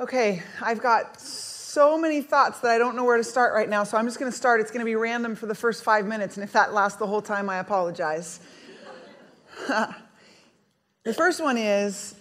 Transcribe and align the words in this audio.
Okay, 0.00 0.44
I've 0.62 0.80
got 0.80 1.20
so 1.20 1.98
many 1.98 2.22
thoughts 2.22 2.60
that 2.60 2.70
I 2.70 2.78
don't 2.78 2.94
know 2.94 3.02
where 3.02 3.16
to 3.16 3.24
start 3.24 3.52
right 3.52 3.68
now, 3.68 3.82
so 3.82 3.98
I'm 3.98 4.06
just 4.06 4.20
going 4.20 4.30
to 4.30 4.36
start. 4.36 4.60
It's 4.60 4.70
going 4.70 4.78
to 4.78 4.84
be 4.84 4.94
random 4.94 5.34
for 5.34 5.46
the 5.46 5.56
first 5.56 5.82
five 5.82 6.06
minutes, 6.06 6.36
and 6.36 6.44
if 6.44 6.52
that 6.52 6.72
lasts 6.72 7.00
the 7.00 7.06
whole 7.08 7.20
time, 7.20 7.50
I 7.50 7.58
apologize. 7.58 8.38
the 9.66 11.14
first 11.14 11.42
one 11.42 11.58
is 11.58 12.14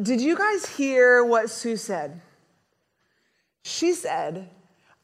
Did 0.00 0.20
you 0.20 0.36
guys 0.36 0.66
hear 0.66 1.24
what 1.24 1.50
Sue 1.50 1.76
said? 1.76 2.20
She 3.64 3.92
said, 3.92 4.48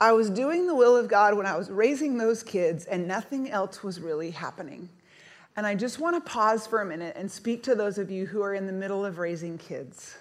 I 0.00 0.12
was 0.12 0.30
doing 0.30 0.68
the 0.68 0.76
will 0.76 0.96
of 0.96 1.08
God 1.08 1.36
when 1.36 1.46
I 1.46 1.56
was 1.56 1.72
raising 1.72 2.18
those 2.18 2.44
kids, 2.44 2.84
and 2.84 3.08
nothing 3.08 3.50
else 3.50 3.82
was 3.82 3.98
really 3.98 4.30
happening. 4.30 4.88
And 5.56 5.66
I 5.66 5.74
just 5.74 5.98
want 5.98 6.24
to 6.24 6.30
pause 6.30 6.68
for 6.68 6.82
a 6.82 6.86
minute 6.86 7.16
and 7.16 7.28
speak 7.28 7.64
to 7.64 7.74
those 7.74 7.98
of 7.98 8.12
you 8.12 8.26
who 8.26 8.42
are 8.42 8.54
in 8.54 8.68
the 8.68 8.72
middle 8.72 9.04
of 9.04 9.18
raising 9.18 9.58
kids. 9.58 10.14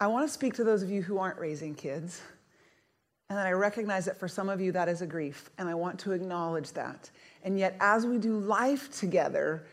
I 0.00 0.06
want 0.06 0.26
to 0.26 0.32
speak 0.32 0.54
to 0.54 0.64
those 0.64 0.82
of 0.82 0.90
you 0.90 1.02
who 1.02 1.18
aren't 1.18 1.38
raising 1.38 1.74
kids. 1.74 2.22
And 3.30 3.38
I 3.38 3.50
recognize 3.52 4.06
that 4.06 4.16
for 4.16 4.28
some 4.28 4.48
of 4.48 4.60
you, 4.60 4.72
that 4.72 4.88
is 4.88 5.02
a 5.02 5.06
grief, 5.06 5.50
and 5.58 5.68
I 5.68 5.74
want 5.74 5.98
to 6.00 6.12
acknowledge 6.12 6.72
that. 6.72 7.10
And 7.42 7.58
yet, 7.58 7.76
as 7.78 8.06
we 8.06 8.16
do 8.16 8.38
life 8.38 8.90
together, 8.96 9.66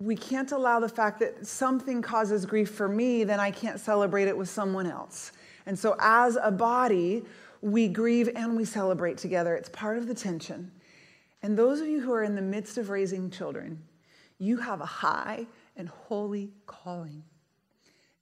we 0.00 0.16
can't 0.16 0.50
allow 0.50 0.80
the 0.80 0.88
fact 0.88 1.20
that 1.20 1.46
something 1.46 2.02
causes 2.02 2.46
grief 2.46 2.70
for 2.70 2.88
me, 2.88 3.22
then 3.22 3.38
I 3.38 3.52
can't 3.52 3.78
celebrate 3.78 4.26
it 4.26 4.36
with 4.36 4.48
someone 4.48 4.86
else. 4.86 5.32
And 5.66 5.78
so, 5.78 5.96
as 6.00 6.36
a 6.40 6.50
body, 6.50 7.24
we 7.62 7.88
grieve 7.88 8.30
and 8.34 8.56
we 8.56 8.64
celebrate 8.64 9.18
together. 9.18 9.54
It's 9.54 9.68
part 9.68 9.98
of 9.98 10.08
the 10.08 10.14
tension. 10.14 10.72
And 11.42 11.56
those 11.56 11.80
of 11.80 11.86
you 11.86 12.00
who 12.00 12.12
are 12.12 12.24
in 12.24 12.34
the 12.34 12.42
midst 12.42 12.78
of 12.78 12.90
raising 12.90 13.30
children, 13.30 13.82
you 14.38 14.56
have 14.56 14.80
a 14.80 14.86
high 14.86 15.46
and 15.76 15.88
holy 15.88 16.50
calling. 16.66 17.22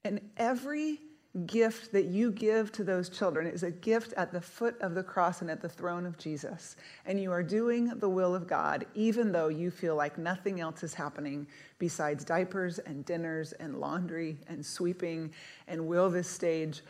And 0.04 0.20
every 0.36 1.00
gift 1.36 1.92
that 1.92 2.06
you 2.06 2.30
give 2.30 2.72
to 2.72 2.84
those 2.84 3.08
children 3.08 3.46
is 3.46 3.62
a 3.62 3.70
gift 3.70 4.12
at 4.14 4.32
the 4.32 4.40
foot 4.40 4.80
of 4.80 4.94
the 4.94 5.02
cross 5.02 5.42
and 5.42 5.50
at 5.50 5.60
the 5.60 5.68
throne 5.68 6.06
of 6.06 6.16
Jesus. 6.16 6.76
And 7.04 7.20
you 7.20 7.30
are 7.30 7.42
doing 7.42 7.88
the 7.98 8.08
will 8.08 8.34
of 8.34 8.46
God, 8.46 8.86
even 8.94 9.32
though 9.32 9.48
you 9.48 9.70
feel 9.70 9.96
like 9.96 10.16
nothing 10.16 10.60
else 10.60 10.82
is 10.82 10.94
happening 10.94 11.46
besides 11.78 12.24
diapers 12.24 12.78
and 12.78 13.04
dinners 13.04 13.52
and 13.52 13.78
laundry 13.78 14.38
and 14.48 14.64
sweeping. 14.64 15.32
And 15.68 15.86
will 15.86 16.08
this 16.08 16.28
stage 16.28 16.82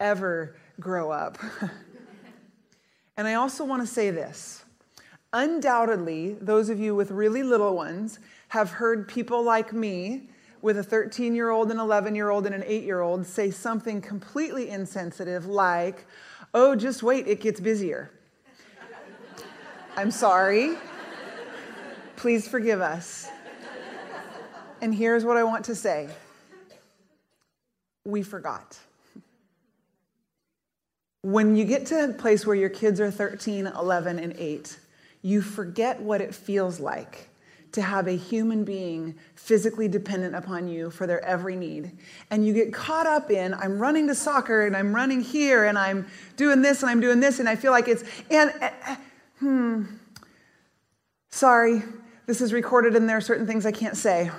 ever 0.00 0.56
grow 0.80 1.10
up? 1.10 1.38
and 3.16 3.28
I 3.28 3.34
also 3.34 3.64
want 3.64 3.82
to 3.82 3.86
say 3.86 4.10
this. 4.10 4.64
Undoubtedly, 5.32 6.34
those 6.40 6.68
of 6.68 6.78
you 6.78 6.94
with 6.94 7.10
really 7.10 7.42
little 7.42 7.74
ones 7.74 8.18
have 8.48 8.70
heard 8.70 9.08
people 9.08 9.42
like 9.42 9.72
me 9.72 10.28
with 10.62 10.78
a 10.78 10.82
13 10.82 11.34
year 11.34 11.50
old, 11.50 11.70
an 11.70 11.78
11 11.78 12.14
year 12.14 12.30
old, 12.30 12.46
and 12.46 12.54
an 12.54 12.62
8 12.64 12.84
year 12.84 13.00
old 13.00 13.26
say 13.26 13.50
something 13.50 14.00
completely 14.00 14.70
insensitive 14.70 15.44
like, 15.46 16.06
oh, 16.54 16.74
just 16.74 17.02
wait, 17.02 17.26
it 17.26 17.40
gets 17.40 17.60
busier. 17.60 18.10
I'm 19.96 20.10
sorry. 20.10 20.76
Please 22.16 22.48
forgive 22.48 22.80
us. 22.80 23.28
And 24.80 24.94
here's 24.94 25.24
what 25.24 25.36
I 25.36 25.44
want 25.44 25.66
to 25.66 25.74
say 25.74 26.08
we 28.04 28.22
forgot. 28.22 28.78
When 31.22 31.54
you 31.54 31.64
get 31.64 31.86
to 31.86 32.04
a 32.04 32.08
place 32.08 32.44
where 32.44 32.56
your 32.56 32.68
kids 32.68 33.00
are 33.00 33.10
13, 33.10 33.68
11, 33.68 34.18
and 34.18 34.34
8, 34.36 34.76
you 35.22 35.40
forget 35.40 36.00
what 36.00 36.20
it 36.20 36.34
feels 36.34 36.80
like 36.80 37.28
to 37.72 37.80
have 37.80 38.06
a 38.06 38.16
human 38.16 38.64
being 38.64 39.14
physically 39.34 39.88
dependent 39.88 40.34
upon 40.34 40.68
you 40.68 40.90
for 40.90 41.06
their 41.06 41.24
every 41.24 41.56
need. 41.56 41.90
And 42.30 42.46
you 42.46 42.52
get 42.52 42.72
caught 42.72 43.06
up 43.06 43.30
in, 43.30 43.54
I'm 43.54 43.78
running 43.78 44.06
to 44.08 44.14
soccer 44.14 44.66
and 44.66 44.76
I'm 44.76 44.94
running 44.94 45.22
here 45.22 45.64
and 45.64 45.78
I'm 45.78 46.06
doing 46.36 46.60
this 46.60 46.82
and 46.82 46.90
I'm 46.90 47.00
doing 47.00 47.20
this 47.20 47.40
and 47.40 47.48
I 47.48 47.56
feel 47.56 47.72
like 47.72 47.88
it's, 47.88 48.04
and, 48.30 48.52
uh, 48.60 48.96
hmm, 49.38 49.84
sorry, 51.30 51.82
this 52.26 52.42
is 52.42 52.52
recorded 52.52 52.94
and 52.94 53.08
there 53.08 53.16
are 53.16 53.22
certain 53.22 53.46
things 53.46 53.64
I 53.64 53.72
can't 53.72 53.96
say. 53.96 54.30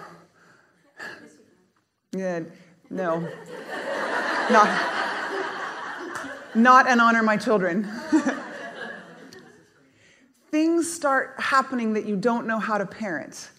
Yeah, 2.15 2.41
no. 2.91 3.19
not, 4.51 4.93
not 6.53 6.87
and 6.87 7.01
honor 7.01 7.23
my 7.23 7.37
children. 7.37 7.89
things 10.53 10.93
start 10.93 11.33
happening 11.39 11.93
that 11.93 12.05
you 12.05 12.15
don't 12.15 12.45
know 12.45 12.59
how 12.59 12.77
to 12.77 12.85
parent. 12.85 13.49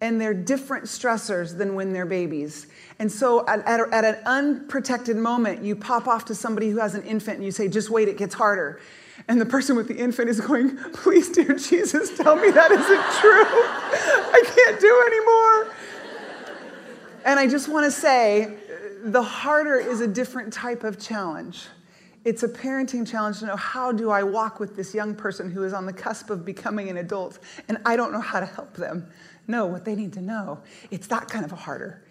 And 0.00 0.18
they're 0.18 0.32
different 0.32 0.86
stressors 0.86 1.58
than 1.58 1.74
when 1.74 1.92
they're 1.92 2.06
babies. 2.06 2.68
And 2.98 3.12
so, 3.12 3.46
at, 3.46 3.60
at, 3.66 3.80
at, 3.92 4.04
an 4.06 4.16
unprotected 4.24 5.18
moment, 5.18 5.62
you 5.62 5.76
pop 5.76 6.08
off 6.08 6.24
to 6.24 6.34
somebody 6.34 6.70
who 6.70 6.78
has 6.78 6.94
an 6.94 7.02
infant 7.02 7.36
and 7.36 7.44
you 7.44 7.50
say, 7.50 7.68
Just 7.68 7.90
wait, 7.90 8.08
it 8.08 8.16
gets 8.16 8.34
harder. 8.34 8.80
And 9.26 9.38
the 9.38 9.44
person 9.44 9.76
with 9.76 9.88
the 9.88 9.96
infant 9.96 10.30
is 10.30 10.40
going, 10.40 10.78
Please, 10.94 11.28
dear 11.28 11.52
Jesus, 11.58 12.16
tell 12.16 12.36
me 12.36 12.50
that 12.50 12.70
isn't 12.70 13.04
true. 13.20 13.44
I 14.32 14.42
can't 14.56 14.80
do 14.80 15.04
anymore. 15.06 15.74
And 17.26 17.38
I 17.38 17.46
just 17.46 17.68
want 17.68 17.84
to 17.84 17.90
say, 17.90 18.56
the 19.04 19.22
harder 19.22 19.76
is 19.76 20.00
a 20.00 20.08
different 20.08 20.50
type 20.50 20.82
of 20.82 20.98
challenge 20.98 21.66
it's 22.28 22.42
a 22.42 22.48
parenting 22.48 23.10
challenge 23.10 23.38
to 23.38 23.46
know 23.46 23.56
how 23.56 23.90
do 23.90 24.10
I 24.10 24.22
walk 24.22 24.60
with 24.60 24.76
this 24.76 24.94
young 24.94 25.14
person 25.14 25.50
who 25.50 25.64
is 25.64 25.72
on 25.72 25.86
the 25.86 25.94
cusp 25.94 26.28
of 26.28 26.44
becoming 26.44 26.90
an 26.90 26.98
adult 26.98 27.38
and 27.68 27.78
I 27.86 27.96
don't 27.96 28.12
know 28.12 28.20
how 28.20 28.38
to 28.38 28.44
help 28.44 28.74
them 28.74 29.08
know 29.46 29.64
what 29.64 29.86
they 29.86 29.94
need 29.94 30.12
to 30.12 30.20
know. 30.20 30.60
It's 30.90 31.06
that 31.06 31.28
kind 31.30 31.42
of 31.42 31.52
a 31.52 31.56
harder. 31.56 32.04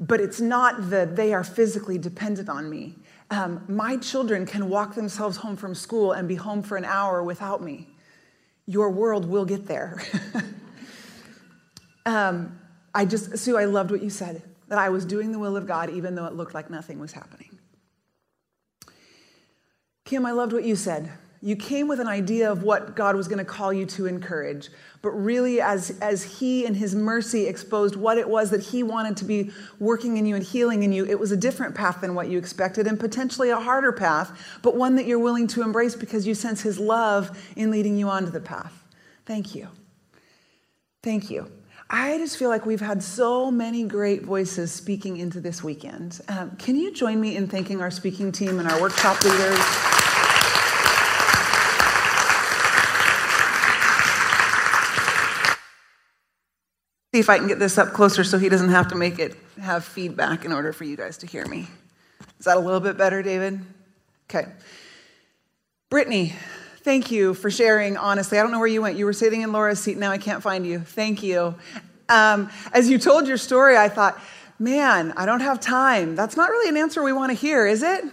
But 0.00 0.20
it's 0.20 0.40
not 0.40 0.90
that 0.90 1.14
they 1.14 1.32
are 1.32 1.44
physically 1.44 1.98
dependent 1.98 2.48
on 2.48 2.68
me. 2.68 2.96
Um, 3.30 3.64
my 3.68 3.96
children 3.98 4.44
can 4.44 4.68
walk 4.68 4.96
themselves 4.96 5.36
home 5.36 5.56
from 5.56 5.76
school 5.76 6.10
and 6.10 6.26
be 6.26 6.34
home 6.34 6.64
for 6.64 6.76
an 6.76 6.84
hour 6.84 7.22
without 7.22 7.62
me. 7.62 7.90
Your 8.66 8.90
world 8.90 9.24
will 9.24 9.44
get 9.44 9.66
there. 9.66 10.02
um, 12.06 12.58
I 12.92 13.04
just, 13.04 13.38
Sue, 13.38 13.56
I 13.56 13.66
loved 13.66 13.92
what 13.92 14.02
you 14.02 14.10
said 14.10 14.42
that 14.66 14.78
I 14.78 14.88
was 14.88 15.04
doing 15.04 15.30
the 15.30 15.38
will 15.38 15.56
of 15.56 15.68
God 15.68 15.90
even 15.90 16.16
though 16.16 16.26
it 16.26 16.34
looked 16.34 16.54
like 16.54 16.70
nothing 16.70 16.98
was 16.98 17.12
happening. 17.12 17.60
Kim, 20.10 20.26
I 20.26 20.32
loved 20.32 20.52
what 20.52 20.64
you 20.64 20.74
said. 20.74 21.08
You 21.40 21.54
came 21.54 21.86
with 21.86 22.00
an 22.00 22.08
idea 22.08 22.50
of 22.50 22.64
what 22.64 22.96
God 22.96 23.14
was 23.14 23.28
going 23.28 23.38
to 23.38 23.44
call 23.44 23.72
you 23.72 23.86
to 23.86 24.06
encourage, 24.06 24.68
but 25.02 25.10
really, 25.10 25.60
as, 25.60 25.96
as 26.00 26.24
He 26.24 26.66
in 26.66 26.74
His 26.74 26.96
mercy 26.96 27.46
exposed 27.46 27.94
what 27.94 28.18
it 28.18 28.28
was 28.28 28.50
that 28.50 28.60
He 28.60 28.82
wanted 28.82 29.16
to 29.18 29.24
be 29.24 29.52
working 29.78 30.16
in 30.16 30.26
you 30.26 30.34
and 30.34 30.44
healing 30.44 30.82
in 30.82 30.92
you, 30.92 31.06
it 31.06 31.20
was 31.20 31.30
a 31.30 31.36
different 31.36 31.76
path 31.76 32.00
than 32.00 32.16
what 32.16 32.26
you 32.28 32.38
expected 32.38 32.88
and 32.88 32.98
potentially 32.98 33.50
a 33.50 33.60
harder 33.60 33.92
path, 33.92 34.36
but 34.62 34.74
one 34.74 34.96
that 34.96 35.06
you're 35.06 35.20
willing 35.20 35.46
to 35.46 35.62
embrace 35.62 35.94
because 35.94 36.26
you 36.26 36.34
sense 36.34 36.60
His 36.60 36.80
love 36.80 37.40
in 37.54 37.70
leading 37.70 37.96
you 37.96 38.08
onto 38.08 38.32
the 38.32 38.40
path. 38.40 38.82
Thank 39.26 39.54
you. 39.54 39.68
Thank 41.04 41.30
you. 41.30 41.52
I 41.92 42.18
just 42.18 42.36
feel 42.36 42.48
like 42.48 42.66
we've 42.66 42.80
had 42.80 43.02
so 43.02 43.50
many 43.50 43.82
great 43.82 44.22
voices 44.22 44.70
speaking 44.70 45.16
into 45.16 45.40
this 45.40 45.64
weekend. 45.64 46.20
Um, 46.28 46.52
can 46.56 46.76
you 46.76 46.92
join 46.92 47.20
me 47.20 47.36
in 47.36 47.48
thanking 47.48 47.80
our 47.80 47.90
speaking 47.90 48.30
team 48.30 48.60
and 48.60 48.68
our 48.68 48.80
workshop 48.80 49.20
leaders? 49.24 49.89
See 57.12 57.18
if 57.18 57.28
I 57.28 57.38
can 57.38 57.48
get 57.48 57.58
this 57.58 57.76
up 57.76 57.92
closer 57.92 58.22
so 58.22 58.38
he 58.38 58.48
doesn't 58.48 58.68
have 58.68 58.88
to 58.88 58.94
make 58.94 59.18
it 59.18 59.34
have 59.60 59.84
feedback 59.84 60.44
in 60.44 60.52
order 60.52 60.72
for 60.72 60.84
you 60.84 60.96
guys 60.96 61.18
to 61.18 61.26
hear 61.26 61.44
me. 61.46 61.66
Is 62.38 62.44
that 62.44 62.56
a 62.56 62.60
little 62.60 62.78
bit 62.78 62.96
better, 62.96 63.20
David? 63.20 63.60
Okay. 64.28 64.46
Brittany, 65.88 66.34
thank 66.82 67.10
you 67.10 67.34
for 67.34 67.50
sharing 67.50 67.96
honestly. 67.96 68.38
I 68.38 68.42
don't 68.42 68.52
know 68.52 68.60
where 68.60 68.68
you 68.68 68.80
went. 68.80 68.96
You 68.96 69.06
were 69.06 69.12
sitting 69.12 69.42
in 69.42 69.50
Laura's 69.50 69.82
seat. 69.82 69.98
Now 69.98 70.12
I 70.12 70.18
can't 70.18 70.40
find 70.40 70.64
you. 70.64 70.78
Thank 70.78 71.22
you. 71.24 71.56
Um, 72.08 72.48
as 72.72 72.88
you 72.88 72.96
told 72.96 73.26
your 73.26 73.38
story, 73.38 73.76
I 73.76 73.88
thought, 73.88 74.20
man, 74.60 75.12
I 75.16 75.26
don't 75.26 75.40
have 75.40 75.58
time. 75.58 76.14
That's 76.14 76.36
not 76.36 76.50
really 76.50 76.68
an 76.68 76.76
answer 76.76 77.02
we 77.02 77.12
want 77.12 77.30
to 77.30 77.34
hear, 77.36 77.66
is 77.66 77.82
it? 77.82 78.04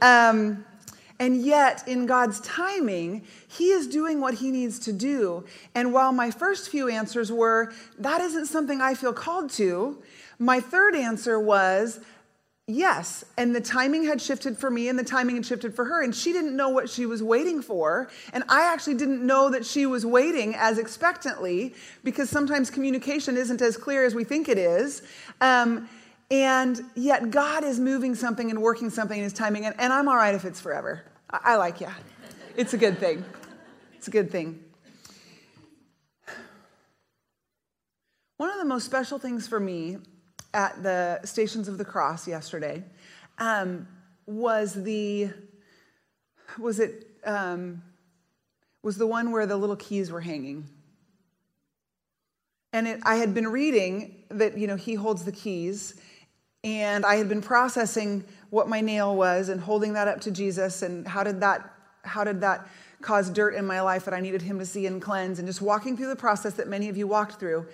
Um, 0.00 0.64
and 1.20 1.42
yet, 1.42 1.86
in 1.86 2.06
God's 2.06 2.40
timing, 2.40 3.26
He 3.46 3.72
is 3.72 3.86
doing 3.86 4.22
what 4.22 4.34
He 4.34 4.50
needs 4.50 4.78
to 4.80 4.92
do. 4.92 5.44
And 5.74 5.92
while 5.92 6.12
my 6.12 6.30
first 6.30 6.70
few 6.70 6.88
answers 6.88 7.30
were, 7.30 7.74
that 7.98 8.22
isn't 8.22 8.46
something 8.46 8.80
I 8.80 8.94
feel 8.94 9.12
called 9.12 9.50
to, 9.50 10.02
my 10.38 10.60
third 10.60 10.96
answer 10.96 11.38
was, 11.38 12.00
yes. 12.66 13.22
And 13.36 13.54
the 13.54 13.60
timing 13.60 14.04
had 14.04 14.22
shifted 14.22 14.56
for 14.56 14.70
me, 14.70 14.88
and 14.88 14.98
the 14.98 15.04
timing 15.04 15.36
had 15.36 15.44
shifted 15.44 15.76
for 15.76 15.84
her. 15.84 16.02
And 16.02 16.14
she 16.14 16.32
didn't 16.32 16.56
know 16.56 16.70
what 16.70 16.88
she 16.88 17.04
was 17.04 17.22
waiting 17.22 17.60
for. 17.60 18.08
And 18.32 18.42
I 18.48 18.72
actually 18.72 18.94
didn't 18.94 19.24
know 19.24 19.50
that 19.50 19.66
she 19.66 19.84
was 19.84 20.06
waiting 20.06 20.54
as 20.56 20.78
expectantly, 20.78 21.74
because 22.02 22.30
sometimes 22.30 22.70
communication 22.70 23.36
isn't 23.36 23.60
as 23.60 23.76
clear 23.76 24.06
as 24.06 24.14
we 24.14 24.24
think 24.24 24.48
it 24.48 24.56
is. 24.56 25.02
Um, 25.42 25.86
and 26.30 26.80
yet, 26.94 27.30
God 27.30 27.62
is 27.62 27.78
moving 27.78 28.14
something 28.14 28.50
and 28.50 28.62
working 28.62 28.88
something 28.88 29.18
in 29.18 29.24
His 29.24 29.34
timing, 29.34 29.66
and, 29.66 29.74
and 29.78 29.92
I'm 29.92 30.08
all 30.08 30.16
right 30.16 30.34
if 30.34 30.46
it's 30.46 30.60
forever. 30.60 31.04
I, 31.32 31.56
like 31.56 31.80
you. 31.80 31.88
It's 32.56 32.74
a 32.74 32.78
good 32.78 32.98
thing. 32.98 33.24
It's 33.94 34.08
a 34.08 34.10
good 34.10 34.30
thing. 34.30 34.64
One 38.36 38.50
of 38.50 38.58
the 38.58 38.64
most 38.64 38.84
special 38.84 39.18
things 39.18 39.46
for 39.46 39.60
me 39.60 39.98
at 40.52 40.82
the 40.82 41.20
Stations 41.24 41.68
of 41.68 41.78
the 41.78 41.84
Cross 41.84 42.26
yesterday 42.26 42.82
um, 43.38 43.86
was 44.26 44.74
the 44.74 45.30
was 46.58 46.80
it 46.80 47.06
um, 47.24 47.82
was 48.82 48.96
the 48.96 49.06
one 49.06 49.30
where 49.30 49.46
the 49.46 49.56
little 49.56 49.76
keys 49.76 50.10
were 50.10 50.22
hanging. 50.22 50.68
And 52.72 52.88
it, 52.88 53.00
I 53.04 53.16
had 53.16 53.34
been 53.34 53.48
reading 53.48 54.24
that 54.30 54.58
you 54.58 54.66
know 54.66 54.76
he 54.76 54.94
holds 54.94 55.24
the 55.24 55.32
keys, 55.32 56.00
and 56.64 57.06
I 57.06 57.16
had 57.16 57.28
been 57.28 57.42
processing 57.42 58.24
what 58.50 58.68
my 58.68 58.80
nail 58.80 59.16
was 59.16 59.48
and 59.48 59.60
holding 59.60 59.92
that 59.94 60.08
up 60.08 60.20
to 60.22 60.30
Jesus 60.30 60.82
and 60.82 61.06
how 61.06 61.24
did 61.24 61.40
that 61.40 61.74
how 62.02 62.24
did 62.24 62.40
that 62.40 62.66
cause 63.02 63.30
dirt 63.30 63.54
in 63.54 63.66
my 63.66 63.80
life 63.80 64.04
that 64.04 64.14
I 64.14 64.20
needed 64.20 64.42
him 64.42 64.58
to 64.58 64.66
see 64.66 64.86
and 64.86 65.00
cleanse 65.00 65.38
and 65.38 65.46
just 65.48 65.62
walking 65.62 65.96
through 65.96 66.08
the 66.08 66.16
process 66.16 66.54
that 66.54 66.68
many 66.68 66.88
of 66.88 66.96
you 66.96 67.06
walked 67.06 67.38
through. 67.40 67.66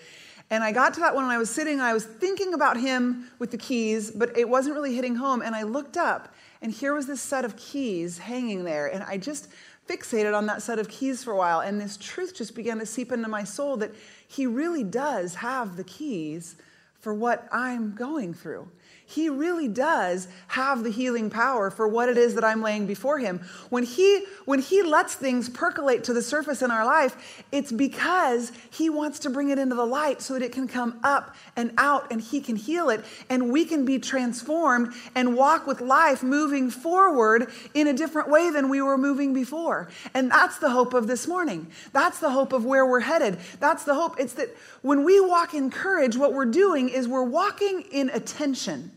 And 0.51 0.63
I 0.63 0.71
got 0.71 0.95
to 0.95 1.01
that 1.01 1.15
one 1.15 1.25
and 1.25 1.33
I 1.33 1.39
was 1.39 1.51
sitting, 1.51 1.75
and 1.75 1.83
I 1.83 1.93
was 1.93 2.05
thinking 2.05 2.55
about 2.55 2.77
him 2.77 3.29
with 3.41 3.51
the 3.51 3.59
keys, 3.59 4.13
but 4.13 4.37
it 4.39 4.49
wasn't 4.49 4.77
really 4.77 4.95
hitting 4.95 5.17
home. 5.17 5.43
And 5.43 5.57
I 5.57 5.65
looked 5.65 5.97
up, 5.97 6.33
and 6.63 6.71
here 6.71 6.95
was 6.95 7.09
this 7.09 7.21
set 7.21 7.45
of 7.45 7.57
keys 7.57 8.19
hanging 8.19 8.63
there. 8.63 8.87
And 8.87 9.03
I 9.03 9.19
just 9.19 9.49
fixated 9.89 10.37
on 10.37 10.47
that 10.47 10.63
set 10.63 10.79
of 10.79 10.89
keys 10.89 11.25
for 11.25 11.33
a 11.33 11.37
while. 11.37 11.61
And 11.61 11.81
this 11.81 11.97
truth 11.97 12.35
just 12.35 12.55
began 12.55 12.79
to 12.79 12.87
seep 12.87 13.11
into 13.11 13.29
my 13.29 13.43
soul 13.43 13.77
that 13.79 13.93
he 14.29 14.47
really 14.47 14.85
does 14.85 15.35
have 15.37 15.77
the 15.77 15.85
keys 15.85 16.57
for 17.01 17.13
what 17.13 17.49
I'm 17.51 17.95
going 17.95 18.33
through. 18.33 18.69
He 19.09 19.29
really 19.29 19.69
does 19.69 20.27
have 20.49 20.83
the 20.83 20.91
healing 20.91 21.31
power 21.31 21.71
for 21.71 21.87
what 21.87 22.09
it 22.09 22.19
is 22.19 22.35
that 22.35 22.43
I'm 22.43 22.61
laying 22.61 22.87
before 22.89 23.21
him. 23.21 23.39
When 23.71 23.85
he 23.85 24.25
when 24.47 24.59
he 24.59 24.83
lets 24.83 25.15
things 25.15 25.49
percolate 25.49 26.03
to 26.05 26.13
the 26.13 26.21
surface 26.21 26.61
in 26.61 26.73
our 26.73 26.85
life, 26.85 27.45
it's 27.53 27.71
because 27.71 28.51
he 28.69 28.91
wants 28.91 29.21
to 29.21 29.31
bring 29.31 29.51
it 29.51 29.61
into 29.61 29.77
the 29.77 29.87
light 29.87 30.21
so 30.23 30.35
that 30.35 30.43
it 30.43 30.51
can 30.51 30.67
come 30.67 30.99
up 31.05 31.37
and 31.55 31.73
out 31.79 32.11
and 32.11 32.21
he 32.21 32.41
can 32.41 32.57
heal 32.57 32.91
it 32.91 33.05
and 33.31 33.53
we 33.53 33.65
can 33.65 33.85
be 33.85 34.01
transformed 34.01 34.93
and 35.15 35.37
walk 35.37 35.69
with 35.69 35.81
life 35.81 36.25
moving 36.25 36.69
forward 36.69 37.49
in 37.75 37.87
a 37.87 37.93
different 37.93 38.29
way 38.29 38.51
than 38.51 38.69
we 38.69 38.83
were 38.83 38.99
moving 38.99 39.33
before. 39.33 39.89
And 40.15 40.33
that's 40.33 40.59
the 40.59 40.71
hope 40.71 40.95
of 40.95 41.07
this 41.07 41.29
morning. 41.29 41.69
That's 41.93 42.19
the 42.19 42.31
hope 42.31 42.53
of 42.53 42.65
where 42.65 42.85
we're 42.85 43.01
headed. 43.01 43.39
That's 43.61 43.85
the 43.85 43.95
hope. 43.95 44.19
It's 44.19 44.33
that 44.33 44.49
when 44.83 45.05
we 45.05 45.21
walk 45.21 45.55
in 45.55 45.71
courage, 45.71 46.17
what 46.17 46.33
we're 46.33 46.45
doing 46.45 46.89
is 46.89 47.07
we're 47.07 47.23
walking 47.23 47.83
in 47.93 48.11
attention. 48.11 48.91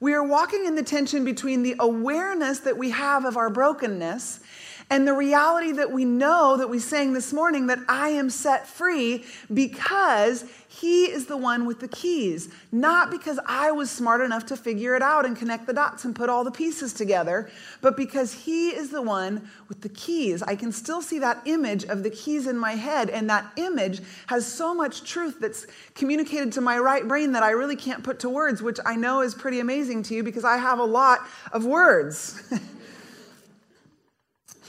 We 0.00 0.14
are 0.14 0.24
walking 0.24 0.64
in 0.64 0.76
the 0.76 0.82
tension 0.82 1.26
between 1.26 1.62
the 1.62 1.76
awareness 1.78 2.60
that 2.60 2.78
we 2.78 2.88
have 2.90 3.26
of 3.26 3.36
our 3.36 3.50
brokenness 3.50 4.40
and 4.88 5.06
the 5.06 5.12
reality 5.12 5.72
that 5.72 5.92
we 5.92 6.06
know 6.06 6.56
that 6.56 6.70
we 6.70 6.78
sang 6.78 7.12
this 7.12 7.34
morning 7.34 7.66
that 7.66 7.80
I 7.86 8.08
am 8.08 8.30
set 8.30 8.66
free 8.66 9.26
because 9.52 10.44
he 10.72 11.06
is 11.06 11.26
the 11.26 11.36
one 11.36 11.66
with 11.66 11.80
the 11.80 11.88
keys, 11.88 12.48
not 12.70 13.10
because 13.10 13.40
I 13.44 13.72
was 13.72 13.90
smart 13.90 14.20
enough 14.20 14.46
to 14.46 14.56
figure 14.56 14.94
it 14.94 15.02
out 15.02 15.26
and 15.26 15.36
connect 15.36 15.66
the 15.66 15.72
dots 15.72 16.04
and 16.04 16.14
put 16.14 16.30
all 16.30 16.44
the 16.44 16.52
pieces 16.52 16.92
together, 16.92 17.50
but 17.80 17.96
because 17.96 18.32
he 18.32 18.68
is 18.68 18.90
the 18.90 19.02
one 19.02 19.50
with 19.68 19.80
the 19.80 19.88
keys. 19.88 20.44
I 20.44 20.54
can 20.54 20.70
still 20.70 21.02
see 21.02 21.18
that 21.18 21.42
image 21.44 21.82
of 21.84 22.04
the 22.04 22.10
keys 22.10 22.46
in 22.46 22.56
my 22.56 22.76
head, 22.76 23.10
and 23.10 23.28
that 23.28 23.50
image 23.56 24.00
has 24.28 24.46
so 24.46 24.72
much 24.72 25.02
truth 25.02 25.40
that's 25.40 25.66
communicated 25.96 26.52
to 26.52 26.60
my 26.60 26.78
right 26.78 27.06
brain 27.06 27.32
that 27.32 27.42
I 27.42 27.50
really 27.50 27.74
can't 27.74 28.04
put 28.04 28.20
to 28.20 28.28
words, 28.28 28.62
which 28.62 28.78
I 28.86 28.94
know 28.94 29.22
is 29.22 29.34
pretty 29.34 29.58
amazing 29.58 30.04
to 30.04 30.14
you 30.14 30.22
because 30.22 30.44
I 30.44 30.56
have 30.56 30.78
a 30.78 30.84
lot 30.84 31.18
of 31.52 31.66
words. 31.66 32.40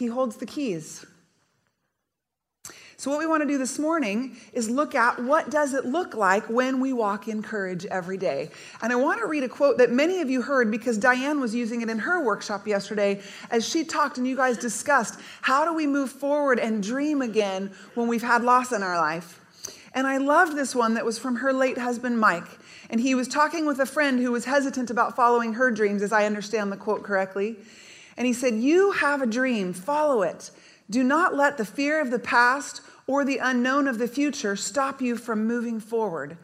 He 0.02 0.08
holds 0.08 0.38
the 0.38 0.48
keys. 0.48 1.06
So 3.02 3.10
what 3.10 3.18
we 3.18 3.26
want 3.26 3.42
to 3.42 3.48
do 3.48 3.58
this 3.58 3.80
morning 3.80 4.38
is 4.54 4.70
look 4.70 4.94
at 4.94 5.18
what 5.24 5.50
does 5.50 5.74
it 5.74 5.86
look 5.86 6.14
like 6.14 6.48
when 6.52 6.80
we 6.80 6.94
walk 6.94 7.28
in 7.28 7.42
courage 7.42 7.84
every 7.88 8.16
day. 8.16 8.52
And 8.80 8.94
I 8.94 8.96
want 8.96 9.20
to 9.22 9.26
read 9.26 9.42
a 9.42 9.50
quote 9.50 9.80
that 9.80 9.90
many 9.90 10.22
of 10.22 10.30
you 10.30 10.44
heard 10.44 10.70
because 10.70 11.00
Diane 11.00 11.42
was 11.42 11.56
using 11.56 11.82
it 11.82 11.90
in 11.90 11.98
her 11.98 12.24
workshop 12.24 12.68
yesterday 12.68 13.20
as 13.50 13.68
she 13.68 13.86
talked 13.86 14.20
and 14.20 14.28
you 14.28 14.36
guys 14.36 14.56
discussed 14.56 15.20
how 15.42 15.66
do 15.66 15.74
we 15.74 15.88
move 15.88 16.12
forward 16.12 16.60
and 16.60 16.84
dream 16.84 17.24
again 17.24 17.72
when 17.96 18.08
we've 18.08 18.22
had 18.22 18.44
loss 18.44 18.72
in 18.72 18.84
our 18.84 18.98
life. 18.98 19.40
And 19.96 20.06
I 20.06 20.18
loved 20.18 20.56
this 20.56 20.76
one 20.76 20.94
that 20.94 21.04
was 21.04 21.18
from 21.18 21.38
her 21.38 21.52
late 21.52 21.80
husband 21.80 22.20
Mike. 22.20 22.60
And 22.92 23.02
he 23.02 23.16
was 23.16 23.28
talking 23.28 23.66
with 23.66 23.80
a 23.80 23.88
friend 23.88 24.20
who 24.20 24.32
was 24.32 24.46
hesitant 24.46 24.92
about 24.92 25.16
following 25.16 25.54
her 25.54 25.72
dreams 25.72 26.04
as 26.04 26.14
I 26.14 26.28
understand 26.28 26.72
the 26.72 26.78
quote 26.78 27.02
correctly. 27.02 27.56
And 28.16 28.28
he 28.28 28.34
said, 28.34 28.54
You 28.54 28.92
have 28.92 29.24
a 29.24 29.26
dream, 29.26 29.74
follow 29.74 30.22
it. 30.22 30.52
Do 30.88 31.04
not 31.04 31.34
let 31.34 31.58
the 31.58 31.66
fear 31.66 32.00
of 32.02 32.12
the 32.12 32.20
past 32.20 32.82
or 33.12 33.26
the 33.26 33.40
unknown 33.40 33.88
of 33.88 33.98
the 33.98 34.08
future 34.08 34.56
stop 34.56 35.02
you 35.02 35.18
from 35.18 35.46
moving 35.46 35.80
forward. 35.80 36.38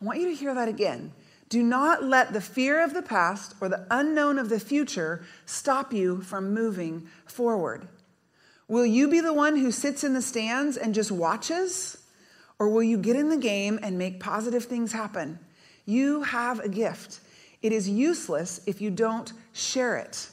I 0.00 0.04
want 0.04 0.20
you 0.20 0.28
to 0.28 0.34
hear 0.34 0.54
that 0.54 0.68
again. 0.68 1.12
Do 1.48 1.62
not 1.62 2.04
let 2.04 2.32
the 2.32 2.40
fear 2.40 2.84
of 2.84 2.92
the 2.92 3.02
past 3.02 3.54
or 3.60 3.68
the 3.70 3.86
unknown 3.90 4.38
of 4.38 4.48
the 4.48 4.60
future 4.60 5.24
stop 5.46 5.92
you 5.92 6.20
from 6.20 6.52
moving 6.52 7.08
forward. 7.26 7.88
Will 8.68 8.84
you 8.84 9.08
be 9.08 9.20
the 9.20 9.32
one 9.32 9.56
who 9.56 9.72
sits 9.72 10.04
in 10.04 10.12
the 10.12 10.20
stands 10.20 10.76
and 10.76 10.94
just 10.94 11.10
watches? 11.10 11.96
Or 12.58 12.68
will 12.68 12.82
you 12.82 12.98
get 12.98 13.16
in 13.16 13.30
the 13.30 13.38
game 13.38 13.80
and 13.82 13.96
make 13.96 14.20
positive 14.20 14.64
things 14.64 14.92
happen? 14.92 15.38
You 15.86 16.22
have 16.24 16.60
a 16.60 16.68
gift. 16.68 17.20
It 17.62 17.72
is 17.72 17.88
useless 17.88 18.60
if 18.66 18.80
you 18.80 18.90
don't 18.90 19.32
share 19.52 19.96
it 19.96 20.28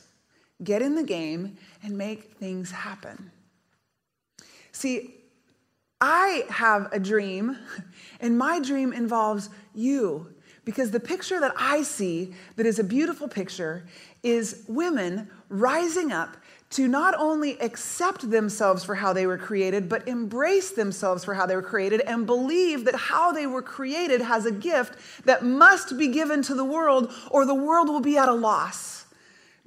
get 0.64 0.82
in 0.82 0.96
the 0.96 1.04
game, 1.04 1.58
and 1.84 1.98
make 1.98 2.34
things 2.36 2.72
happen. 2.72 3.32
See, 4.72 5.16
I 6.00 6.46
have 6.50 6.90
a 6.92 7.00
dream, 7.00 7.58
and 8.20 8.38
my 8.38 8.60
dream 8.60 8.94
involves 8.94 9.50
you. 9.74 10.34
Because 10.66 10.92
the 10.92 11.00
picture 11.00 11.40
that 11.40 11.54
I 11.56 11.82
see, 11.82 12.34
that 12.58 12.66
is 12.66 12.78
a 12.78 12.84
beautiful 12.84 13.28
picture, 13.28 13.86
is 14.22 14.64
women 14.68 15.30
rising 15.48 16.12
up 16.12 16.36
to 16.72 16.90
not 16.90 17.16
only 17.18 17.58
accept 17.62 18.30
themselves 18.30 18.84
for 18.84 18.96
how 18.96 19.14
they 19.14 19.26
were 19.26 19.38
created, 19.38 19.88
but 19.88 20.06
embrace 20.06 20.72
themselves 20.72 21.24
for 21.24 21.34
how 21.34 21.46
they 21.46 21.56
were 21.56 21.62
created 21.62 22.02
and 22.02 22.26
believe 22.26 22.84
that 22.84 22.96
how 22.96 23.32
they 23.32 23.48
were 23.48 23.62
created 23.62 24.20
has 24.20 24.46
a 24.46 24.52
gift 24.52 25.26
that 25.26 25.46
must 25.46 25.98
be 25.98 26.10
given 26.10 26.42
to 26.42 26.54
the 26.54 26.66
world, 26.66 27.14
or 27.32 27.46
the 27.46 27.56
world 27.56 27.88
will 27.88 28.02
be 28.02 28.18
at 28.18 28.28
a 28.28 28.34
loss 28.34 29.06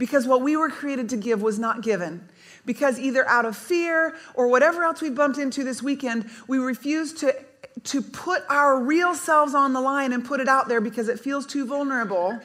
because 0.00 0.26
what 0.26 0.40
we 0.40 0.56
were 0.56 0.70
created 0.70 1.10
to 1.10 1.16
give 1.16 1.42
was 1.42 1.58
not 1.58 1.82
given. 1.82 2.26
Because 2.66 2.98
either 2.98 3.26
out 3.28 3.44
of 3.44 3.56
fear 3.56 4.14
or 4.34 4.48
whatever 4.48 4.84
else 4.84 5.00
we 5.00 5.10
bumped 5.10 5.38
into 5.38 5.64
this 5.64 5.82
weekend, 5.82 6.28
we 6.46 6.58
refuse 6.58 7.12
to, 7.14 7.34
to 7.84 8.02
put 8.02 8.42
our 8.48 8.80
real 8.80 9.14
selves 9.14 9.54
on 9.54 9.72
the 9.72 9.80
line 9.80 10.12
and 10.12 10.24
put 10.24 10.40
it 10.40 10.48
out 10.48 10.68
there 10.68 10.80
because 10.80 11.08
it 11.08 11.18
feels 11.18 11.46
too 11.46 11.66
vulnerable. 11.66 12.38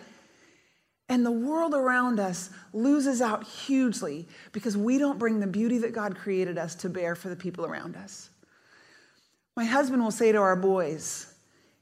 And 1.07 1.25
the 1.25 1.31
world 1.31 1.73
around 1.73 2.19
us 2.19 2.50
loses 2.73 3.21
out 3.21 3.43
hugely 3.43 4.27
because 4.51 4.75
we 4.75 4.98
don't 4.98 5.19
bring 5.19 5.39
the 5.39 5.48
beauty 5.48 5.77
that 5.79 5.93
God 5.93 6.15
created 6.15 6.57
us 6.57 6.74
to 6.75 6.89
bear 6.89 7.15
for 7.15 7.29
the 7.29 7.36
people 7.36 7.65
around 7.65 7.95
us. 7.95 8.29
My 9.55 9.65
husband 9.65 10.03
will 10.03 10.12
say 10.12 10.31
to 10.31 10.38
our 10.39 10.55
boys, 10.55 11.34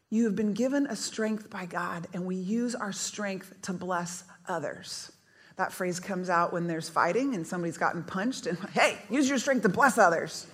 You 0.09 0.25
have 0.25 0.35
been 0.35 0.53
given 0.53 0.85
a 0.87 0.95
strength 0.95 1.49
by 1.49 1.65
God, 1.65 2.07
and 2.13 2.25
we 2.25 2.35
use 2.35 2.75
our 2.75 2.91
strength 2.91 3.53
to 3.63 3.73
bless 3.73 4.25
others. 4.47 5.11
That 5.55 5.71
phrase 5.71 5.99
comes 5.99 6.29
out 6.29 6.51
when 6.51 6.67
there's 6.67 6.89
fighting 6.89 7.35
and 7.35 7.45
somebody's 7.45 7.77
gotten 7.77 8.03
punched, 8.03 8.47
and 8.47 8.57
hey, 8.69 8.97
use 9.09 9.29
your 9.29 9.37
strength 9.37 9.61
to 9.63 9.69
bless 9.69 9.97
others. 9.97 10.47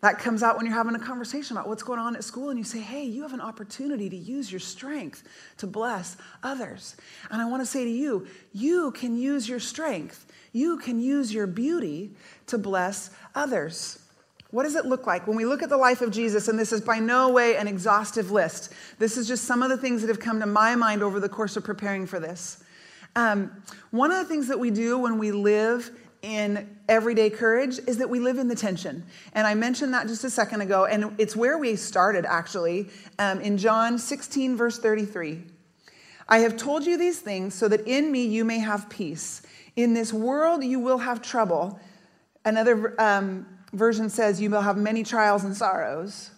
that 0.00 0.18
comes 0.18 0.42
out 0.42 0.56
when 0.56 0.64
you're 0.64 0.74
having 0.74 0.94
a 0.94 0.98
conversation 0.98 1.56
about 1.56 1.68
what's 1.68 1.82
going 1.82 1.98
on 1.98 2.16
at 2.16 2.24
school, 2.24 2.48
and 2.48 2.58
you 2.58 2.64
say, 2.64 2.80
hey, 2.80 3.04
you 3.04 3.22
have 3.22 3.34
an 3.34 3.40
opportunity 3.40 4.08
to 4.08 4.16
use 4.16 4.50
your 4.50 4.60
strength 4.60 5.22
to 5.58 5.66
bless 5.66 6.16
others. 6.42 6.96
And 7.30 7.42
I 7.42 7.46
want 7.46 7.60
to 7.60 7.66
say 7.66 7.84
to 7.84 7.90
you, 7.90 8.26
you 8.52 8.92
can 8.92 9.16
use 9.16 9.48
your 9.48 9.60
strength, 9.60 10.26
you 10.52 10.78
can 10.78 11.00
use 11.00 11.32
your 11.32 11.46
beauty 11.46 12.12
to 12.46 12.56
bless 12.56 13.10
others. 13.34 13.99
What 14.50 14.64
does 14.64 14.74
it 14.74 14.84
look 14.84 15.06
like 15.06 15.26
when 15.26 15.36
we 15.36 15.44
look 15.44 15.62
at 15.62 15.68
the 15.68 15.76
life 15.76 16.00
of 16.00 16.10
Jesus? 16.10 16.48
And 16.48 16.58
this 16.58 16.72
is 16.72 16.80
by 16.80 16.98
no 16.98 17.30
way 17.30 17.56
an 17.56 17.68
exhaustive 17.68 18.30
list. 18.30 18.72
This 18.98 19.16
is 19.16 19.28
just 19.28 19.44
some 19.44 19.62
of 19.62 19.70
the 19.70 19.76
things 19.76 20.00
that 20.00 20.08
have 20.08 20.18
come 20.18 20.40
to 20.40 20.46
my 20.46 20.74
mind 20.74 21.02
over 21.02 21.20
the 21.20 21.28
course 21.28 21.56
of 21.56 21.64
preparing 21.64 22.06
for 22.06 22.18
this. 22.18 22.62
Um, 23.14 23.62
one 23.90 24.10
of 24.10 24.18
the 24.18 24.24
things 24.24 24.48
that 24.48 24.58
we 24.58 24.70
do 24.70 24.98
when 24.98 25.18
we 25.18 25.30
live 25.30 25.90
in 26.22 26.76
everyday 26.88 27.30
courage 27.30 27.78
is 27.86 27.98
that 27.98 28.10
we 28.10 28.20
live 28.20 28.38
in 28.38 28.48
the 28.48 28.54
tension. 28.54 29.04
And 29.34 29.46
I 29.46 29.54
mentioned 29.54 29.94
that 29.94 30.06
just 30.06 30.24
a 30.24 30.30
second 30.30 30.60
ago, 30.60 30.84
and 30.84 31.14
it's 31.18 31.34
where 31.34 31.56
we 31.56 31.76
started 31.76 32.26
actually 32.26 32.88
um, 33.18 33.40
in 33.40 33.56
John 33.56 33.98
16, 33.98 34.56
verse 34.56 34.78
33. 34.78 35.42
I 36.28 36.38
have 36.38 36.56
told 36.56 36.86
you 36.86 36.96
these 36.96 37.20
things 37.20 37.54
so 37.54 37.68
that 37.68 37.86
in 37.86 38.12
me 38.12 38.24
you 38.24 38.44
may 38.44 38.58
have 38.58 38.88
peace. 38.90 39.42
In 39.76 39.94
this 39.94 40.12
world 40.12 40.62
you 40.62 40.78
will 40.78 40.98
have 40.98 41.22
trouble. 41.22 41.80
Another 42.44 43.00
um, 43.00 43.46
version 43.72 44.08
says, 44.08 44.40
You 44.40 44.50
will 44.50 44.60
have 44.60 44.76
many 44.76 45.02
trials 45.02 45.44
and 45.44 45.56
sorrows, 45.56 46.30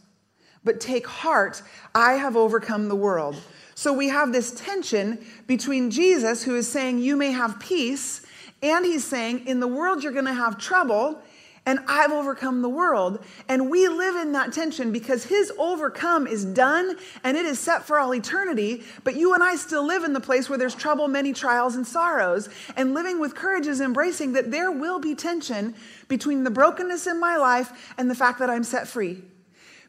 but 0.64 0.80
take 0.80 1.06
heart, 1.06 1.62
I 1.94 2.12
have 2.14 2.36
overcome 2.36 2.88
the 2.88 2.96
world. 2.96 3.36
So 3.74 3.92
we 3.92 4.08
have 4.08 4.32
this 4.32 4.52
tension 4.52 5.24
between 5.46 5.90
Jesus, 5.90 6.42
who 6.44 6.56
is 6.56 6.68
saying, 6.68 6.98
You 6.98 7.16
may 7.16 7.32
have 7.32 7.58
peace, 7.58 8.24
and 8.62 8.84
he's 8.84 9.04
saying, 9.04 9.46
In 9.46 9.60
the 9.60 9.68
world, 9.68 10.02
you're 10.02 10.12
going 10.12 10.26
to 10.26 10.32
have 10.32 10.58
trouble. 10.58 11.20
And 11.64 11.78
I've 11.86 12.10
overcome 12.10 12.60
the 12.60 12.68
world. 12.68 13.24
And 13.48 13.70
we 13.70 13.86
live 13.88 14.16
in 14.16 14.32
that 14.32 14.52
tension 14.52 14.90
because 14.90 15.24
his 15.24 15.52
overcome 15.58 16.26
is 16.26 16.44
done 16.44 16.96
and 17.22 17.36
it 17.36 17.46
is 17.46 17.60
set 17.60 17.84
for 17.84 17.98
all 17.98 18.14
eternity. 18.14 18.82
But 19.04 19.14
you 19.14 19.32
and 19.34 19.44
I 19.44 19.54
still 19.54 19.86
live 19.86 20.02
in 20.02 20.12
the 20.12 20.20
place 20.20 20.48
where 20.48 20.58
there's 20.58 20.74
trouble, 20.74 21.06
many 21.06 21.32
trials, 21.32 21.76
and 21.76 21.86
sorrows. 21.86 22.48
And 22.76 22.94
living 22.94 23.20
with 23.20 23.36
courage 23.36 23.68
is 23.68 23.80
embracing 23.80 24.32
that 24.32 24.50
there 24.50 24.72
will 24.72 24.98
be 24.98 25.14
tension 25.14 25.74
between 26.08 26.42
the 26.42 26.50
brokenness 26.50 27.06
in 27.06 27.20
my 27.20 27.36
life 27.36 27.94
and 27.96 28.10
the 28.10 28.14
fact 28.14 28.40
that 28.40 28.50
I'm 28.50 28.64
set 28.64 28.88
free. 28.88 29.22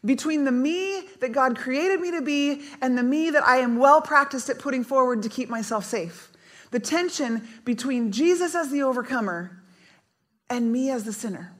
Between 0.05 0.43
the 0.43 0.51
me 0.51 1.07
that 1.21 1.31
God 1.31 1.57
created 1.57 2.01
me 2.01 2.11
to 2.11 2.21
be 2.21 2.61
and 2.81 2.97
the 2.97 3.03
me 3.03 3.31
that 3.31 3.43
I 3.43 3.57
am 3.57 3.77
well 3.77 4.01
practiced 4.01 4.49
at 4.49 4.59
putting 4.59 4.83
forward 4.83 5.23
to 5.23 5.29
keep 5.29 5.49
myself 5.49 5.85
safe. 5.85 6.29
The 6.69 6.79
tension 6.79 7.47
between 7.65 8.11
Jesus 8.11 8.53
as 8.53 8.69
the 8.69 8.83
overcomer 8.83 9.63
and 10.49 10.71
me 10.71 10.91
as 10.91 11.03
the 11.03 11.13
sinner. 11.13 11.53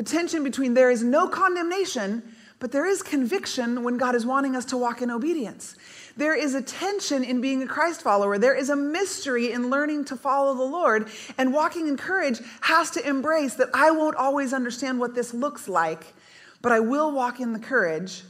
The 0.00 0.06
tension 0.06 0.42
between 0.42 0.72
there 0.72 0.90
is 0.90 1.02
no 1.02 1.28
condemnation, 1.28 2.22
but 2.58 2.72
there 2.72 2.86
is 2.86 3.02
conviction 3.02 3.84
when 3.84 3.98
God 3.98 4.14
is 4.14 4.24
wanting 4.24 4.56
us 4.56 4.64
to 4.64 4.78
walk 4.78 5.02
in 5.02 5.10
obedience. 5.10 5.76
There 6.16 6.34
is 6.34 6.54
a 6.54 6.62
tension 6.62 7.22
in 7.22 7.42
being 7.42 7.62
a 7.62 7.66
Christ 7.66 8.00
follower. 8.00 8.38
There 8.38 8.54
is 8.54 8.70
a 8.70 8.76
mystery 8.76 9.52
in 9.52 9.68
learning 9.68 10.06
to 10.06 10.16
follow 10.16 10.54
the 10.54 10.62
Lord. 10.62 11.10
And 11.36 11.52
walking 11.52 11.86
in 11.86 11.98
courage 11.98 12.40
has 12.62 12.90
to 12.92 13.06
embrace 13.06 13.56
that 13.56 13.68
I 13.74 13.90
won't 13.90 14.16
always 14.16 14.54
understand 14.54 14.98
what 14.98 15.14
this 15.14 15.34
looks 15.34 15.68
like, 15.68 16.14
but 16.62 16.72
I 16.72 16.80
will 16.80 17.12
walk 17.12 17.38
in 17.38 17.52
the 17.52 17.58
courage 17.58 18.22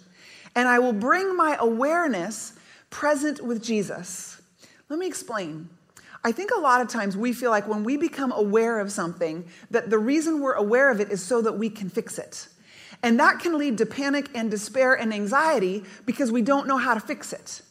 and 0.56 0.66
I 0.66 0.80
will 0.80 0.92
bring 0.92 1.36
my 1.36 1.56
awareness 1.60 2.52
present 2.90 3.44
with 3.44 3.62
Jesus. 3.62 4.42
Let 4.88 4.98
me 4.98 5.06
explain. 5.06 5.68
I 6.22 6.32
think 6.32 6.50
a 6.54 6.60
lot 6.60 6.80
of 6.82 6.88
times 6.88 7.16
we 7.16 7.32
feel 7.32 7.50
like 7.50 7.66
when 7.66 7.82
we 7.82 7.96
become 7.96 8.32
aware 8.32 8.78
of 8.78 8.92
something, 8.92 9.46
that 9.70 9.88
the 9.88 9.98
reason 9.98 10.40
we're 10.40 10.54
aware 10.54 10.90
of 10.90 11.00
it 11.00 11.10
is 11.10 11.24
so 11.24 11.40
that 11.42 11.52
we 11.52 11.70
can 11.70 11.88
fix 11.88 12.18
it. 12.18 12.48
And 13.02 13.18
that 13.18 13.38
can 13.38 13.56
lead 13.56 13.78
to 13.78 13.86
panic 13.86 14.28
and 14.34 14.50
despair 14.50 14.94
and 14.94 15.14
anxiety 15.14 15.84
because 16.04 16.30
we 16.30 16.42
don't 16.42 16.66
know 16.66 16.76
how 16.76 16.92
to 16.92 17.00
fix 17.00 17.32
it. 17.32 17.62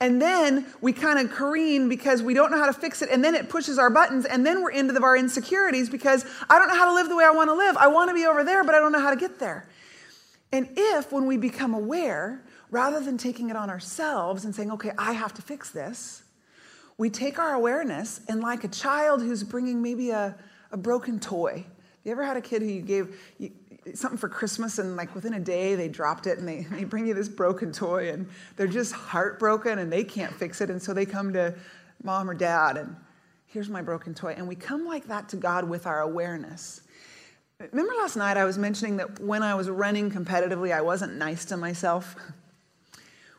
And 0.00 0.20
then 0.20 0.66
we 0.80 0.92
kind 0.92 1.20
of 1.20 1.32
careen 1.32 1.88
because 1.88 2.20
we 2.20 2.34
don't 2.34 2.50
know 2.50 2.58
how 2.58 2.66
to 2.66 2.72
fix 2.72 3.00
it. 3.00 3.10
And 3.10 3.22
then 3.22 3.36
it 3.36 3.48
pushes 3.48 3.78
our 3.78 3.90
buttons. 3.90 4.24
And 4.24 4.44
then 4.44 4.60
we're 4.60 4.72
into 4.72 4.92
the, 4.92 5.00
our 5.00 5.16
insecurities 5.16 5.88
because 5.88 6.26
I 6.50 6.58
don't 6.58 6.66
know 6.66 6.74
how 6.74 6.86
to 6.86 6.94
live 6.94 7.08
the 7.08 7.16
way 7.16 7.24
I 7.24 7.30
want 7.30 7.48
to 7.50 7.54
live. 7.54 7.76
I 7.76 7.86
want 7.86 8.10
to 8.10 8.14
be 8.14 8.26
over 8.26 8.42
there, 8.42 8.64
but 8.64 8.74
I 8.74 8.80
don't 8.80 8.90
know 8.90 9.00
how 9.00 9.10
to 9.10 9.16
get 9.16 9.38
there. 9.38 9.68
And 10.50 10.68
if, 10.76 11.12
when 11.12 11.26
we 11.26 11.36
become 11.36 11.74
aware, 11.74 12.42
rather 12.70 12.98
than 12.98 13.16
taking 13.16 13.50
it 13.50 13.56
on 13.56 13.70
ourselves 13.70 14.44
and 14.44 14.52
saying, 14.52 14.72
okay, 14.72 14.90
I 14.98 15.12
have 15.12 15.32
to 15.34 15.42
fix 15.42 15.70
this, 15.70 16.23
we 16.96 17.10
take 17.10 17.38
our 17.38 17.54
awareness 17.54 18.20
and, 18.28 18.40
like 18.40 18.64
a 18.64 18.68
child 18.68 19.20
who's 19.20 19.42
bringing 19.42 19.82
maybe 19.82 20.10
a, 20.10 20.36
a 20.70 20.76
broken 20.76 21.18
toy. 21.18 21.64
You 22.04 22.12
ever 22.12 22.24
had 22.24 22.36
a 22.36 22.40
kid 22.40 22.62
who 22.62 22.68
you 22.68 22.82
gave 22.82 23.18
you, 23.38 23.50
something 23.94 24.18
for 24.18 24.28
Christmas 24.28 24.78
and, 24.78 24.96
like, 24.96 25.14
within 25.14 25.34
a 25.34 25.40
day 25.40 25.74
they 25.74 25.88
dropped 25.88 26.26
it 26.26 26.38
and 26.38 26.46
they, 26.46 26.62
they 26.70 26.84
bring 26.84 27.06
you 27.06 27.14
this 27.14 27.28
broken 27.28 27.72
toy 27.72 28.10
and 28.10 28.28
they're 28.56 28.66
just 28.66 28.92
heartbroken 28.92 29.78
and 29.78 29.92
they 29.92 30.04
can't 30.04 30.32
fix 30.32 30.60
it. 30.60 30.70
And 30.70 30.80
so 30.80 30.94
they 30.94 31.06
come 31.06 31.32
to 31.32 31.54
mom 32.02 32.30
or 32.30 32.34
dad 32.34 32.76
and 32.76 32.96
here's 33.46 33.68
my 33.68 33.82
broken 33.82 34.14
toy. 34.14 34.34
And 34.36 34.46
we 34.48 34.54
come 34.54 34.86
like 34.86 35.06
that 35.08 35.28
to 35.30 35.36
God 35.36 35.68
with 35.68 35.86
our 35.86 36.00
awareness. 36.00 36.82
Remember 37.70 37.94
last 37.94 38.16
night 38.16 38.36
I 38.36 38.44
was 38.44 38.58
mentioning 38.58 38.96
that 38.98 39.20
when 39.20 39.42
I 39.42 39.54
was 39.54 39.70
running 39.70 40.10
competitively, 40.10 40.72
I 40.72 40.80
wasn't 40.80 41.14
nice 41.14 41.44
to 41.46 41.56
myself? 41.56 42.16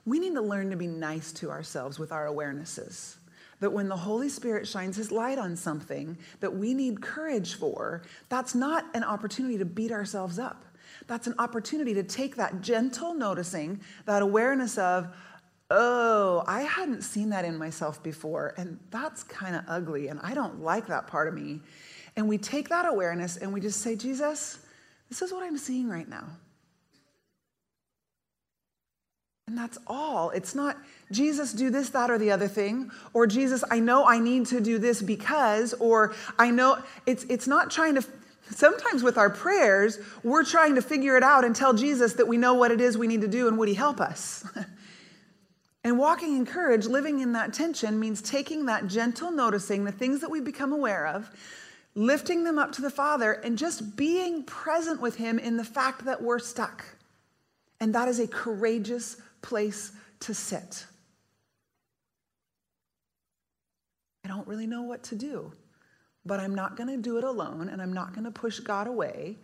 We 0.05 0.19
need 0.19 0.35
to 0.35 0.41
learn 0.41 0.69
to 0.69 0.77
be 0.77 0.87
nice 0.87 1.31
to 1.33 1.49
ourselves 1.49 1.99
with 1.99 2.11
our 2.11 2.27
awarenesses 2.27 3.15
that 3.59 3.71
when 3.71 3.87
the 3.87 3.95
Holy 3.95 4.29
Spirit 4.29 4.67
shines 4.67 4.95
his 4.95 5.11
light 5.11 5.37
on 5.37 5.55
something 5.55 6.17
that 6.39 6.55
we 6.55 6.73
need 6.73 7.01
courage 7.01 7.55
for, 7.55 8.01
that's 8.29 8.53
not 8.55 8.85
an 8.93 9.03
opportunity 9.03 9.57
to 9.57 9.65
beat 9.65 9.91
ourselves 9.91 10.39
up. 10.39 10.65
That's 11.07 11.27
an 11.27 11.35
opportunity 11.39 11.93
to 11.93 12.03
take 12.03 12.35
that 12.35 12.61
gentle 12.61 13.13
noticing, 13.13 13.81
that 14.05 14.21
awareness 14.21 14.77
of, 14.77 15.07
oh, 15.71 16.43
I 16.47 16.61
hadn't 16.61 17.01
seen 17.03 17.29
that 17.29 17.45
in 17.45 17.57
myself 17.57 18.01
before, 18.03 18.53
and 18.57 18.79
that's 18.91 19.23
kind 19.23 19.55
of 19.55 19.63
ugly, 19.67 20.07
and 20.09 20.19
I 20.21 20.33
don't 20.33 20.61
like 20.61 20.87
that 20.87 21.07
part 21.07 21.27
of 21.27 21.33
me. 21.33 21.61
And 22.15 22.27
we 22.27 22.37
take 22.37 22.69
that 22.69 22.85
awareness 22.85 23.37
and 23.37 23.51
we 23.51 23.59
just 23.59 23.81
say, 23.81 23.95
Jesus, 23.95 24.59
this 25.09 25.21
is 25.21 25.31
what 25.31 25.43
I'm 25.43 25.57
seeing 25.57 25.89
right 25.89 26.07
now. 26.07 26.25
And 29.47 29.55
that's 29.55 29.77
all. 29.85 30.31
It's 30.31 30.55
not, 30.55 30.75
Jesus, 31.11 31.53
do 31.53 31.69
this, 31.69 31.89
that, 31.89 32.09
or 32.09 32.17
the 32.17 32.31
other 32.31 32.47
thing, 32.47 32.89
or 33.13 33.27
Jesus, 33.27 33.63
I 33.69 33.79
know 33.79 34.05
I 34.05 34.17
need 34.17 34.47
to 34.47 34.59
do 34.59 34.79
this 34.79 35.03
because, 35.03 35.73
or 35.75 36.15
I 36.39 36.49
know, 36.49 36.81
it's, 37.05 37.25
it's 37.25 37.47
not 37.47 37.69
trying 37.69 37.93
to, 37.93 38.03
sometimes 38.49 39.03
with 39.03 39.19
our 39.19 39.29
prayers, 39.29 39.99
we're 40.23 40.43
trying 40.43 40.73
to 40.75 40.81
figure 40.81 41.15
it 41.15 41.21
out 41.21 41.45
and 41.45 41.55
tell 41.55 41.75
Jesus 41.75 42.13
that 42.13 42.27
we 42.27 42.37
know 42.37 42.55
what 42.55 42.71
it 42.71 42.81
is 42.81 42.97
we 42.97 43.05
need 43.05 43.21
to 43.21 43.27
do 43.27 43.47
and 43.47 43.55
would 43.59 43.67
he 43.67 43.75
help 43.75 44.01
us? 44.01 44.43
and 45.83 45.99
walking 45.99 46.35
in 46.35 46.47
courage, 46.47 46.87
living 46.87 47.19
in 47.19 47.33
that 47.33 47.53
tension, 47.53 47.99
means 47.99 48.23
taking 48.23 48.65
that 48.65 48.87
gentle 48.87 49.29
noticing, 49.29 49.83
the 49.83 49.91
things 49.91 50.21
that 50.21 50.31
we 50.31 50.41
become 50.41 50.73
aware 50.73 51.05
of, 51.05 51.29
lifting 51.93 52.45
them 52.45 52.57
up 52.57 52.71
to 52.71 52.81
the 52.81 52.89
Father, 52.89 53.33
and 53.33 53.59
just 53.59 53.95
being 53.95 54.43
present 54.43 54.99
with 54.99 55.17
Him 55.17 55.37
in 55.37 55.55
the 55.55 55.63
fact 55.63 56.05
that 56.05 56.23
we're 56.23 56.39
stuck. 56.39 56.83
And 57.79 57.93
that 57.93 58.07
is 58.07 58.19
a 58.19 58.27
courageous 58.27 59.17
place 59.45 59.91
to 60.21 60.33
sit. 60.33 60.85
I 64.25 64.27
don't 64.27 64.47
really 64.47 64.65
know 64.65 64.81
what 64.81 65.03
to 65.03 65.15
do, 65.15 65.53
but 66.25 66.39
I'm 66.39 66.55
not 66.55 66.75
going 66.75 66.89
to 66.89 66.97
do 66.97 67.17
it 67.17 67.23
alone 67.23 67.69
and 67.69 67.79
I'm 67.79 67.93
not 67.93 68.13
going 68.13 68.25
to 68.25 68.31
push 68.31 68.59
God 68.59 68.87
away. 68.87 69.37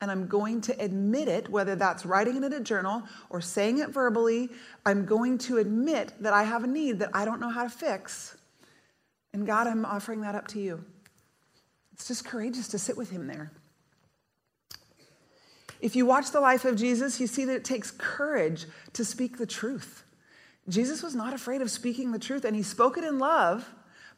And 0.00 0.12
I'm 0.12 0.28
going 0.28 0.60
to 0.60 0.80
admit 0.80 1.26
it, 1.26 1.48
whether 1.48 1.74
that's 1.74 2.06
writing 2.06 2.36
it 2.36 2.44
in 2.44 2.52
a 2.52 2.60
journal 2.60 3.02
or 3.30 3.40
saying 3.40 3.78
it 3.78 3.90
verbally. 3.90 4.48
I'm 4.86 5.04
going 5.04 5.38
to 5.38 5.56
admit 5.58 6.12
that 6.20 6.32
I 6.32 6.44
have 6.44 6.62
a 6.62 6.68
need 6.68 7.00
that 7.00 7.10
I 7.12 7.24
don't 7.24 7.40
know 7.40 7.48
how 7.48 7.64
to 7.64 7.68
fix. 7.68 8.36
And 9.32 9.44
God, 9.44 9.66
I'm 9.66 9.84
offering 9.84 10.20
that 10.20 10.36
up 10.36 10.46
to 10.48 10.60
you. 10.60 10.84
It's 11.92 12.06
just 12.06 12.24
courageous 12.24 12.68
to 12.68 12.78
sit 12.78 12.96
with 12.96 13.10
Him 13.10 13.26
there. 13.26 13.50
If 15.80 15.94
you 15.94 16.06
watch 16.06 16.30
the 16.30 16.40
life 16.40 16.64
of 16.64 16.76
Jesus, 16.76 17.20
you 17.20 17.26
see 17.26 17.44
that 17.44 17.56
it 17.56 17.64
takes 17.64 17.90
courage 17.90 18.66
to 18.94 19.04
speak 19.04 19.38
the 19.38 19.46
truth. 19.46 20.04
Jesus 20.68 21.02
was 21.02 21.14
not 21.14 21.32
afraid 21.32 21.62
of 21.62 21.70
speaking 21.70 22.12
the 22.12 22.18
truth, 22.18 22.44
and 22.44 22.54
he 22.54 22.62
spoke 22.62 22.98
it 22.98 23.04
in 23.04 23.18
love, 23.18 23.68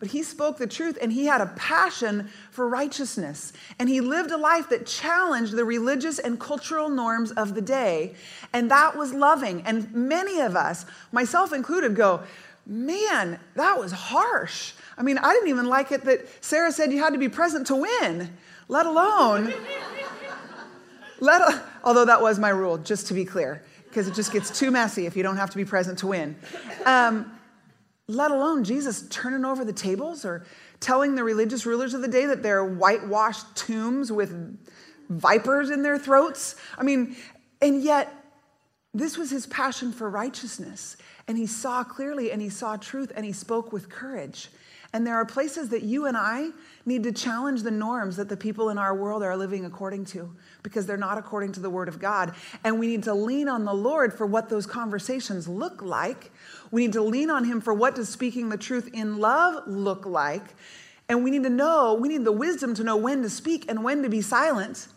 but 0.00 0.08
he 0.08 0.22
spoke 0.22 0.56
the 0.56 0.66
truth 0.66 0.96
and 1.00 1.12
he 1.12 1.26
had 1.26 1.42
a 1.42 1.46
passion 1.56 2.30
for 2.50 2.66
righteousness. 2.66 3.52
And 3.78 3.86
he 3.86 4.00
lived 4.00 4.30
a 4.30 4.38
life 4.38 4.70
that 4.70 4.86
challenged 4.86 5.52
the 5.52 5.64
religious 5.64 6.18
and 6.18 6.40
cultural 6.40 6.88
norms 6.88 7.30
of 7.32 7.54
the 7.54 7.60
day, 7.60 8.14
and 8.52 8.70
that 8.70 8.96
was 8.96 9.12
loving. 9.12 9.62
And 9.62 9.92
many 9.94 10.40
of 10.40 10.56
us, 10.56 10.86
myself 11.12 11.52
included, 11.52 11.94
go, 11.94 12.22
Man, 12.66 13.40
that 13.56 13.78
was 13.78 13.90
harsh. 13.90 14.74
I 14.96 15.02
mean, 15.02 15.18
I 15.18 15.32
didn't 15.32 15.48
even 15.48 15.66
like 15.66 15.92
it 15.92 16.04
that 16.04 16.26
Sarah 16.42 16.70
said 16.70 16.92
you 16.92 17.02
had 17.02 17.14
to 17.14 17.18
be 17.18 17.28
present 17.28 17.66
to 17.68 17.74
win, 17.74 18.30
let 18.68 18.86
alone. 18.86 19.52
Let, 21.20 21.62
although 21.84 22.06
that 22.06 22.20
was 22.20 22.38
my 22.38 22.48
rule, 22.48 22.78
just 22.78 23.06
to 23.08 23.14
be 23.14 23.24
clear, 23.24 23.62
because 23.88 24.08
it 24.08 24.14
just 24.14 24.32
gets 24.32 24.56
too 24.56 24.70
messy 24.70 25.06
if 25.06 25.16
you 25.16 25.22
don't 25.22 25.36
have 25.36 25.50
to 25.50 25.56
be 25.56 25.64
present 25.64 25.98
to 26.00 26.08
win. 26.08 26.36
Um, 26.84 27.32
let 28.08 28.30
alone 28.30 28.64
Jesus 28.64 29.06
turning 29.08 29.44
over 29.44 29.64
the 29.64 29.72
tables 29.72 30.24
or 30.24 30.44
telling 30.80 31.14
the 31.14 31.22
religious 31.22 31.64
rulers 31.66 31.94
of 31.94 32.00
the 32.00 32.08
day 32.08 32.26
that 32.26 32.42
they're 32.42 32.64
whitewashed 32.64 33.54
tombs 33.54 34.10
with 34.10 34.58
vipers 35.08 35.70
in 35.70 35.82
their 35.82 35.98
throats. 35.98 36.56
I 36.76 36.82
mean, 36.82 37.16
and 37.60 37.82
yet, 37.82 38.12
this 38.92 39.16
was 39.16 39.30
his 39.30 39.46
passion 39.46 39.92
for 39.92 40.10
righteousness. 40.10 40.96
And 41.28 41.38
he 41.38 41.46
saw 41.46 41.84
clearly 41.84 42.32
and 42.32 42.42
he 42.42 42.48
saw 42.48 42.76
truth 42.76 43.12
and 43.14 43.24
he 43.24 43.32
spoke 43.32 43.72
with 43.72 43.88
courage. 43.88 44.48
And 44.92 45.06
there 45.06 45.14
are 45.14 45.24
places 45.24 45.68
that 45.68 45.82
you 45.82 46.06
and 46.06 46.16
I 46.16 46.48
need 46.84 47.04
to 47.04 47.12
challenge 47.12 47.62
the 47.62 47.70
norms 47.70 48.16
that 48.16 48.28
the 48.28 48.36
people 48.36 48.70
in 48.70 48.78
our 48.78 48.94
world 48.94 49.22
are 49.22 49.36
living 49.36 49.64
according 49.64 50.04
to 50.06 50.34
because 50.64 50.84
they're 50.84 50.96
not 50.96 51.16
according 51.16 51.52
to 51.52 51.60
the 51.60 51.70
Word 51.70 51.86
of 51.86 52.00
God. 52.00 52.34
And 52.64 52.80
we 52.80 52.88
need 52.88 53.04
to 53.04 53.14
lean 53.14 53.48
on 53.48 53.64
the 53.64 53.74
Lord 53.74 54.12
for 54.12 54.26
what 54.26 54.48
those 54.48 54.66
conversations 54.66 55.46
look 55.46 55.80
like. 55.80 56.32
We 56.72 56.82
need 56.82 56.92
to 56.94 57.02
lean 57.02 57.30
on 57.30 57.44
Him 57.44 57.60
for 57.60 57.72
what 57.72 57.94
does 57.94 58.08
speaking 58.08 58.48
the 58.48 58.56
truth 58.56 58.90
in 58.92 59.18
love 59.18 59.62
look 59.68 60.06
like. 60.06 60.42
And 61.08 61.22
we 61.22 61.30
need 61.30 61.44
to 61.44 61.50
know, 61.50 61.94
we 61.94 62.08
need 62.08 62.24
the 62.24 62.32
wisdom 62.32 62.74
to 62.74 62.84
know 62.84 62.96
when 62.96 63.22
to 63.22 63.30
speak 63.30 63.68
and 63.68 63.84
when 63.84 64.02
to 64.02 64.08
be 64.08 64.22
silent. 64.22 64.88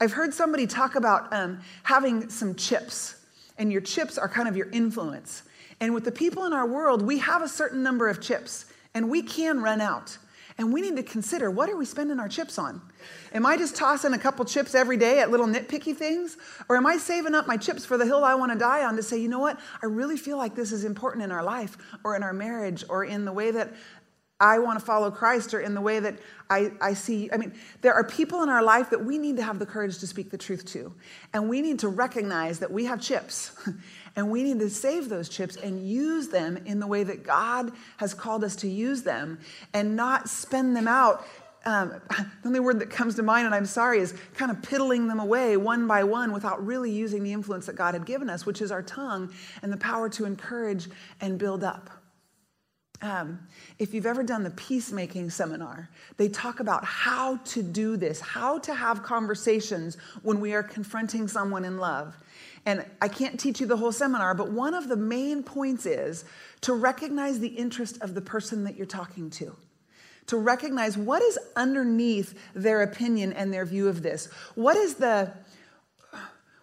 I've 0.00 0.12
heard 0.12 0.34
somebody 0.34 0.66
talk 0.66 0.96
about 0.96 1.32
um, 1.32 1.60
having 1.84 2.28
some 2.28 2.54
chips, 2.54 3.16
and 3.58 3.70
your 3.70 3.80
chips 3.80 4.18
are 4.18 4.28
kind 4.28 4.48
of 4.48 4.56
your 4.56 4.68
influence. 4.70 5.42
And 5.80 5.94
with 5.94 6.04
the 6.04 6.12
people 6.12 6.44
in 6.46 6.52
our 6.52 6.66
world, 6.66 7.02
we 7.02 7.18
have 7.18 7.42
a 7.42 7.48
certain 7.48 7.82
number 7.82 8.08
of 8.08 8.20
chips, 8.20 8.66
and 8.96 9.10
we 9.10 9.20
can 9.20 9.60
run 9.60 9.82
out. 9.82 10.16
And 10.56 10.72
we 10.72 10.80
need 10.80 10.96
to 10.96 11.02
consider 11.02 11.50
what 11.50 11.68
are 11.68 11.76
we 11.76 11.84
spending 11.84 12.18
our 12.18 12.30
chips 12.30 12.58
on? 12.58 12.80
Am 13.34 13.44
I 13.44 13.58
just 13.58 13.76
tossing 13.76 14.14
a 14.14 14.18
couple 14.18 14.42
chips 14.46 14.74
every 14.74 14.96
day 14.96 15.20
at 15.20 15.30
little 15.30 15.46
nitpicky 15.46 15.94
things? 15.94 16.38
Or 16.70 16.76
am 16.76 16.86
I 16.86 16.96
saving 16.96 17.34
up 17.34 17.46
my 17.46 17.58
chips 17.58 17.84
for 17.84 17.98
the 17.98 18.06
hill 18.06 18.24
I 18.24 18.34
want 18.34 18.52
to 18.52 18.58
die 18.58 18.86
on 18.86 18.96
to 18.96 19.02
say, 19.02 19.18
you 19.18 19.28
know 19.28 19.38
what? 19.38 19.60
I 19.82 19.86
really 19.86 20.16
feel 20.16 20.38
like 20.38 20.54
this 20.54 20.72
is 20.72 20.86
important 20.86 21.24
in 21.24 21.30
our 21.30 21.42
life 21.42 21.76
or 22.04 22.16
in 22.16 22.22
our 22.22 22.32
marriage 22.32 22.84
or 22.88 23.04
in 23.04 23.26
the 23.26 23.32
way 23.34 23.50
that 23.50 23.74
I 24.40 24.58
want 24.60 24.78
to 24.78 24.84
follow 24.84 25.10
Christ 25.10 25.52
or 25.52 25.60
in 25.60 25.74
the 25.74 25.80
way 25.82 26.00
that 26.00 26.18
I, 26.48 26.72
I 26.80 26.94
see. 26.94 27.30
I 27.30 27.36
mean, 27.36 27.52
there 27.82 27.92
are 27.92 28.04
people 28.04 28.42
in 28.42 28.48
our 28.48 28.62
life 28.62 28.88
that 28.90 29.04
we 29.04 29.18
need 29.18 29.36
to 29.36 29.42
have 29.42 29.58
the 29.58 29.66
courage 29.66 29.98
to 29.98 30.06
speak 30.06 30.30
the 30.30 30.38
truth 30.38 30.64
to. 30.72 30.94
And 31.34 31.50
we 31.50 31.60
need 31.60 31.80
to 31.80 31.88
recognize 31.88 32.60
that 32.60 32.70
we 32.70 32.86
have 32.86 33.00
chips. 33.00 33.52
and 34.16 34.30
we 34.30 34.42
need 34.42 34.58
to 34.60 34.70
save 34.70 35.08
those 35.10 35.28
chips 35.28 35.56
and 35.56 35.86
use 35.86 36.28
them 36.28 36.56
in 36.64 36.80
the 36.80 36.86
way 36.86 37.04
that 37.04 37.22
God 37.22 37.70
has 37.98 38.14
called 38.14 38.42
us 38.42 38.56
to 38.56 38.68
use 38.68 39.02
them 39.02 39.38
and 39.74 39.94
not 39.94 40.28
spend 40.28 40.74
them 40.74 40.88
out. 40.88 41.26
Um, 41.66 42.00
the 42.10 42.46
only 42.46 42.60
word 42.60 42.80
that 42.80 42.88
comes 42.88 43.14
to 43.16 43.22
mind, 43.22 43.44
and 43.44 43.54
I'm 43.54 43.66
sorry, 43.66 43.98
is 43.98 44.14
kind 44.34 44.50
of 44.50 44.62
piddling 44.62 45.06
them 45.06 45.20
away 45.20 45.58
one 45.58 45.86
by 45.86 46.02
one 46.02 46.32
without 46.32 46.64
really 46.64 46.90
using 46.90 47.22
the 47.22 47.32
influence 47.32 47.66
that 47.66 47.76
God 47.76 47.92
had 47.92 48.06
given 48.06 48.30
us, 48.30 48.46
which 48.46 48.62
is 48.62 48.72
our 48.72 48.82
tongue 48.82 49.32
and 49.62 49.70
the 49.70 49.76
power 49.76 50.08
to 50.10 50.24
encourage 50.24 50.88
and 51.20 51.38
build 51.38 51.62
up. 51.62 51.90
Um, 53.02 53.46
if 53.78 53.92
you've 53.92 54.06
ever 54.06 54.22
done 54.22 54.42
the 54.42 54.50
peacemaking 54.50 55.28
seminar, 55.28 55.90
they 56.16 56.28
talk 56.28 56.60
about 56.60 56.82
how 56.84 57.36
to 57.36 57.62
do 57.62 57.98
this, 57.98 58.20
how 58.20 58.58
to 58.60 58.74
have 58.74 59.02
conversations 59.02 59.98
when 60.22 60.40
we 60.40 60.54
are 60.54 60.62
confronting 60.62 61.28
someone 61.28 61.66
in 61.66 61.76
love. 61.76 62.16
And 62.66 62.84
I 63.00 63.06
can't 63.06 63.38
teach 63.38 63.60
you 63.60 63.66
the 63.66 63.76
whole 63.76 63.92
seminar, 63.92 64.34
but 64.34 64.50
one 64.50 64.74
of 64.74 64.88
the 64.88 64.96
main 64.96 65.44
points 65.44 65.86
is 65.86 66.24
to 66.62 66.74
recognize 66.74 67.38
the 67.38 67.48
interest 67.48 68.02
of 68.02 68.14
the 68.14 68.20
person 68.20 68.64
that 68.64 68.76
you're 68.76 68.86
talking 68.86 69.30
to. 69.30 69.54
To 70.26 70.36
recognize 70.36 70.98
what 70.98 71.22
is 71.22 71.38
underneath 71.54 72.36
their 72.54 72.82
opinion 72.82 73.32
and 73.32 73.54
their 73.54 73.64
view 73.64 73.86
of 73.86 74.02
this. 74.02 74.26
What 74.56 74.76
is 74.76 74.96
the 74.96 75.32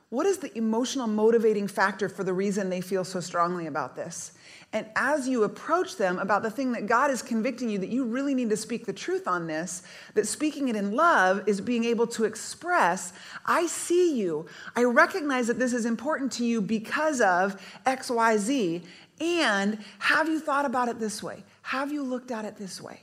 what 0.10 0.28
is 0.28 0.38
the 0.38 0.56
emotional 0.56 1.08
motivating 1.08 1.68
factor 1.68 2.08
for 2.08 2.24
the 2.24 2.34
reason 2.34 2.70
they 2.70 2.82
feel 2.82 3.04
so 3.04 3.20
strongly 3.20 3.66
about 3.66 3.96
this? 3.96 4.34
And 4.74 4.88
as 4.96 5.28
you 5.28 5.44
approach 5.44 5.98
them 5.98 6.18
about 6.18 6.42
the 6.42 6.50
thing 6.50 6.72
that 6.72 6.88
God 6.88 7.12
is 7.12 7.22
convicting 7.22 7.70
you 7.70 7.78
that 7.78 7.90
you 7.90 8.06
really 8.06 8.34
need 8.34 8.50
to 8.50 8.58
speak 8.58 8.88
the 8.88 8.94
truth 8.94 9.28
on 9.28 9.46
this, 9.46 9.84
that 10.16 10.28
speaking 10.28 10.68
it 10.68 10.76
in 10.76 10.94
love 10.94 11.48
is 11.48 11.62
being 11.62 11.84
able 11.84 12.08
to 12.08 12.24
express, 12.24 13.14
I 13.46 13.68
see 13.68 14.20
you. 14.20 14.48
I 14.76 14.84
recognize 14.86 15.46
that 15.46 15.60
this 15.60 15.74
is 15.74 15.86
important 15.86 16.32
to 16.34 16.46
you 16.46 16.60
because 16.60 17.22
of 17.22 17.62
XYZ. 17.86 18.84
And 19.22 19.78
have 20.00 20.28
you 20.28 20.40
thought 20.40 20.66
about 20.66 20.88
it 20.88 21.00
this 21.00 21.22
way? 21.22 21.44
Have 21.62 21.92
you 21.92 22.02
looked 22.02 22.32
at 22.32 22.44
it 22.44 22.58
this 22.58 22.82
way? 22.82 23.00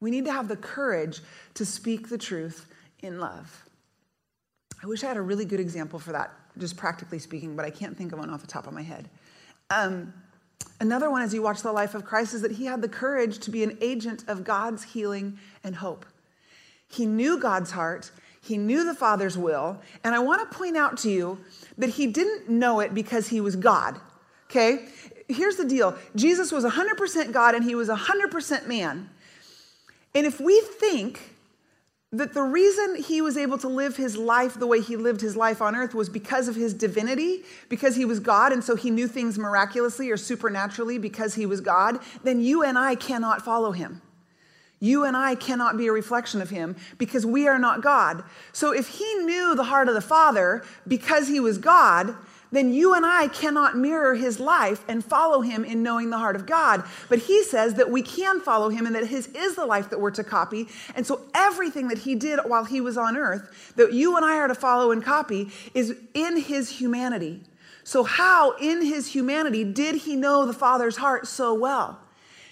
We 0.00 0.12
need 0.12 0.24
to 0.26 0.32
have 0.32 0.46
the 0.46 0.56
courage 0.56 1.20
to 1.54 1.66
speak 1.66 2.08
the 2.08 2.18
truth 2.18 2.66
in 3.00 3.18
love. 3.18 3.64
I 4.80 4.86
wish 4.86 5.02
I 5.02 5.08
had 5.08 5.16
a 5.16 5.22
really 5.22 5.46
good 5.46 5.60
example 5.60 5.98
for 5.98 6.12
that, 6.12 6.30
just 6.58 6.76
practically 6.76 7.18
speaking, 7.18 7.56
but 7.56 7.64
I 7.64 7.70
can't 7.70 7.96
think 7.96 8.12
of 8.12 8.20
one 8.20 8.30
off 8.30 8.40
the 8.40 8.46
top 8.46 8.68
of 8.68 8.72
my 8.72 8.82
head. 8.82 9.08
Um, 9.70 10.12
Another 10.80 11.10
one, 11.10 11.22
as 11.22 11.32
you 11.32 11.42
watch 11.42 11.62
the 11.62 11.72
life 11.72 11.94
of 11.94 12.04
Christ, 12.04 12.34
is 12.34 12.42
that 12.42 12.52
he 12.52 12.66
had 12.66 12.82
the 12.82 12.88
courage 12.88 13.38
to 13.40 13.50
be 13.50 13.62
an 13.62 13.78
agent 13.80 14.24
of 14.28 14.44
God's 14.44 14.84
healing 14.84 15.38
and 15.62 15.76
hope. 15.76 16.04
He 16.88 17.06
knew 17.06 17.38
God's 17.38 17.70
heart, 17.70 18.10
he 18.40 18.58
knew 18.58 18.84
the 18.84 18.94
Father's 18.94 19.38
will, 19.38 19.80
and 20.02 20.14
I 20.14 20.18
want 20.18 20.48
to 20.48 20.56
point 20.56 20.76
out 20.76 20.98
to 20.98 21.10
you 21.10 21.38
that 21.78 21.90
he 21.90 22.06
didn't 22.06 22.48
know 22.48 22.80
it 22.80 22.92
because 22.92 23.28
he 23.28 23.40
was 23.40 23.56
God. 23.56 23.98
Okay? 24.50 24.86
Here's 25.28 25.56
the 25.56 25.64
deal 25.64 25.96
Jesus 26.14 26.52
was 26.52 26.64
100% 26.64 27.32
God 27.32 27.54
and 27.54 27.64
he 27.64 27.74
was 27.74 27.88
100% 27.88 28.66
man. 28.66 29.10
And 30.14 30.26
if 30.26 30.40
we 30.40 30.60
think 30.60 31.33
that 32.18 32.32
the 32.32 32.42
reason 32.42 32.96
he 32.96 33.20
was 33.20 33.36
able 33.36 33.58
to 33.58 33.68
live 33.68 33.96
his 33.96 34.16
life 34.16 34.54
the 34.54 34.66
way 34.66 34.80
he 34.80 34.96
lived 34.96 35.20
his 35.20 35.36
life 35.36 35.60
on 35.60 35.74
earth 35.74 35.94
was 35.94 36.08
because 36.08 36.48
of 36.48 36.54
his 36.54 36.72
divinity, 36.72 37.42
because 37.68 37.96
he 37.96 38.04
was 38.04 38.20
God, 38.20 38.52
and 38.52 38.62
so 38.62 38.76
he 38.76 38.90
knew 38.90 39.08
things 39.08 39.38
miraculously 39.38 40.10
or 40.10 40.16
supernaturally 40.16 40.98
because 40.98 41.34
he 41.34 41.46
was 41.46 41.60
God, 41.60 41.98
then 42.22 42.40
you 42.40 42.62
and 42.62 42.78
I 42.78 42.94
cannot 42.94 43.42
follow 43.42 43.72
him. 43.72 44.02
You 44.80 45.04
and 45.04 45.16
I 45.16 45.34
cannot 45.34 45.78
be 45.78 45.86
a 45.86 45.92
reflection 45.92 46.42
of 46.42 46.50
him 46.50 46.76
because 46.98 47.24
we 47.24 47.48
are 47.48 47.58
not 47.58 47.80
God. 47.80 48.22
So 48.52 48.72
if 48.72 48.88
he 48.88 49.14
knew 49.14 49.54
the 49.54 49.64
heart 49.64 49.88
of 49.88 49.94
the 49.94 50.00
Father 50.00 50.62
because 50.86 51.28
he 51.28 51.40
was 51.40 51.56
God, 51.58 52.14
then 52.54 52.72
you 52.72 52.94
and 52.94 53.04
I 53.04 53.28
cannot 53.28 53.76
mirror 53.76 54.14
his 54.14 54.38
life 54.38 54.84
and 54.88 55.04
follow 55.04 55.40
him 55.40 55.64
in 55.64 55.82
knowing 55.82 56.10
the 56.10 56.18
heart 56.18 56.36
of 56.36 56.46
God. 56.46 56.84
But 57.08 57.20
he 57.20 57.42
says 57.42 57.74
that 57.74 57.90
we 57.90 58.02
can 58.02 58.40
follow 58.40 58.68
him 58.68 58.86
and 58.86 58.94
that 58.94 59.06
his 59.06 59.28
is 59.28 59.56
the 59.56 59.66
life 59.66 59.90
that 59.90 60.00
we're 60.00 60.10
to 60.12 60.24
copy. 60.24 60.68
And 60.94 61.06
so 61.06 61.22
everything 61.34 61.88
that 61.88 61.98
he 61.98 62.14
did 62.14 62.40
while 62.44 62.64
he 62.64 62.80
was 62.80 62.96
on 62.96 63.16
earth 63.16 63.72
that 63.76 63.92
you 63.92 64.16
and 64.16 64.24
I 64.24 64.38
are 64.38 64.48
to 64.48 64.54
follow 64.54 64.90
and 64.90 65.02
copy 65.02 65.50
is 65.74 65.96
in 66.14 66.40
his 66.40 66.70
humanity. 66.70 67.42
So, 67.84 68.02
how 68.02 68.52
in 68.52 68.82
his 68.82 69.12
humanity 69.12 69.62
did 69.62 69.96
he 69.96 70.16
know 70.16 70.46
the 70.46 70.54
Father's 70.54 70.96
heart 70.96 71.26
so 71.26 71.52
well? 71.52 72.00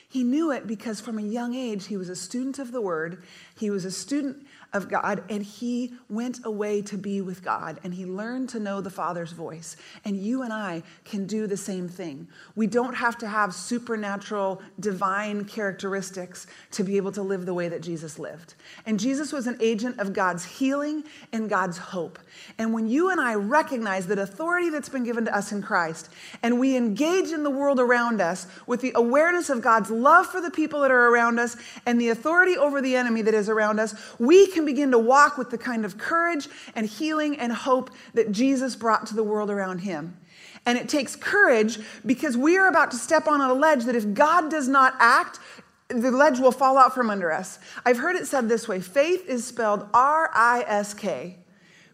He 0.07 0.25
knew 0.25 0.51
it 0.51 0.67
because 0.67 1.01
from 1.01 1.19
a 1.19 1.23
young 1.23 1.55
age 1.55 1.87
he 1.87 1.97
was 1.97 2.11
a 2.11 2.17
student 2.17 2.59
of 2.59 2.71
the 2.71 2.83
Word. 2.83 3.23
He 3.57 3.71
was 3.71 3.87
a 3.87 3.91
student 3.91 4.47
of 4.73 4.89
God, 4.89 5.23
and 5.29 5.43
he 5.43 5.93
went 6.09 6.45
away 6.45 6.83
to 6.83 6.97
be 6.97 7.21
with 7.21 7.43
God, 7.43 7.79
and 7.85 7.93
he 7.95 8.07
learned 8.07 8.49
to 8.51 8.61
know 8.61 8.81
the 8.81 8.91
Father's 8.91 9.33
voice. 9.33 9.77
And 10.05 10.17
you 10.17 10.43
and 10.43 10.53
I 10.53 10.83
can 11.05 11.27
do 11.27 11.47
the 11.47 11.57
same 11.57 11.89
thing. 11.89 12.29
We 12.57 12.67
don't 12.67 12.95
have 12.95 13.19
to 13.19 13.29
have 13.29 13.55
supernatural, 13.55 14.63
divine 14.81 15.45
characteristics 15.45 16.47
to 16.73 16.85
be 16.85 16.97
able 16.97 17.13
to 17.13 17.23
live 17.23 17.47
the 17.47 17.55
way 17.55 17.69
that 17.69 17.83
Jesus 17.83 18.19
lived. 18.19 18.55
And 18.87 18.99
Jesus 18.99 19.33
was 19.33 19.47
an 19.47 19.59
agent 19.61 19.99
of 19.99 20.13
God's 20.13 20.45
healing 20.45 21.05
and 21.33 21.51
God's 21.51 21.79
hope. 21.79 22.19
And 22.59 22.73
when 22.73 22.89
you 22.89 23.11
and 23.11 23.21
I 23.21 23.35
recognize 23.35 24.07
that 24.07 24.19
authority 24.19 24.71
that's 24.71 24.89
been 24.89 25.05
given 25.05 25.27
to 25.27 25.37
us 25.37 25.53
in 25.53 25.63
Christ, 25.63 26.09
and 26.43 26.59
we 26.59 26.77
engage 26.77 27.31
in 27.31 27.43
the 27.43 27.51
world 27.51 27.79
around 27.79 28.21
us 28.21 28.47
with 28.67 28.81
the 28.81 28.93
awareness 28.95 29.51
of 29.51 29.63
God's 29.63 29.91
love 29.91 30.27
for 30.27 30.41
the 30.41 30.51
people 30.51 30.81
that 30.81 30.91
are 30.91 31.09
around 31.09 31.39
us 31.39 31.57
and 31.87 32.01
the 32.01 32.09
authority 32.09 32.57
over 32.57 32.81
the 32.81 32.97
enemy 32.97 33.23
that 33.23 33.35
is 33.35 33.49
around 33.49 33.79
us, 33.79 33.95
we 34.19 34.47
can 34.47 34.62
can 34.63 34.67
begin 34.67 34.93
to 34.93 34.99
walk 34.99 35.37
with 35.37 35.51
the 35.51 35.59
kind 35.59 35.85
of 35.85 35.99
courage 35.99 36.49
and 36.77 36.87
healing 36.87 37.37
and 37.39 37.53
hope 37.53 37.91
that 38.15 38.31
Jesus 38.31 38.77
brought 38.77 39.07
to 39.07 39.15
the 39.15 39.25
world 39.25 39.51
around 39.51 39.79
him. 39.79 40.17
And 40.65 40.79
it 40.79 40.89
takes 40.89 41.17
courage 41.17 41.79
because 42.07 42.37
we 42.37 42.57
are 42.57 42.69
about 42.69 42.93
to 42.93 42.97
step 42.97 43.27
on 43.27 43.41
a 43.41 43.53
ledge 43.53 43.85
that 43.85 43.97
if 43.97 44.15
God 44.15 44.51
does 44.51 44.69
not 44.69 44.95
act, 45.01 45.41
the 45.89 46.13
ledge 46.13 46.39
will 46.39 46.53
fall 46.53 46.79
out 46.79 46.95
from 46.95 47.11
under 47.11 47.33
us. 47.33 47.59
I've 47.85 47.99
heard 47.99 48.15
it 48.15 48.27
said 48.27 48.49
this 48.49 48.69
way 48.69 48.81
faith 48.81 49.29
is 49.29 49.45
spelled 49.45 49.89
R 49.93 50.31
I 50.33 50.65
S 50.69 50.95
K 50.95 51.39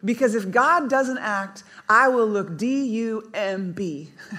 because 0.05 0.35
if 0.35 0.51
God 0.51 0.91
doesn't 0.91 1.19
act, 1.19 1.65
I 1.89 2.09
will 2.09 2.27
look 2.27 2.59
D 2.59 2.85
U 2.85 3.31
M 3.33 3.73
B. 3.73 4.11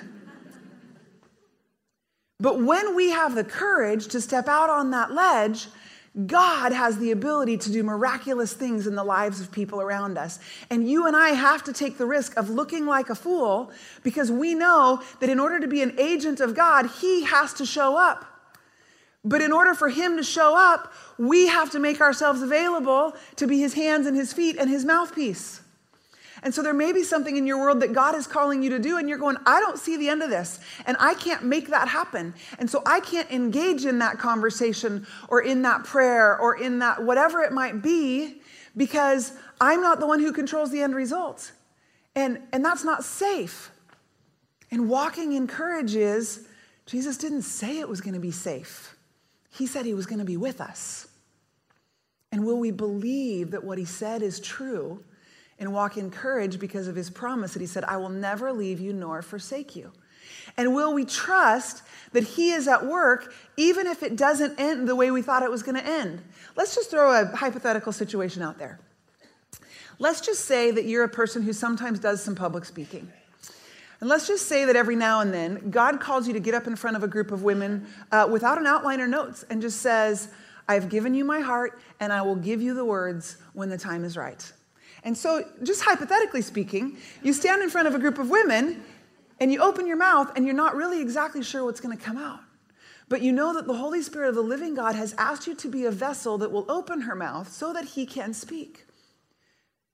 But 2.42 2.62
when 2.62 2.96
we 2.96 3.10
have 3.10 3.36
the 3.36 3.44
courage 3.44 4.08
to 4.08 4.22
step 4.22 4.48
out 4.48 4.70
on 4.70 4.92
that 4.92 5.12
ledge, 5.12 5.68
God 6.26 6.72
has 6.72 6.98
the 6.98 7.12
ability 7.12 7.58
to 7.58 7.72
do 7.72 7.84
miraculous 7.84 8.54
things 8.54 8.88
in 8.88 8.96
the 8.96 9.04
lives 9.04 9.40
of 9.40 9.52
people 9.52 9.80
around 9.80 10.18
us. 10.18 10.40
And 10.70 10.90
you 10.90 11.06
and 11.06 11.16
I 11.16 11.30
have 11.30 11.64
to 11.66 11.74
take 11.74 11.98
the 11.98 12.06
risk 12.06 12.36
of 12.36 12.50
looking 12.50 12.86
like 12.86 13.10
a 13.10 13.16
fool 13.16 13.72
because 14.04 14.32
we 14.32 14.56
know 14.56 15.02
that 15.20 15.30
in 15.30 15.40
order 15.40 15.60
to 15.60 15.68
be 15.68 15.82
an 15.82 15.94
agent 16.00 16.40
of 16.40 16.56
God, 16.56 16.90
He 17.00 17.24
has 17.24 17.54
to 17.54 17.66
show 17.66 17.96
up. 17.96 18.26
But 19.24 19.42
in 19.42 19.52
order 19.52 19.74
for 19.74 19.90
Him 19.90 20.18
to 20.18 20.24
show 20.24 20.58
up, 20.58 20.94
we 21.18 21.48
have 21.48 21.70
to 21.72 21.80
make 21.80 22.02
ourselves 22.02 22.42
available 22.42 23.14
to 23.36 23.48
be 23.48 23.60
His 23.60 23.74
hands 23.74 24.08
and 24.08 24.16
His 24.16 24.34
feet 24.34 24.58
and 24.58 24.70
His 24.70 24.86
mouthpiece. 24.86 25.59
And 26.44 26.54
so 26.54 26.62
there 26.62 26.74
may 26.74 26.92
be 26.92 27.04
something 27.04 27.36
in 27.36 27.46
your 27.46 27.58
world 27.58 27.82
that 27.82 27.94
God 27.94 28.16
is 28.16 28.28
calling 28.28 28.64
you 28.64 28.70
to 28.70 28.80
do, 28.80 28.98
and 28.98 29.10
you're 29.10 29.18
going, 29.18 29.38
I 29.46 29.60
don't 29.60 29.78
see 29.78 29.98
the 29.98 30.10
end 30.10 30.24
of 30.24 30.30
this, 30.30 30.60
and 30.86 30.96
I 31.00 31.14
can't 31.14 31.44
make 31.44 31.70
that 31.70 31.88
happen. 31.88 32.34
And 32.58 32.70
so 32.70 32.82
I 32.86 33.00
can't 33.00 33.30
engage 33.32 33.86
in 33.86 34.00
that 34.00 34.20
conversation 34.20 35.06
or 35.28 35.42
in 35.42 35.62
that 35.64 35.84
prayer 35.84 36.40
or 36.40 36.58
in 36.58 36.80
that 36.80 37.04
whatever 37.04 37.42
it 37.42 37.52
might 37.52 37.82
be 37.82 38.42
because 38.78 39.34
I'm 39.60 39.82
not 39.82 40.00
the 40.00 40.08
one 40.08 40.20
who 40.20 40.32
controls 40.32 40.72
the 40.72 40.82
end 40.82 40.96
result. 40.96 41.52
And, 42.16 42.40
and 42.54 42.64
that's 42.64 42.84
not 42.84 43.04
safe. 43.04 43.72
And 44.72 44.90
walking 44.90 45.34
in 45.34 45.48
courage 45.48 45.96
is 45.96 46.48
Jesus 46.86 47.18
didn't 47.18 47.44
say 47.44 47.80
it 47.80 47.90
was 47.90 48.02
going 48.02 48.14
to 48.14 48.20
be 48.20 48.32
safe, 48.32 48.96
He 49.52 49.68
said 49.68 49.86
He 49.86 49.94
was 49.94 50.06
going 50.06 50.20
to 50.20 50.26
be 50.26 50.38
with 50.38 50.62
us. 50.62 51.08
And 52.32 52.46
will 52.46 52.60
we 52.60 52.72
believe 52.72 53.52
that 53.52 53.64
what 53.64 53.78
He 53.78 53.86
said 53.86 54.22
is 54.22 54.40
true? 54.40 55.04
And 55.60 55.74
walk 55.74 55.98
in 55.98 56.10
courage 56.10 56.60
because 56.60 56.88
of 56.88 56.96
his 56.96 57.10
promise 57.10 57.54
that 57.54 57.60
he 57.60 57.68
said, 57.68 57.84
I 57.84 57.98
will 57.98 58.10
never 58.10 58.52
leave 58.52 58.80
you 58.80 58.94
nor 58.94 59.22
forsake 59.22 59.76
you. 59.76 59.92
And 60.58 60.74
will 60.74 60.94
we 60.94 61.06
trust 61.06 61.84
that 62.14 62.24
he 62.24 62.52
is 62.52 62.68
at 62.68 62.86
work 62.86 63.34
even 63.58 63.88
if 63.88 64.02
it 64.02 64.16
doesn't 64.16 64.60
end 64.60 64.88
the 64.88 64.96
way 64.96 65.12
we 65.12 65.22
thought 65.22 65.44
it 65.44 65.52
was 65.52 65.64
going 65.64 65.76
to 65.76 65.86
end? 65.86 66.22
Let's 66.56 66.76
just 66.76 66.90
throw 66.90 67.14
a 67.14 67.26
hypothetical 67.26 67.92
situation 67.92 68.42
out 68.42 68.58
there. 68.58 68.80
Let's 70.00 70.22
just 70.22 70.46
say 70.46 70.72
that 70.72 70.86
you're 70.86 71.04
a 71.04 71.10
person 71.10 71.42
who 71.42 71.54
sometimes 71.54 72.00
does 72.00 72.24
some 72.24 72.36
public 72.36 72.64
speaking. 72.64 73.12
And 74.00 74.10
let's 74.10 74.28
just 74.28 74.48
say 74.48 74.64
that 74.64 74.78
every 74.78 74.96
now 74.96 75.20
and 75.20 75.34
then, 75.34 75.72
God 75.72 76.00
calls 76.00 76.26
you 76.26 76.34
to 76.34 76.40
get 76.40 76.54
up 76.54 76.68
in 76.68 76.78
front 76.78 76.96
of 76.96 77.04
a 77.04 77.08
group 77.08 77.32
of 77.32 77.44
women 77.44 77.86
uh, 78.14 78.28
without 78.32 78.58
an 78.58 78.66
outline 78.66 79.02
or 79.02 79.08
notes 79.08 79.44
and 79.50 79.62
just 79.62 79.82
says, 79.82 80.30
I've 80.70 80.88
given 80.88 81.14
you 81.14 81.26
my 81.26 81.42
heart 81.42 81.82
and 82.00 82.14
I 82.14 82.22
will 82.22 82.38
give 82.38 82.62
you 82.62 82.74
the 82.74 82.86
words 82.86 83.38
when 83.54 83.70
the 83.70 83.78
time 83.78 84.06
is 84.06 84.16
right. 84.16 84.52
And 85.04 85.18
so, 85.18 85.46
just 85.64 85.82
hypothetically 85.82 86.42
speaking, 86.42 86.98
you 87.24 87.34
stand 87.34 87.62
in 87.62 87.70
front 87.70 87.88
of 87.88 87.96
a 87.96 88.00
group 88.00 88.18
of 88.18 88.30
women 88.30 88.84
and 89.40 89.52
you 89.52 89.62
open 89.62 89.88
your 89.88 89.98
mouth 89.98 90.32
and 90.36 90.46
you're 90.46 90.56
not 90.56 90.76
really 90.76 91.02
exactly 91.02 91.44
sure 91.44 91.64
what's 91.64 91.80
going 91.80 91.98
to 91.98 92.04
come 92.04 92.18
out. 92.18 92.42
But 93.08 93.22
you 93.22 93.32
know 93.32 93.54
that 93.54 93.66
the 93.66 93.74
Holy 93.74 94.02
Spirit 94.02 94.30
of 94.30 94.36
the 94.36 94.42
living 94.42 94.76
God 94.76 94.96
has 94.96 95.16
asked 95.18 95.48
you 95.48 95.56
to 95.56 95.68
be 95.68 95.86
a 95.86 95.92
vessel 95.92 96.38
that 96.38 96.52
will 96.52 96.70
open 96.70 97.02
her 97.02 97.16
mouth 97.16 97.52
so 97.52 97.74
that 97.74 97.86
he 97.86 98.06
can 98.06 98.34
speak. 98.34 98.86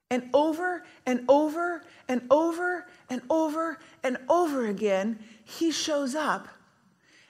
And 0.09 0.29
over 0.33 0.83
and 1.05 1.23
over 1.29 1.83
and 2.07 2.21
over 2.29 2.85
and 3.09 3.21
over 3.29 3.79
and 4.03 4.17
over 4.29 4.67
again, 4.67 5.19
he 5.43 5.71
shows 5.71 6.13
up 6.13 6.47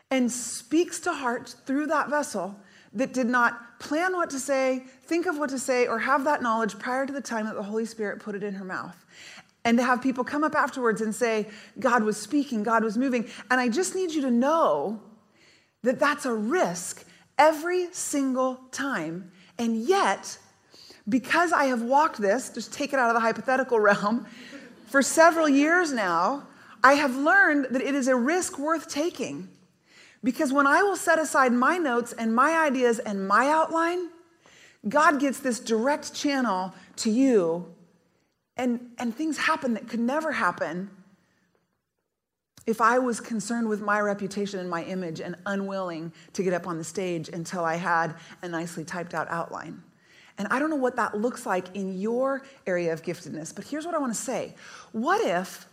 and 0.10 0.32
speaks 0.32 1.00
to 1.02 1.14
hearts 1.14 1.54
through 1.54 1.88
that 1.88 2.10
vessel 2.10 2.60
that 2.96 3.14
did 3.14 3.28
not 3.28 3.80
plan 3.80 4.14
what 4.14 4.30
to 4.32 4.40
say, 4.40 4.84
think 5.04 5.26
of 5.26 5.38
what 5.38 5.50
to 5.50 5.60
say, 5.60 5.86
or 5.86 6.00
have 6.00 6.24
that 6.24 6.42
knowledge 6.42 6.80
prior 6.80 7.06
to 7.06 7.14
the 7.14 7.22
time 7.22 7.46
that 7.46 7.56
the 7.56 7.64
Holy 7.64 7.86
Spirit 7.86 8.20
put 8.20 8.36
it 8.36 8.44
in 8.44 8.56
her 8.56 8.66
mouth. 8.66 9.06
And 9.66 9.78
to 9.78 9.84
have 9.84 10.02
people 10.02 10.24
come 10.24 10.44
up 10.44 10.56
afterwards 10.56 11.02
and 11.02 11.14
say, 11.14 11.48
God 11.80 12.04
was 12.04 12.18
speaking, 12.18 12.64
God 12.64 12.84
was 12.84 12.98
moving. 12.98 13.28
And 13.52 13.60
I 13.60 13.68
just 13.68 13.96
need 13.96 14.12
you 14.12 14.22
to 14.22 14.32
know 14.32 15.02
that 15.84 16.00
that's 16.00 16.26
a 16.26 16.34
risk 16.34 17.06
every 17.38 17.92
single 17.92 18.60
time. 18.72 19.32
And 19.58 19.76
yet, 19.78 20.38
because 21.10 21.52
I 21.52 21.66
have 21.66 21.82
walked 21.82 22.22
this, 22.22 22.50
just 22.50 22.74
take 22.74 22.94
it 22.94 23.00
out 23.00 23.10
of 23.10 23.16
the 23.16 23.20
hypothetical 23.20 23.80
realm, 23.82 24.26
for 24.86 25.02
several 25.02 25.50
years 25.50 25.92
now, 25.92 26.48
I 26.84 26.94
have 26.94 27.16
learned 27.16 27.68
that 27.72 27.82
it 27.82 27.96
is 27.96 28.08
a 28.08 28.16
risk 28.16 28.60
worth 28.60 28.88
taking. 28.88 29.50
Because 30.26 30.52
when 30.52 30.66
I 30.66 30.82
will 30.82 30.96
set 30.96 31.20
aside 31.20 31.54
my 31.54 31.78
notes 31.78 32.12
and 32.12 32.34
my 32.36 32.58
ideas 32.58 32.98
and 32.98 33.28
my 33.28 33.48
outline, 33.48 34.10
God 34.90 35.20
gets 35.20 35.40
this 35.40 35.60
direct 35.60 36.16
channel 36.16 36.74
to 36.98 37.12
you, 37.12 37.72
and, 38.58 38.90
and 38.98 39.16
things 39.16 39.38
happen 39.38 39.76
that 39.76 39.88
could 39.88 40.00
never 40.00 40.32
happen 40.32 40.90
if 42.66 42.82
I 42.82 42.98
was 42.98 43.22
concerned 43.22 43.70
with 43.70 43.82
my 43.82 44.00
reputation 44.00 44.60
and 44.60 44.68
my 44.68 44.84
image 44.86 45.22
and 45.22 45.36
unwilling 45.46 46.12
to 46.34 46.42
get 46.42 46.54
up 46.54 46.66
on 46.66 46.80
the 46.80 46.84
stage 46.84 47.30
until 47.30 47.64
I 47.64 47.76
had 47.76 48.16
a 48.42 48.50
nicely 48.50 48.84
typed 48.84 49.14
out 49.14 49.28
outline. 49.30 49.84
And 50.40 50.48
I 50.48 50.58
don't 50.58 50.72
know 50.72 50.76
what 50.76 50.96
that 50.96 51.16
looks 51.16 51.46
like 51.46 51.76
in 51.76 52.00
your 52.00 52.42
area 52.66 52.92
of 52.94 53.04
giftedness, 53.04 53.54
but 53.54 53.66
here's 53.66 53.86
what 53.86 53.94
I 53.94 54.00
want 54.00 54.16
to 54.16 54.20
say. 54.20 54.56
What 54.92 55.22
if 55.22 55.68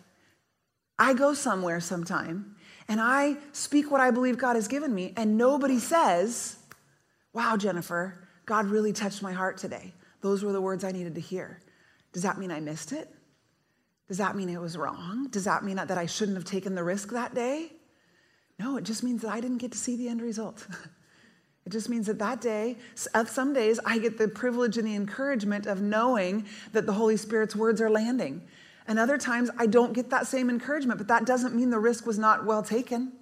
I 0.99 1.15
go 1.15 1.33
somewhere 1.33 1.81
sometime 1.81 2.52
and 2.89 3.01
I 3.01 3.37
speak 3.53 3.91
what 3.91 4.01
I 4.01 4.11
believe 4.11 4.39
God 4.39 4.57
has 4.57 4.69
given 4.69 4.95
me, 4.95 5.13
and 5.17 5.37
nobody 5.37 5.79
says, 5.79 6.57
Wow, 7.33 7.57
Jennifer, 7.57 8.29
God 8.45 8.67
really 8.67 8.93
touched 8.93 9.23
my 9.23 9.33
heart 9.33 9.57
today. 9.59 9.95
Those 10.21 10.45
were 10.45 10.53
the 10.53 10.61
words 10.61 10.85
I 10.85 10.93
needed 10.93 11.15
to 11.15 11.21
hear. 11.21 11.61
Does 12.13 12.23
that 12.23 12.39
mean 12.39 12.51
I 12.51 12.61
missed 12.61 12.93
it? 12.93 13.09
Does 14.09 14.19
that 14.19 14.37
mean 14.37 14.51
it 14.51 14.61
was 14.61 14.77
wrong? 14.77 15.29
Does 15.31 15.45
that 15.45 15.65
mean 15.65 15.77
that 15.77 15.91
I 15.93 16.07
shouldn't 16.07 16.37
have 16.37 16.45
taken 16.45 16.75
the 16.75 16.85
risk 16.85 17.11
that 17.11 17.35
day? 17.35 17.73
No, 18.59 18.77
it 18.77 18.85
just 18.85 19.03
means 19.03 19.23
that 19.23 19.33
I 19.33 19.41
didn't 19.41 19.59
get 19.59 19.73
to 19.73 19.79
see 19.79 19.97
the 19.97 20.09
end 20.09 20.21
result. 20.21 20.67
It 21.65 21.71
just 21.71 21.89
means 21.89 22.07
that 22.07 22.19
that 22.19 22.41
day, 22.41 22.77
uh, 23.15 23.25
some 23.25 23.53
days, 23.53 23.79
I 23.85 23.99
get 23.99 24.19
the 24.19 24.27
privilege 24.27 24.79
and 24.79 24.87
the 24.87 24.97
encouragement 24.97 25.67
of 25.67 25.81
knowing 25.81 26.47
that 26.73 26.87
the 26.87 26.93
Holy 26.93 27.17
Spirit's 27.17 27.55
words 27.55 27.81
are 27.81 27.91
landing. 27.91 28.43
And 28.87 28.99
other 28.99 29.19
times, 29.19 29.51
I 29.59 29.67
don't 29.67 29.93
get 29.93 30.11
that 30.11 30.27
same 30.27 30.51
encouragement, 30.51 30.99
but 30.99 31.09
that 31.09 31.25
doesn't 31.25 31.55
mean 31.55 31.71
the 31.71 31.79
risk 31.79 32.07
was 32.07 32.19
not 32.19 32.45
well 32.45 32.63
taken. 32.63 33.13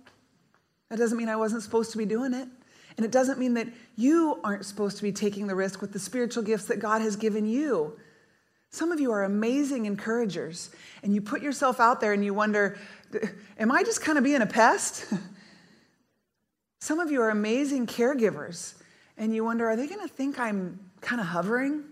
That 0.88 0.99
doesn't 0.99 1.16
mean 1.16 1.29
I 1.29 1.37
wasn't 1.37 1.62
supposed 1.62 1.92
to 1.92 1.99
be 1.99 2.07
doing 2.07 2.35
it. 2.35 2.49
And 2.96 3.07
it 3.07 3.12
doesn't 3.12 3.38
mean 3.38 3.55
that 3.55 3.68
you 3.96 4.40
aren't 4.42 4.64
supposed 4.66 4.96
to 4.99 5.03
be 5.03 5.12
taking 5.12 5.46
the 5.46 5.55
risk 5.55 5.81
with 5.81 5.92
the 5.92 5.99
spiritual 5.99 6.42
gifts 6.42 6.66
that 6.66 6.81
God 6.81 7.03
has 7.03 7.16
given 7.16 7.46
you. 7.46 7.99
Some 8.70 8.92
of 8.92 9.01
you 9.01 9.11
are 9.12 9.25
amazing 9.25 9.87
encouragers, 9.87 10.70
and 11.03 11.14
you 11.14 11.20
put 11.20 11.42
yourself 11.42 11.81
out 11.81 12.01
there 12.01 12.12
and 12.12 12.25
you 12.25 12.33
wonder, 12.33 12.79
am 13.59 13.73
I 13.73 13.83
just 13.83 14.01
kind 14.01 14.16
of 14.16 14.25
being 14.25 14.42
a 14.42 14.46
pest? 14.46 15.07
Some 16.81 17.01
of 17.01 17.11
you 17.11 17.20
are 17.20 17.31
amazing 17.31 17.87
caregivers, 17.87 18.75
and 19.18 19.35
you 19.35 19.44
wonder, 19.44 19.68
are 19.68 19.77
they 19.77 19.87
going 19.87 20.07
to 20.07 20.12
think 20.12 20.38
I'm 20.38 20.79
kind 21.01 21.20
of 21.20 21.27
hovering? 21.27 21.85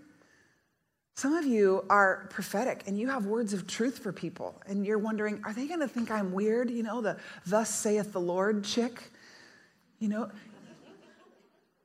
Some 1.19 1.33
of 1.33 1.45
you 1.45 1.83
are 1.89 2.27
prophetic 2.29 2.83
and 2.87 2.97
you 2.97 3.09
have 3.09 3.25
words 3.25 3.51
of 3.51 3.67
truth 3.67 3.99
for 3.99 4.13
people, 4.13 4.55
and 4.67 4.85
you're 4.85 4.97
wondering, 4.97 5.41
are 5.43 5.51
they 5.51 5.67
going 5.67 5.81
to 5.81 5.87
think 5.89 6.09
I'm 6.09 6.31
weird? 6.31 6.71
You 6.71 6.81
know, 6.81 7.01
the 7.01 7.17
thus 7.45 7.69
saith 7.75 8.13
the 8.13 8.21
Lord 8.21 8.63
chick? 8.63 9.11
You 9.99 10.07
know, 10.07 10.31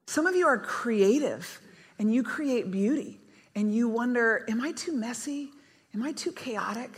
some 0.06 0.28
of 0.28 0.36
you 0.36 0.46
are 0.46 0.56
creative 0.56 1.60
and 1.98 2.14
you 2.14 2.22
create 2.22 2.70
beauty 2.70 3.18
and 3.56 3.74
you 3.74 3.88
wonder, 3.88 4.44
am 4.48 4.60
I 4.60 4.70
too 4.70 4.92
messy? 4.92 5.50
Am 5.94 6.04
I 6.04 6.12
too 6.12 6.30
chaotic? 6.30 6.96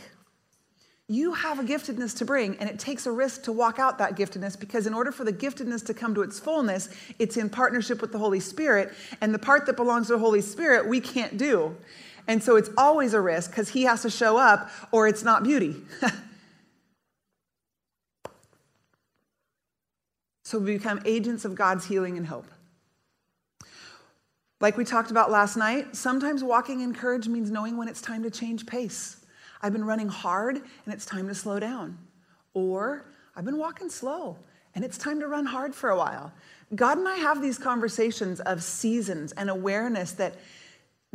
You 1.07 1.33
have 1.33 1.57
a 1.57 1.63
giftedness 1.63 2.15
to 2.17 2.25
bring, 2.25 2.55
and 2.57 2.69
it 2.69 2.77
takes 2.77 3.07
a 3.07 3.11
risk 3.11 3.43
to 3.43 3.51
walk 3.51 3.79
out 3.79 3.97
that 3.97 4.15
giftedness 4.15 4.59
because, 4.59 4.85
in 4.85 4.93
order 4.93 5.11
for 5.11 5.23
the 5.23 5.33
giftedness 5.33 5.83
to 5.87 5.93
come 5.95 6.13
to 6.13 6.21
its 6.21 6.37
fullness, 6.39 6.89
it's 7.17 7.37
in 7.37 7.49
partnership 7.49 7.99
with 7.99 8.11
the 8.11 8.19
Holy 8.19 8.41
Spirit. 8.41 8.93
And 9.21 9.33
the 9.33 9.39
part 9.39 9.65
that 9.65 9.75
belongs 9.75 10.07
to 10.07 10.13
the 10.13 10.19
Holy 10.19 10.41
Spirit, 10.41 10.85
we 10.85 10.99
can't 10.99 11.37
do. 11.37 11.75
And 12.27 12.43
so 12.43 12.57
it's 12.57 12.69
always 12.77 13.13
a 13.13 13.21
risk 13.21 13.51
because 13.51 13.69
He 13.69 13.83
has 13.83 14.01
to 14.01 14.09
show 14.09 14.37
up 14.37 14.69
or 14.91 15.07
it's 15.07 15.23
not 15.23 15.43
beauty. 15.43 15.77
so 20.43 20.59
we 20.59 20.73
become 20.73 21.01
agents 21.05 21.45
of 21.45 21.55
God's 21.55 21.85
healing 21.85 22.17
and 22.17 22.27
hope. 22.27 22.47
Like 24.59 24.75
we 24.75 24.83
talked 24.83 25.11
about 25.11 25.29
last 25.29 25.55
night, 25.55 25.95
sometimes 25.95 26.43
walking 26.43 26.81
in 26.81 26.93
courage 26.93 27.27
means 27.27 27.51
knowing 27.51 27.77
when 27.77 27.87
it's 27.87 28.01
time 28.01 28.23
to 28.23 28.31
change 28.31 28.65
pace. 28.65 29.23
I've 29.61 29.71
been 29.71 29.85
running 29.85 30.09
hard 30.09 30.55
and 30.55 30.93
it's 30.93 31.05
time 31.05 31.27
to 31.27 31.35
slow 31.35 31.59
down. 31.59 31.97
Or 32.53 33.05
I've 33.35 33.45
been 33.45 33.57
walking 33.57 33.89
slow 33.89 34.37
and 34.73 34.83
it's 34.83 34.97
time 34.97 35.19
to 35.19 35.27
run 35.27 35.45
hard 35.45 35.75
for 35.75 35.91
a 35.91 35.97
while. 35.97 36.33
God 36.75 36.97
and 36.97 37.07
I 37.07 37.15
have 37.15 37.41
these 37.41 37.57
conversations 37.57 38.39
of 38.41 38.61
seasons 38.61 39.31
and 39.33 39.49
awareness 39.49 40.11
that, 40.13 40.35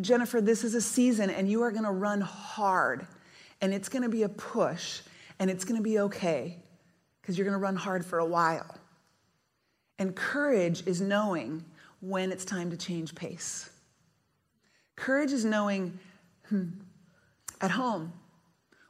Jennifer, 0.00 0.40
this 0.40 0.64
is 0.64 0.74
a 0.74 0.80
season 0.80 1.30
and 1.30 1.48
you 1.48 1.62
are 1.62 1.70
going 1.70 1.84
to 1.84 1.90
run 1.90 2.20
hard 2.20 3.06
and 3.60 3.74
it's 3.74 3.88
going 3.88 4.02
to 4.02 4.08
be 4.08 4.22
a 4.22 4.28
push 4.28 5.02
and 5.38 5.50
it's 5.50 5.64
going 5.64 5.76
to 5.76 5.82
be 5.82 5.98
okay 6.00 6.56
because 7.20 7.36
you're 7.36 7.44
going 7.44 7.58
to 7.58 7.62
run 7.62 7.76
hard 7.76 8.04
for 8.04 8.18
a 8.18 8.24
while. 8.24 8.78
And 9.98 10.16
courage 10.16 10.86
is 10.86 11.00
knowing 11.00 11.64
when 12.00 12.32
it's 12.32 12.44
time 12.44 12.70
to 12.70 12.76
change 12.76 13.14
pace. 13.14 13.70
Courage 14.96 15.32
is 15.32 15.44
knowing 15.44 15.98
hmm, 16.48 16.70
at 17.60 17.70
home, 17.70 18.12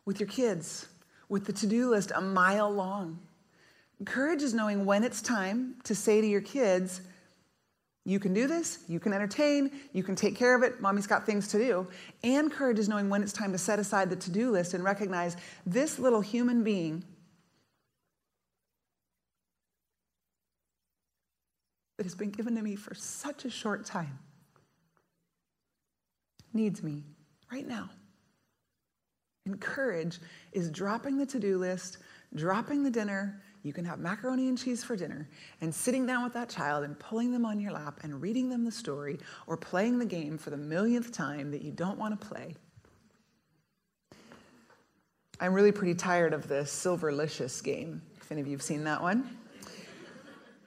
with 0.05 0.19
your 0.19 0.29
kids, 0.29 0.89
with 1.29 1.45
the 1.45 1.53
to 1.53 1.67
do 1.67 1.91
list 1.91 2.13
a 2.15 2.21
mile 2.21 2.71
long. 2.71 3.19
Courage 4.05 4.43
is 4.43 4.55
knowing 4.55 4.85
when 4.85 5.05
it's 5.05 5.23
time 5.23 5.77
to 5.85 5.95
say 5.95 6.21
to 6.21 6.27
your 6.27 6.41
kids, 6.41 7.03
you 8.05 8.19
can 8.19 8.35
do 8.35 8.47
this, 8.47 8.81
you 8.89 8.99
can 8.99 9.13
entertain, 9.13 9.71
you 9.93 10.03
can 10.03 10.17
take 10.17 10.35
care 10.35 10.57
of 10.57 10.63
it, 10.63 10.81
mommy's 10.81 11.07
got 11.07 11.25
things 11.25 11.49
to 11.49 11.59
do. 11.59 11.87
And 12.25 12.51
courage 12.51 12.79
is 12.79 12.89
knowing 12.89 13.09
when 13.09 13.23
it's 13.23 13.33
time 13.33 13.53
to 13.53 13.59
set 13.59 13.79
aside 13.79 14.11
the 14.11 14.17
to 14.17 14.31
do 14.31 14.51
list 14.51 14.75
and 14.75 14.83
recognize 14.83 15.37
this 15.65 15.99
little 15.99 16.21
human 16.21 16.65
being 16.65 17.05
that 21.97 22.05
has 22.05 22.15
been 22.17 22.31
given 22.31 22.57
to 22.57 22.63
me 22.63 22.75
for 22.75 22.95
such 22.95 23.45
a 23.45 23.51
short 23.51 23.85
time 23.85 24.19
needs 26.53 26.83
me 26.83 27.05
right 27.53 27.67
now. 27.67 27.89
And 29.47 29.61
courage 29.61 30.19
is 30.53 30.71
dropping 30.71 31.19
the 31.19 31.27
to 31.27 31.39
do 31.39 31.59
list, 31.59 31.99
dropping 32.35 32.83
the 32.83 32.91
dinner. 32.91 33.41
You 33.63 33.73
can 33.73 33.85
have 33.85 34.01
macaroni 34.01 34.49
and 34.49 34.59
cheese 34.59 34.83
for 34.83 34.97
dinner, 34.97 35.29
and 35.61 35.73
sitting 35.73 36.05
down 36.05 36.25
with 36.25 36.33
that 36.33 36.49
child 36.49 36.85
and 36.85 36.99
pulling 36.99 37.33
them 37.33 37.47
on 37.47 37.61
your 37.61 37.73
lap 37.73 38.01
and 38.03 38.21
reading 38.21 38.49
them 38.49 38.65
the 38.65 38.73
story 38.73 39.19
or 39.47 39.57
playing 39.57 39.99
the 39.99 40.05
game 40.05 40.37
for 40.37 40.51
the 40.51 40.57
millionth 40.57 41.13
time 41.13 41.53
that 41.53 41.63
you 41.63 41.71
don't 41.71 41.99
want 41.99 42.21
to 42.21 42.27
play. 42.27 42.57
I'm 45.39 45.55
really 45.55 45.73
pretty 45.73 45.95
tired 45.95 46.35
of 46.35 46.49
the 46.49 46.63
Silverlicious 46.63 47.63
game, 47.63 48.03
if 48.21 48.33
any 48.33 48.41
of 48.41 48.47
you 48.47 48.53
have 48.53 48.63
seen 48.63 48.85
that 48.85 49.01
one. 49.01 49.37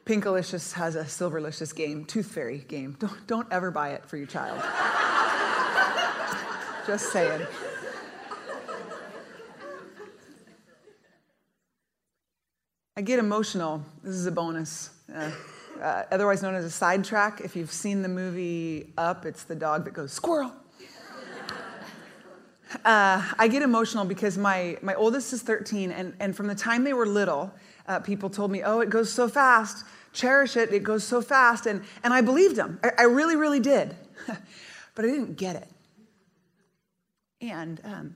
Pinkalicious 0.05 0.73
has 0.73 0.95
a 0.95 1.03
Silverlicious 1.03 1.75
game, 1.75 2.05
Tooth 2.05 2.27
Fairy 2.27 2.59
game. 2.59 2.95
Don't, 2.99 3.27
don't 3.27 3.47
ever 3.51 3.71
buy 3.71 3.91
it 3.91 4.05
for 4.05 4.17
your 4.17 4.27
child. 4.27 4.61
Just 6.87 7.11
saying. 7.11 7.45
I 12.97 13.01
get 13.01 13.19
emotional. 13.19 13.83
This 14.03 14.15
is 14.15 14.25
a 14.25 14.31
bonus. 14.31 14.89
Uh, 15.13 15.29
uh, 15.81 16.03
otherwise 16.13 16.41
known 16.41 16.55
as 16.55 16.63
a 16.63 16.69
sidetrack. 16.69 17.41
If 17.41 17.53
you've 17.53 17.71
seen 17.71 18.01
the 18.01 18.07
movie 18.07 18.93
Up, 18.97 19.25
it's 19.25 19.43
the 19.43 19.55
dog 19.55 19.83
that 19.83 19.93
goes, 19.93 20.13
squirrel. 20.13 20.53
Uh, 22.85 23.21
I 23.37 23.49
get 23.49 23.63
emotional 23.63 24.05
because 24.05 24.37
my, 24.37 24.77
my 24.81 24.95
oldest 24.95 25.33
is 25.33 25.41
13, 25.41 25.91
and, 25.91 26.13
and 26.21 26.35
from 26.35 26.47
the 26.47 26.55
time 26.55 26.85
they 26.85 26.93
were 26.93 27.05
little, 27.05 27.53
uh, 27.87 27.99
people 27.99 28.29
told 28.29 28.49
me, 28.49 28.63
oh, 28.63 28.79
it 28.79 28.89
goes 28.89 29.11
so 29.11 29.27
fast. 29.27 29.85
Cherish 30.13 30.55
it. 30.55 30.73
It 30.73 30.83
goes 30.83 31.03
so 31.03 31.21
fast. 31.21 31.65
And, 31.65 31.83
and 32.01 32.13
I 32.13 32.21
believed 32.21 32.55
them. 32.55 32.79
I, 32.81 32.91
I 32.99 33.03
really, 33.03 33.35
really 33.35 33.59
did. 33.59 33.93
but 34.95 35.03
I 35.03 35.09
didn't 35.09 35.35
get 35.35 35.57
it. 35.57 35.69
And 37.41 37.81
um, 37.83 38.15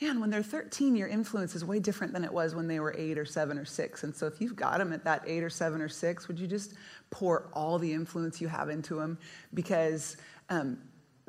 man, 0.00 0.20
when 0.20 0.30
they're 0.30 0.42
13, 0.42 0.96
your 0.96 1.08
influence 1.08 1.54
is 1.54 1.64
way 1.64 1.78
different 1.78 2.12
than 2.12 2.24
it 2.24 2.32
was 2.32 2.54
when 2.54 2.66
they 2.66 2.80
were 2.80 2.94
eight 2.98 3.16
or 3.16 3.24
seven 3.24 3.58
or 3.58 3.64
six. 3.64 4.02
And 4.02 4.14
so 4.14 4.26
if 4.26 4.40
you've 4.40 4.56
got 4.56 4.78
them 4.78 4.92
at 4.92 5.04
that 5.04 5.22
eight 5.26 5.42
or 5.42 5.50
seven 5.50 5.80
or 5.80 5.88
six, 5.88 6.26
would 6.28 6.38
you 6.38 6.46
just 6.46 6.74
pour 7.10 7.48
all 7.52 7.78
the 7.78 7.92
influence 7.92 8.40
you 8.40 8.48
have 8.48 8.68
into 8.68 8.96
them? 8.96 9.18
Because 9.54 10.16
um, 10.50 10.78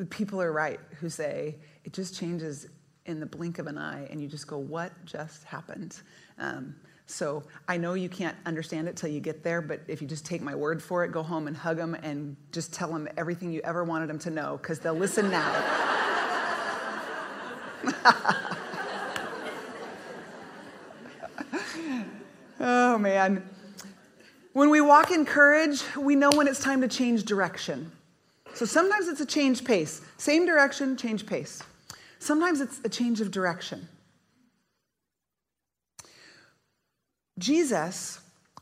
people 0.10 0.42
are 0.42 0.52
right 0.52 0.80
who 1.00 1.10
say 1.10 1.56
it 1.84 1.94
just 1.94 2.16
changes 2.16 2.68
in 3.06 3.20
the 3.20 3.26
blink 3.26 3.60
of 3.60 3.68
an 3.68 3.78
eye, 3.78 4.08
and 4.10 4.20
you 4.20 4.28
just 4.28 4.48
go, 4.48 4.58
what 4.58 4.92
just 5.06 5.44
happened? 5.44 6.02
Um, 6.40 6.76
so 7.06 7.44
I 7.68 7.78
know 7.78 7.94
you 7.94 8.10
can't 8.10 8.36
understand 8.48 8.88
it 8.88 8.96
till 8.98 9.12
you 9.12 9.20
get 9.20 9.44
there, 9.44 9.62
but 9.62 9.82
if 9.88 10.02
you 10.02 10.08
just 10.08 10.26
take 10.26 10.42
my 10.42 10.56
word 10.56 10.82
for 10.82 11.04
it, 11.06 11.12
go 11.12 11.22
home 11.22 11.48
and 11.48 11.56
hug 11.56 11.78
them 11.78 11.94
and 11.94 12.36
just 12.52 12.74
tell 12.74 12.92
them 12.92 13.08
everything 13.16 13.52
you 13.52 13.62
ever 13.64 13.84
wanted 13.84 14.10
them 14.10 14.18
to 14.20 14.32
know, 14.32 14.58
because 14.60 14.80
they'll 14.80 14.96
listen 14.96 15.30
now. 15.30 16.02
oh, 22.60 22.98
man. 22.98 23.48
When 24.54 24.70
we 24.70 24.80
walk 24.80 25.12
in 25.12 25.26
courage, 25.26 25.84
we 25.98 26.16
know 26.16 26.32
when 26.32 26.48
it's 26.48 26.60
time 26.60 26.82
to 26.82 26.88
change 26.88 27.24
direction. 27.24 27.92
So 28.54 28.66
sometimes 28.66 29.10
it's 29.10 29.20
a 29.20 29.26
change 29.26 29.66
pace. 29.66 30.02
Same 30.18 30.46
direction, 30.46 30.96
change 30.96 31.26
pace. 31.26 31.62
Sometimes 32.20 32.62
it's 32.62 32.80
a 32.86 32.90
change 32.90 33.20
of 33.20 33.32
direction. 33.32 33.88
Jesus 37.38 38.22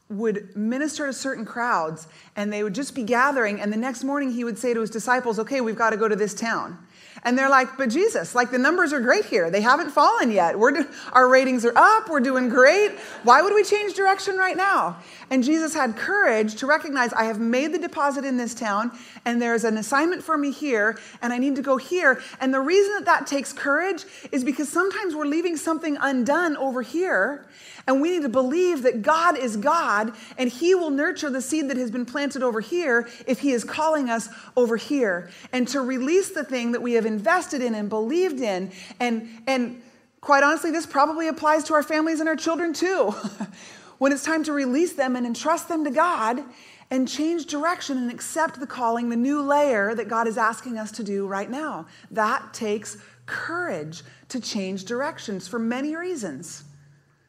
would 0.09 0.55
minister 0.55 1.07
to 1.07 1.13
certain 1.13 1.45
crowds 1.45 2.07
and 2.35 2.51
they 2.51 2.63
would 2.63 2.73
just 2.73 2.95
be 2.95 3.03
gathering, 3.03 3.61
and 3.61 3.71
the 3.71 3.77
next 3.77 4.03
morning 4.03 4.31
he 4.31 4.43
would 4.43 4.57
say 4.57 4.73
to 4.73 4.81
his 4.81 4.89
disciples, 4.89 5.39
Okay, 5.39 5.61
we've 5.61 5.75
got 5.75 5.91
to 5.91 5.97
go 5.97 6.07
to 6.07 6.15
this 6.15 6.33
town. 6.33 6.77
And 7.23 7.37
they're 7.37 7.49
like, 7.49 7.77
but 7.77 7.89
Jesus, 7.89 8.35
like 8.35 8.51
the 8.51 8.57
numbers 8.57 8.93
are 8.93 8.99
great 8.99 9.25
here. 9.25 9.49
They 9.49 9.61
haven't 9.61 9.91
fallen 9.91 10.31
yet. 10.31 10.59
We're 10.59 10.71
do- 10.71 10.87
our 11.13 11.27
ratings 11.27 11.65
are 11.65 11.75
up. 11.75 12.09
We're 12.09 12.19
doing 12.19 12.49
great. 12.49 12.91
Why 13.23 13.41
would 13.41 13.53
we 13.53 13.63
change 13.63 13.93
direction 13.93 14.37
right 14.37 14.57
now? 14.57 14.97
And 15.29 15.43
Jesus 15.43 15.73
had 15.73 15.95
courage 15.95 16.55
to 16.55 16.67
recognize 16.67 17.13
I 17.13 17.23
have 17.25 17.39
made 17.39 17.73
the 17.73 17.79
deposit 17.79 18.25
in 18.25 18.37
this 18.37 18.53
town 18.53 18.91
and 19.25 19.41
there's 19.41 19.63
an 19.63 19.77
assignment 19.77 20.23
for 20.23 20.37
me 20.37 20.51
here 20.51 20.99
and 21.21 21.31
I 21.31 21.37
need 21.37 21.55
to 21.55 21.61
go 21.61 21.77
here. 21.77 22.21
And 22.41 22.53
the 22.53 22.59
reason 22.59 22.93
that 22.93 23.05
that 23.05 23.27
takes 23.27 23.53
courage 23.53 24.03
is 24.31 24.43
because 24.43 24.69
sometimes 24.69 25.15
we're 25.15 25.25
leaving 25.25 25.57
something 25.57 25.97
undone 25.99 26.57
over 26.57 26.81
here 26.81 27.45
and 27.85 28.01
we 28.01 28.11
need 28.11 28.21
to 28.23 28.29
believe 28.29 28.83
that 28.83 29.01
God 29.01 29.37
is 29.37 29.57
God 29.57 30.13
and 30.37 30.49
He 30.49 30.73
will 30.73 30.89
nurture 30.89 31.29
the 31.29 31.41
seed 31.41 31.69
that 31.69 31.77
has 31.77 31.91
been 31.91 32.05
planted 32.05 32.41
over 32.41 32.61
here 32.61 33.09
if 33.27 33.39
He 33.39 33.51
is 33.51 33.63
calling 33.63 34.09
us 34.09 34.29
over 34.55 34.77
here. 34.77 35.29
And 35.51 35.67
to 35.69 35.81
release 35.81 36.29
the 36.29 36.43
thing 36.45 36.71
that 36.71 36.81
we 36.81 36.93
have 36.93 37.05
invested 37.05 37.61
in 37.61 37.75
and 37.75 37.89
believed 37.89 38.39
in. 38.39 38.71
And, 38.99 39.29
and 39.47 39.81
quite 40.21 40.43
honestly, 40.43 40.71
this 40.71 40.85
probably 40.85 41.27
applies 41.27 41.65
to 41.65 41.73
our 41.73 41.83
families 41.83 42.21
and 42.21 42.29
our 42.29 42.37
children 42.37 42.73
too. 42.73 43.13
when 43.97 44.11
it's 44.11 44.23
time 44.23 44.43
to 44.43 44.53
release 44.53 44.93
them 44.93 45.15
and 45.15 45.25
entrust 45.25 45.67
them 45.67 45.83
to 45.83 45.91
God 45.91 46.43
and 46.89 47.07
change 47.07 47.47
direction 47.47 47.97
and 47.97 48.11
accept 48.11 48.59
the 48.59 48.67
calling, 48.67 49.09
the 49.09 49.15
new 49.15 49.41
layer 49.41 49.93
that 49.95 50.07
God 50.07 50.27
is 50.27 50.37
asking 50.37 50.77
us 50.77 50.91
to 50.93 51.03
do 51.03 51.27
right 51.27 51.49
now. 51.49 51.85
That 52.11 52.53
takes 52.53 52.97
courage 53.25 54.03
to 54.29 54.39
change 54.39 54.85
directions 54.85 55.47
for 55.47 55.59
many 55.59 55.95
reasons 55.95 56.65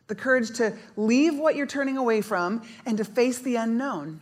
the 0.07 0.15
courage 0.15 0.51
to 0.59 0.77
leave 0.97 1.37
what 1.39 1.57
you're 1.57 1.67
turning 1.67 1.97
away 1.97 2.21
from 2.21 2.63
and 2.87 2.99
to 2.99 3.05
face 3.05 3.39
the 3.39 3.57
unknown. 3.57 4.21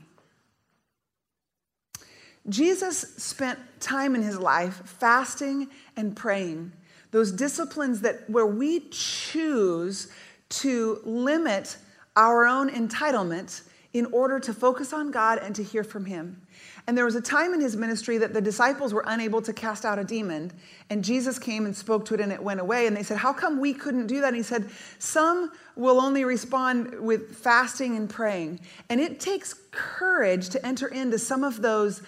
Jesus 2.48 2.98
spent 3.18 3.58
time 3.80 4.14
in 4.14 4.22
his 4.22 4.38
life 4.38 4.82
fasting 4.84 5.68
and 5.96 6.16
praying. 6.16 6.72
Those 7.10 7.30
disciplines 7.30 8.00
that 8.00 8.28
where 8.28 8.46
we 8.46 8.88
choose 8.90 10.08
to 10.48 11.00
limit 11.04 11.76
our 12.16 12.46
own 12.46 12.68
entitlement 12.70 13.62
in 13.92 14.06
order 14.06 14.40
to 14.40 14.52
focus 14.52 14.92
on 14.92 15.10
God 15.10 15.38
and 15.38 15.54
to 15.54 15.62
hear 15.62 15.84
from 15.84 16.06
him. 16.06 16.41
And 16.86 16.98
there 16.98 17.04
was 17.04 17.14
a 17.14 17.20
time 17.20 17.54
in 17.54 17.60
his 17.60 17.76
ministry 17.76 18.18
that 18.18 18.34
the 18.34 18.40
disciples 18.40 18.92
were 18.92 19.04
unable 19.06 19.40
to 19.42 19.52
cast 19.52 19.84
out 19.84 20.00
a 20.00 20.04
demon. 20.04 20.50
And 20.90 21.04
Jesus 21.04 21.38
came 21.38 21.64
and 21.64 21.76
spoke 21.76 22.04
to 22.06 22.14
it 22.14 22.20
and 22.20 22.32
it 22.32 22.42
went 22.42 22.58
away. 22.58 22.88
And 22.88 22.96
they 22.96 23.04
said, 23.04 23.18
How 23.18 23.32
come 23.32 23.60
we 23.60 23.72
couldn't 23.72 24.08
do 24.08 24.20
that? 24.20 24.28
And 24.28 24.36
he 24.36 24.42
said, 24.42 24.68
Some 24.98 25.52
will 25.76 26.00
only 26.00 26.24
respond 26.24 27.00
with 27.00 27.36
fasting 27.36 27.96
and 27.96 28.10
praying. 28.10 28.60
And 28.88 29.00
it 29.00 29.20
takes 29.20 29.54
courage 29.70 30.48
to 30.50 30.66
enter 30.66 30.88
into 30.88 31.18
some 31.18 31.44
of 31.44 31.62
those 31.62 32.02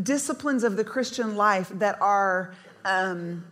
disciplines 0.00 0.62
of 0.62 0.76
the 0.76 0.84
Christian 0.84 1.36
life 1.36 1.68
that 1.74 2.00
are. 2.00 2.54
Um, 2.84 3.44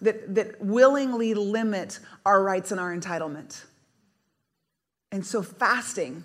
that, 0.00 0.34
that 0.34 0.60
willingly 0.60 1.32
limit 1.32 1.98
our 2.26 2.42
rights 2.42 2.72
and 2.72 2.80
our 2.80 2.94
entitlement. 2.94 3.64
And 5.12 5.24
so, 5.24 5.40
fasting 5.42 6.24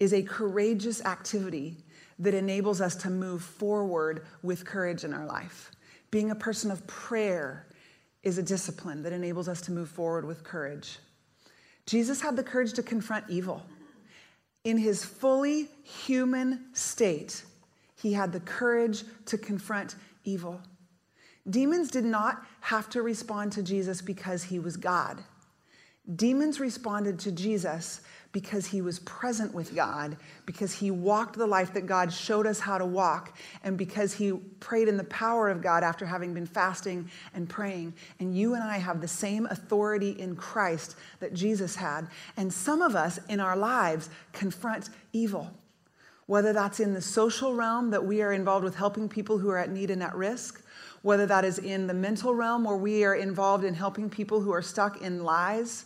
is 0.00 0.12
a 0.12 0.22
courageous 0.22 1.04
activity 1.04 1.76
that 2.22 2.34
enables 2.34 2.80
us 2.80 2.94
to 2.94 3.10
move 3.10 3.42
forward 3.42 4.24
with 4.42 4.64
courage 4.64 5.04
in 5.04 5.12
our 5.12 5.26
life. 5.26 5.72
Being 6.12 6.30
a 6.30 6.36
person 6.36 6.70
of 6.70 6.86
prayer 6.86 7.66
is 8.22 8.38
a 8.38 8.42
discipline 8.42 9.02
that 9.02 9.12
enables 9.12 9.48
us 9.48 9.60
to 9.62 9.72
move 9.72 9.88
forward 9.88 10.24
with 10.24 10.44
courage. 10.44 10.98
Jesus 11.84 12.20
had 12.20 12.36
the 12.36 12.44
courage 12.44 12.72
to 12.74 12.82
confront 12.82 13.28
evil. 13.28 13.62
In 14.62 14.78
his 14.78 15.04
fully 15.04 15.68
human 15.82 16.66
state, 16.72 17.44
he 18.00 18.12
had 18.12 18.32
the 18.32 18.40
courage 18.40 19.02
to 19.26 19.36
confront 19.36 19.96
evil. 20.24 20.60
Demons 21.50 21.90
did 21.90 22.04
not 22.04 22.46
have 22.60 22.88
to 22.90 23.02
respond 23.02 23.50
to 23.52 23.64
Jesus 23.64 24.00
because 24.00 24.44
he 24.44 24.60
was 24.60 24.76
God. 24.76 25.24
Demons 26.14 26.60
responded 26.60 27.18
to 27.20 27.32
Jesus 27.32 28.00
because 28.32 28.66
he 28.66 28.80
was 28.80 28.98
present 29.00 29.52
with 29.52 29.74
God, 29.74 30.16
because 30.46 30.72
he 30.72 30.90
walked 30.90 31.36
the 31.36 31.46
life 31.46 31.74
that 31.74 31.86
God 31.86 32.10
showed 32.10 32.46
us 32.46 32.58
how 32.58 32.78
to 32.78 32.86
walk, 32.86 33.36
and 33.62 33.76
because 33.76 34.14
he 34.14 34.32
prayed 34.58 34.88
in 34.88 34.96
the 34.96 35.04
power 35.04 35.50
of 35.50 35.60
God 35.60 35.84
after 35.84 36.06
having 36.06 36.32
been 36.32 36.46
fasting 36.46 37.10
and 37.34 37.48
praying. 37.48 37.92
And 38.20 38.36
you 38.36 38.54
and 38.54 38.62
I 38.62 38.78
have 38.78 39.02
the 39.02 39.08
same 39.08 39.46
authority 39.46 40.12
in 40.12 40.34
Christ 40.34 40.96
that 41.20 41.34
Jesus 41.34 41.76
had. 41.76 42.08
And 42.38 42.50
some 42.50 42.80
of 42.80 42.96
us 42.96 43.20
in 43.28 43.38
our 43.38 43.56
lives 43.56 44.08
confront 44.32 44.88
evil. 45.12 45.50
Whether 46.26 46.54
that's 46.54 46.80
in 46.80 46.94
the 46.94 47.02
social 47.02 47.52
realm, 47.52 47.90
that 47.90 48.06
we 48.06 48.22
are 48.22 48.32
involved 48.32 48.64
with 48.64 48.76
helping 48.76 49.08
people 49.08 49.36
who 49.36 49.50
are 49.50 49.58
at 49.58 49.70
need 49.70 49.90
and 49.90 50.02
at 50.02 50.14
risk, 50.14 50.64
whether 51.02 51.26
that 51.26 51.44
is 51.44 51.58
in 51.58 51.86
the 51.86 51.94
mental 51.94 52.34
realm, 52.34 52.64
where 52.64 52.76
we 52.76 53.04
are 53.04 53.16
involved 53.16 53.64
in 53.64 53.74
helping 53.74 54.08
people 54.08 54.40
who 54.40 54.52
are 54.52 54.62
stuck 54.62 55.02
in 55.02 55.24
lies 55.24 55.84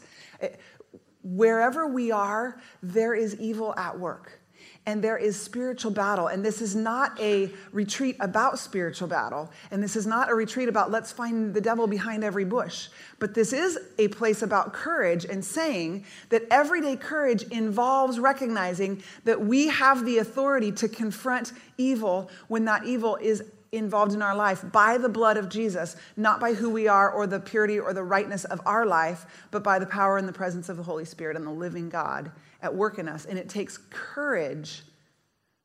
wherever 1.27 1.87
we 1.87 2.13
are, 2.13 2.61
there 2.83 3.15
is 3.15 3.35
evil 3.41 3.75
at 3.77 3.99
work 3.99 4.41
and 4.87 5.03
there 5.03 5.17
is 5.17 5.41
spiritual 5.41 5.91
battle. 5.91 6.29
And 6.29 6.45
this 6.45 6.63
is 6.63 6.77
not 6.77 7.21
a 7.21 7.51
retreat 7.73 8.17
about 8.21 8.59
spiritual 8.59 9.09
battle. 9.09 9.51
And 9.73 9.83
this 9.83 9.97
is 9.97 10.07
not 10.07 10.31
a 10.31 10.35
retreat 10.35 10.69
about 10.69 10.93
let's 10.93 11.11
find 11.11 11.53
the 11.53 11.61
devil 11.61 11.89
behind 11.89 12.23
every 12.23 12.45
bush. 12.45 12.89
But 13.19 13.35
this 13.35 13.53
is 13.53 13.79
a 13.99 14.09
place 14.09 14.43
about 14.43 14.73
courage 14.73 15.25
and 15.25 15.45
saying 15.45 16.05
that 16.29 16.43
everyday 16.51 16.97
courage 16.97 17.43
involves 17.45 18.21
recognizing 18.21 19.03
that 19.25 19.41
we 19.41 19.67
have 19.69 20.05
the 20.05 20.19
authority 20.19 20.71
to 20.73 20.89
confront 20.89 21.53
evil 21.77 22.31
when 22.47 22.65
that 22.67 22.85
evil 22.85 23.17
is 23.17 23.43
involved 23.73 24.13
in 24.13 24.23
our 24.23 24.35
life 24.35 24.65
by 24.73 24.99
the 24.99 25.09
blood 25.09 25.37
of 25.37 25.49
Jesus, 25.49 25.97
not 26.17 26.41
by 26.41 26.55
who 26.55 26.71
we 26.71 26.89
are 26.89 27.11
or 27.11 27.27
the 27.27 27.41
purity 27.41 27.79
or 27.79 27.93
the 27.93 28.03
rightness 28.03 28.45
of 28.45 28.61
our 28.67 28.87
life, 28.87 29.27
but 29.51 29.63
by 29.63 29.79
the 29.79 29.87
power 29.87 30.19
and 30.19 30.29
the 30.29 30.33
presence 30.33 30.69
of 30.69 30.77
the 30.77 30.83
Holy 30.83 31.05
Spirit 31.05 31.37
and 31.37 31.47
the 31.47 31.51
living 31.51 31.89
God 31.89 32.31
at 32.63 32.75
work 32.75 32.99
in 32.99 33.09
us. 33.09 33.25
And 33.25 33.39
it 33.39 33.49
takes 33.49 33.79
courage 33.91 34.83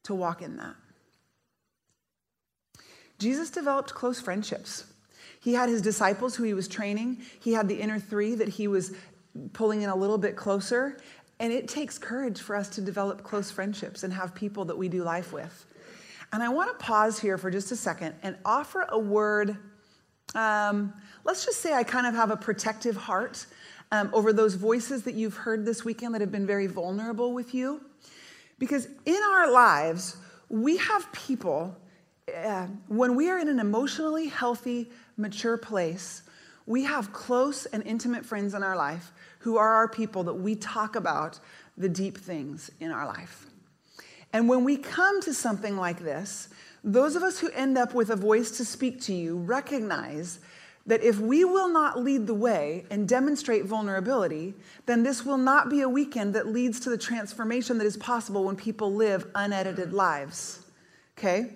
to 0.03 0.15
walk 0.15 0.41
in 0.41 0.57
that. 0.57 0.75
Jesus 3.19 3.51
developed 3.51 3.93
close 3.93 4.19
friendships. 4.19 4.85
He 5.39 5.53
had 5.53 5.69
his 5.69 5.81
disciples 5.81 6.35
who 6.35 6.43
he 6.43 6.53
was 6.53 6.67
training, 6.67 7.21
he 7.39 7.53
had 7.53 7.67
the 7.67 7.79
inner 7.79 7.99
three 7.99 8.35
that 8.35 8.49
he 8.49 8.67
was 8.67 8.93
pulling 9.53 9.81
in 9.81 9.89
a 9.89 9.95
little 9.95 10.17
bit 10.17 10.35
closer. 10.35 10.97
And 11.39 11.51
it 11.51 11.67
takes 11.67 11.97
courage 11.97 12.39
for 12.39 12.55
us 12.55 12.69
to 12.69 12.81
develop 12.81 13.23
close 13.23 13.49
friendships 13.49 14.03
and 14.03 14.13
have 14.13 14.35
people 14.35 14.65
that 14.65 14.77
we 14.77 14.89
do 14.89 15.03
life 15.03 15.33
with. 15.33 15.65
And 16.33 16.41
I 16.41 16.49
want 16.49 16.77
to 16.77 16.85
pause 16.85 17.19
here 17.19 17.37
for 17.37 17.51
just 17.51 17.71
a 17.71 17.75
second 17.75 18.15
and 18.23 18.37
offer 18.45 18.85
a 18.87 18.97
word. 18.97 19.57
Um, 20.33 20.93
let's 21.25 21.45
just 21.45 21.59
say 21.59 21.73
I 21.73 21.83
kind 21.83 22.07
of 22.07 22.15
have 22.15 22.31
a 22.31 22.37
protective 22.37 22.95
heart 22.95 23.45
um, 23.91 24.09
over 24.13 24.31
those 24.31 24.55
voices 24.55 25.03
that 25.03 25.15
you've 25.15 25.35
heard 25.35 25.65
this 25.65 25.83
weekend 25.83 26.15
that 26.15 26.21
have 26.21 26.31
been 26.31 26.47
very 26.47 26.67
vulnerable 26.67 27.33
with 27.33 27.53
you. 27.53 27.81
Because 28.59 28.87
in 29.05 29.19
our 29.33 29.51
lives, 29.51 30.15
we 30.47 30.77
have 30.77 31.11
people, 31.11 31.75
uh, 32.33 32.67
when 32.87 33.15
we 33.15 33.29
are 33.29 33.37
in 33.37 33.49
an 33.49 33.59
emotionally 33.59 34.27
healthy, 34.27 34.89
mature 35.17 35.57
place, 35.57 36.21
we 36.65 36.85
have 36.85 37.11
close 37.11 37.65
and 37.65 37.83
intimate 37.83 38.25
friends 38.25 38.53
in 38.53 38.63
our 38.63 38.77
life 38.77 39.11
who 39.39 39.57
are 39.57 39.73
our 39.73 39.89
people 39.89 40.23
that 40.23 40.35
we 40.35 40.55
talk 40.55 40.95
about 40.95 41.39
the 41.77 41.89
deep 41.89 42.17
things 42.17 42.71
in 42.79 42.91
our 42.91 43.05
life. 43.05 43.47
And 44.33 44.47
when 44.47 44.63
we 44.63 44.77
come 44.77 45.21
to 45.21 45.33
something 45.33 45.77
like 45.77 45.99
this, 45.99 46.49
those 46.83 47.15
of 47.15 47.23
us 47.23 47.39
who 47.39 47.49
end 47.51 47.77
up 47.77 47.93
with 47.93 48.09
a 48.09 48.15
voice 48.15 48.51
to 48.57 48.65
speak 48.65 49.01
to 49.01 49.13
you 49.13 49.37
recognize 49.37 50.39
that 50.87 51.03
if 51.03 51.19
we 51.19 51.45
will 51.45 51.69
not 51.69 51.99
lead 51.99 52.25
the 52.25 52.33
way 52.33 52.85
and 52.89 53.07
demonstrate 53.07 53.65
vulnerability, 53.65 54.55
then 54.87 55.03
this 55.03 55.23
will 55.23 55.37
not 55.37 55.69
be 55.69 55.81
a 55.81 55.89
weekend 55.89 56.33
that 56.33 56.47
leads 56.47 56.79
to 56.79 56.89
the 56.89 56.97
transformation 56.97 57.77
that 57.77 57.85
is 57.85 57.97
possible 57.97 58.45
when 58.45 58.55
people 58.55 58.93
live 58.93 59.27
unedited 59.35 59.93
lives. 59.93 60.65
Okay? 61.17 61.53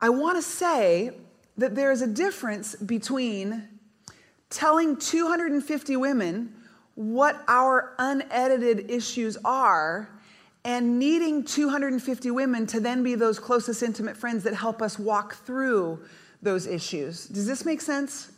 I 0.00 0.08
want 0.10 0.38
to 0.38 0.42
say 0.42 1.10
that 1.56 1.74
there 1.74 1.90
is 1.90 2.00
a 2.00 2.06
difference 2.06 2.76
between 2.76 3.68
telling 4.50 4.96
250 4.96 5.96
women 5.96 6.54
what 6.94 7.42
our 7.48 7.94
unedited 7.98 8.90
issues 8.90 9.36
are 9.44 10.08
and 10.64 10.98
needing 10.98 11.44
250 11.44 12.30
women 12.30 12.66
to 12.66 12.80
then 12.80 13.02
be 13.02 13.14
those 13.14 13.38
closest 13.38 13.82
intimate 13.82 14.16
friends 14.16 14.44
that 14.44 14.54
help 14.54 14.82
us 14.82 14.98
walk 14.98 15.36
through 15.46 16.00
those 16.42 16.66
issues. 16.66 17.26
Does 17.26 17.46
this 17.46 17.64
make 17.64 17.80
sense? 17.80 18.30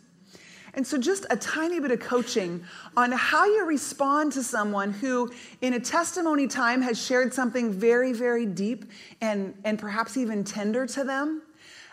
And 0.75 0.87
so, 0.87 0.97
just 0.97 1.27
a 1.29 1.37
tiny 1.37 1.81
bit 1.81 1.91
of 1.91 2.01
coaching 2.01 2.65
on 2.97 3.13
how 3.13 3.45
you 3.45 3.67
respond 3.67 4.33
to 4.33 4.43
someone 4.43 4.91
who, 4.93 5.31
in 5.61 5.75
a 5.75 5.81
testimony 5.81 6.47
time, 6.47 6.81
has 6.81 7.05
shared 7.05 7.35
something 7.35 7.73
very, 7.73 8.15
very 8.15 8.47
deep 8.47 8.87
and, 9.21 9.55
and 9.65 9.79
perhaps 9.79 10.17
even 10.17 10.45
tender 10.45 10.87
to 10.87 11.05
them. 11.05 11.43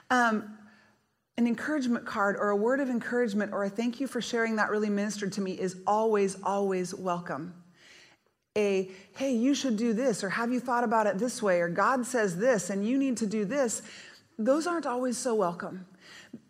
Um, 0.10 0.58
an 1.38 1.48
encouragement 1.48 2.06
card 2.06 2.36
or 2.38 2.50
a 2.50 2.56
word 2.56 2.80
of 2.80 2.90
encouragement 2.90 3.54
or 3.54 3.64
a 3.66 3.70
thank 3.70 4.00
you 4.00 4.08
for 4.08 4.22
sharing 4.22 4.56
that 4.58 4.70
really 4.70 4.90
ministered 4.90 5.32
to 5.34 5.42
me 5.42 5.54
is 5.54 5.78
always, 5.86 6.38
always 6.44 6.94
welcome. 6.94 7.54
A, 8.58 8.90
hey, 9.16 9.34
you 9.34 9.54
should 9.54 9.78
do 9.78 9.94
this, 9.94 10.24
or 10.24 10.30
have 10.30 10.52
you 10.52 10.60
thought 10.60 10.84
about 10.84 11.08
it 11.08 11.18
this 11.18 11.42
way, 11.42 11.62
or 11.62 11.70
God 11.70 12.06
says 12.06 12.38
this, 12.38 12.70
and 12.70 12.88
you 12.88 12.98
need 12.98 13.18
to 13.18 13.28
do 13.28 13.46
this, 13.46 13.82
those 14.38 14.68
aren't 14.68 14.86
always 14.86 15.18
so 15.18 15.36
welcome. 15.36 15.86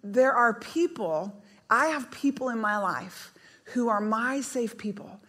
There 0.04 0.34
are 0.34 0.54
people, 0.54 1.42
I 1.70 1.88
have 1.88 2.10
people 2.12 2.50
in 2.50 2.60
my 2.60 2.78
life 2.78 3.34
who 3.66 3.90
are 3.90 4.02
my 4.02 4.42
safe 4.42 4.78
people, 4.78 5.20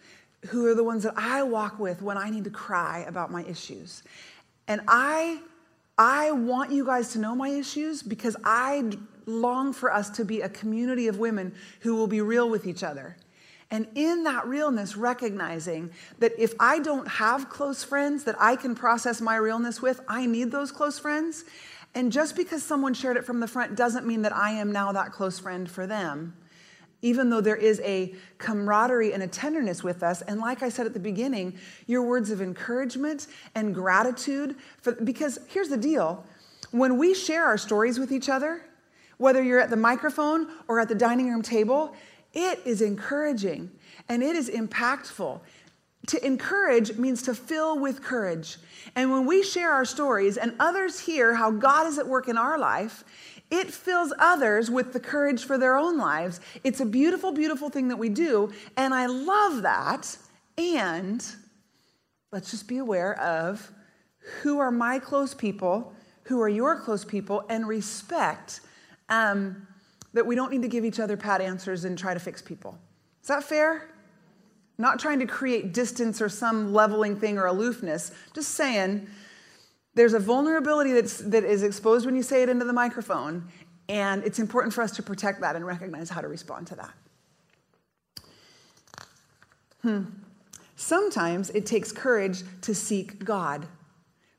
who 0.47 0.65
are 0.65 0.75
the 0.75 0.83
ones 0.83 1.03
that 1.03 1.13
I 1.17 1.43
walk 1.43 1.79
with 1.79 2.01
when 2.01 2.17
I 2.17 2.29
need 2.29 2.45
to 2.45 2.49
cry 2.49 3.05
about 3.07 3.31
my 3.31 3.43
issues. 3.43 4.03
And 4.67 4.81
I 4.87 5.39
I 5.97 6.31
want 6.31 6.71
you 6.71 6.83
guys 6.83 7.09
to 7.09 7.19
know 7.19 7.35
my 7.35 7.49
issues 7.49 8.01
because 8.01 8.35
I 8.43 8.91
long 9.27 9.71
for 9.71 9.93
us 9.93 10.09
to 10.11 10.25
be 10.25 10.41
a 10.41 10.49
community 10.49 11.07
of 11.07 11.19
women 11.19 11.53
who 11.81 11.95
will 11.95 12.07
be 12.07 12.21
real 12.21 12.49
with 12.49 12.65
each 12.65 12.81
other. 12.81 13.17
And 13.71 13.87
in 13.95 14.25
that 14.25 14.45
realness, 14.45 14.97
recognizing 14.97 15.91
that 16.19 16.33
if 16.37 16.53
I 16.59 16.79
don't 16.79 17.07
have 17.07 17.49
close 17.49 17.85
friends 17.85 18.25
that 18.25 18.35
I 18.37 18.57
can 18.57 18.75
process 18.75 19.21
my 19.21 19.37
realness 19.37 19.81
with, 19.81 20.01
I 20.09 20.25
need 20.25 20.51
those 20.51 20.73
close 20.73 20.99
friends. 20.99 21.45
And 21.95 22.11
just 22.11 22.35
because 22.35 22.63
someone 22.63 22.93
shared 22.93 23.15
it 23.15 23.25
from 23.25 23.39
the 23.39 23.47
front 23.47 23.75
doesn't 23.77 24.05
mean 24.05 24.23
that 24.23 24.35
I 24.35 24.51
am 24.51 24.73
now 24.73 24.91
that 24.91 25.13
close 25.13 25.39
friend 25.39 25.71
for 25.71 25.87
them, 25.87 26.35
even 27.01 27.29
though 27.29 27.39
there 27.39 27.55
is 27.55 27.79
a 27.81 28.13
camaraderie 28.37 29.13
and 29.13 29.23
a 29.23 29.27
tenderness 29.27 29.83
with 29.83 30.03
us. 30.03 30.21
And 30.21 30.41
like 30.41 30.63
I 30.63 30.69
said 30.69 30.85
at 30.85 30.93
the 30.93 30.99
beginning, 30.99 31.57
your 31.87 32.03
words 32.03 32.29
of 32.29 32.41
encouragement 32.41 33.27
and 33.55 33.73
gratitude, 33.73 34.55
for, 34.81 34.93
because 34.93 35.39
here's 35.47 35.69
the 35.69 35.77
deal 35.77 36.25
when 36.71 36.97
we 36.97 37.13
share 37.13 37.45
our 37.45 37.57
stories 37.57 37.99
with 37.99 38.11
each 38.11 38.29
other, 38.29 38.63
whether 39.17 39.43
you're 39.43 39.59
at 39.59 39.69
the 39.69 39.77
microphone 39.77 40.47
or 40.67 40.79
at 40.79 40.87
the 40.87 40.95
dining 40.95 41.29
room 41.29 41.41
table, 41.41 41.93
it 42.33 42.59
is 42.65 42.81
encouraging 42.81 43.71
and 44.07 44.23
it 44.23 44.35
is 44.35 44.49
impactful. 44.49 45.39
To 46.07 46.25
encourage 46.25 46.97
means 46.97 47.21
to 47.23 47.35
fill 47.35 47.79
with 47.79 48.01
courage. 48.01 48.57
And 48.95 49.11
when 49.11 49.25
we 49.25 49.43
share 49.43 49.71
our 49.71 49.85
stories 49.85 50.37
and 50.37 50.53
others 50.59 50.99
hear 50.99 51.35
how 51.35 51.51
God 51.51 51.85
is 51.85 51.99
at 51.99 52.07
work 52.07 52.27
in 52.27 52.37
our 52.37 52.57
life, 52.57 53.03
it 53.51 53.69
fills 53.69 54.13
others 54.17 54.71
with 54.71 54.93
the 54.93 54.99
courage 54.99 55.43
for 55.43 55.57
their 55.57 55.77
own 55.77 55.97
lives. 55.97 56.39
It's 56.63 56.79
a 56.79 56.85
beautiful, 56.85 57.33
beautiful 57.33 57.69
thing 57.69 57.89
that 57.89 57.97
we 57.97 58.09
do. 58.09 58.51
And 58.77 58.93
I 58.93 59.05
love 59.05 59.61
that. 59.61 60.17
And 60.57 61.23
let's 62.31 62.49
just 62.49 62.67
be 62.67 62.77
aware 62.77 63.19
of 63.19 63.71
who 64.41 64.59
are 64.59 64.71
my 64.71 64.99
close 64.99 65.33
people, 65.33 65.93
who 66.23 66.41
are 66.41 66.49
your 66.49 66.79
close 66.79 67.03
people, 67.03 67.43
and 67.49 67.67
respect 67.67 68.61
um, 69.09 69.67
that 70.13 70.25
we 70.25 70.35
don't 70.35 70.51
need 70.51 70.61
to 70.61 70.67
give 70.67 70.85
each 70.85 70.99
other 70.99 71.17
pat 71.17 71.41
answers 71.41 71.85
and 71.85 71.97
try 71.97 72.13
to 72.13 72.19
fix 72.19 72.41
people. 72.41 72.77
Is 73.21 73.27
that 73.27 73.43
fair? 73.43 73.89
Not 74.77 74.99
trying 74.99 75.19
to 75.19 75.25
create 75.25 75.73
distance 75.73 76.21
or 76.21 76.29
some 76.29 76.73
leveling 76.73 77.19
thing 77.19 77.37
or 77.37 77.45
aloofness, 77.45 78.11
just 78.33 78.49
saying 78.49 79.07
there's 79.93 80.13
a 80.13 80.19
vulnerability 80.19 80.93
that's, 80.93 81.17
that 81.19 81.43
is 81.43 81.63
exposed 81.63 82.05
when 82.05 82.15
you 82.15 82.23
say 82.23 82.43
it 82.43 82.49
into 82.49 82.65
the 82.65 82.73
microphone, 82.73 83.47
and 83.89 84.23
it's 84.23 84.39
important 84.39 84.73
for 84.73 84.81
us 84.81 84.91
to 84.95 85.03
protect 85.03 85.41
that 85.41 85.55
and 85.55 85.65
recognize 85.65 86.09
how 86.09 86.21
to 86.21 86.27
respond 86.27 86.67
to 86.67 86.75
that. 86.75 86.93
Hmm. 89.81 90.03
Sometimes 90.75 91.49
it 91.51 91.65
takes 91.65 91.91
courage 91.91 92.43
to 92.61 92.73
seek 92.73 93.23
God 93.23 93.67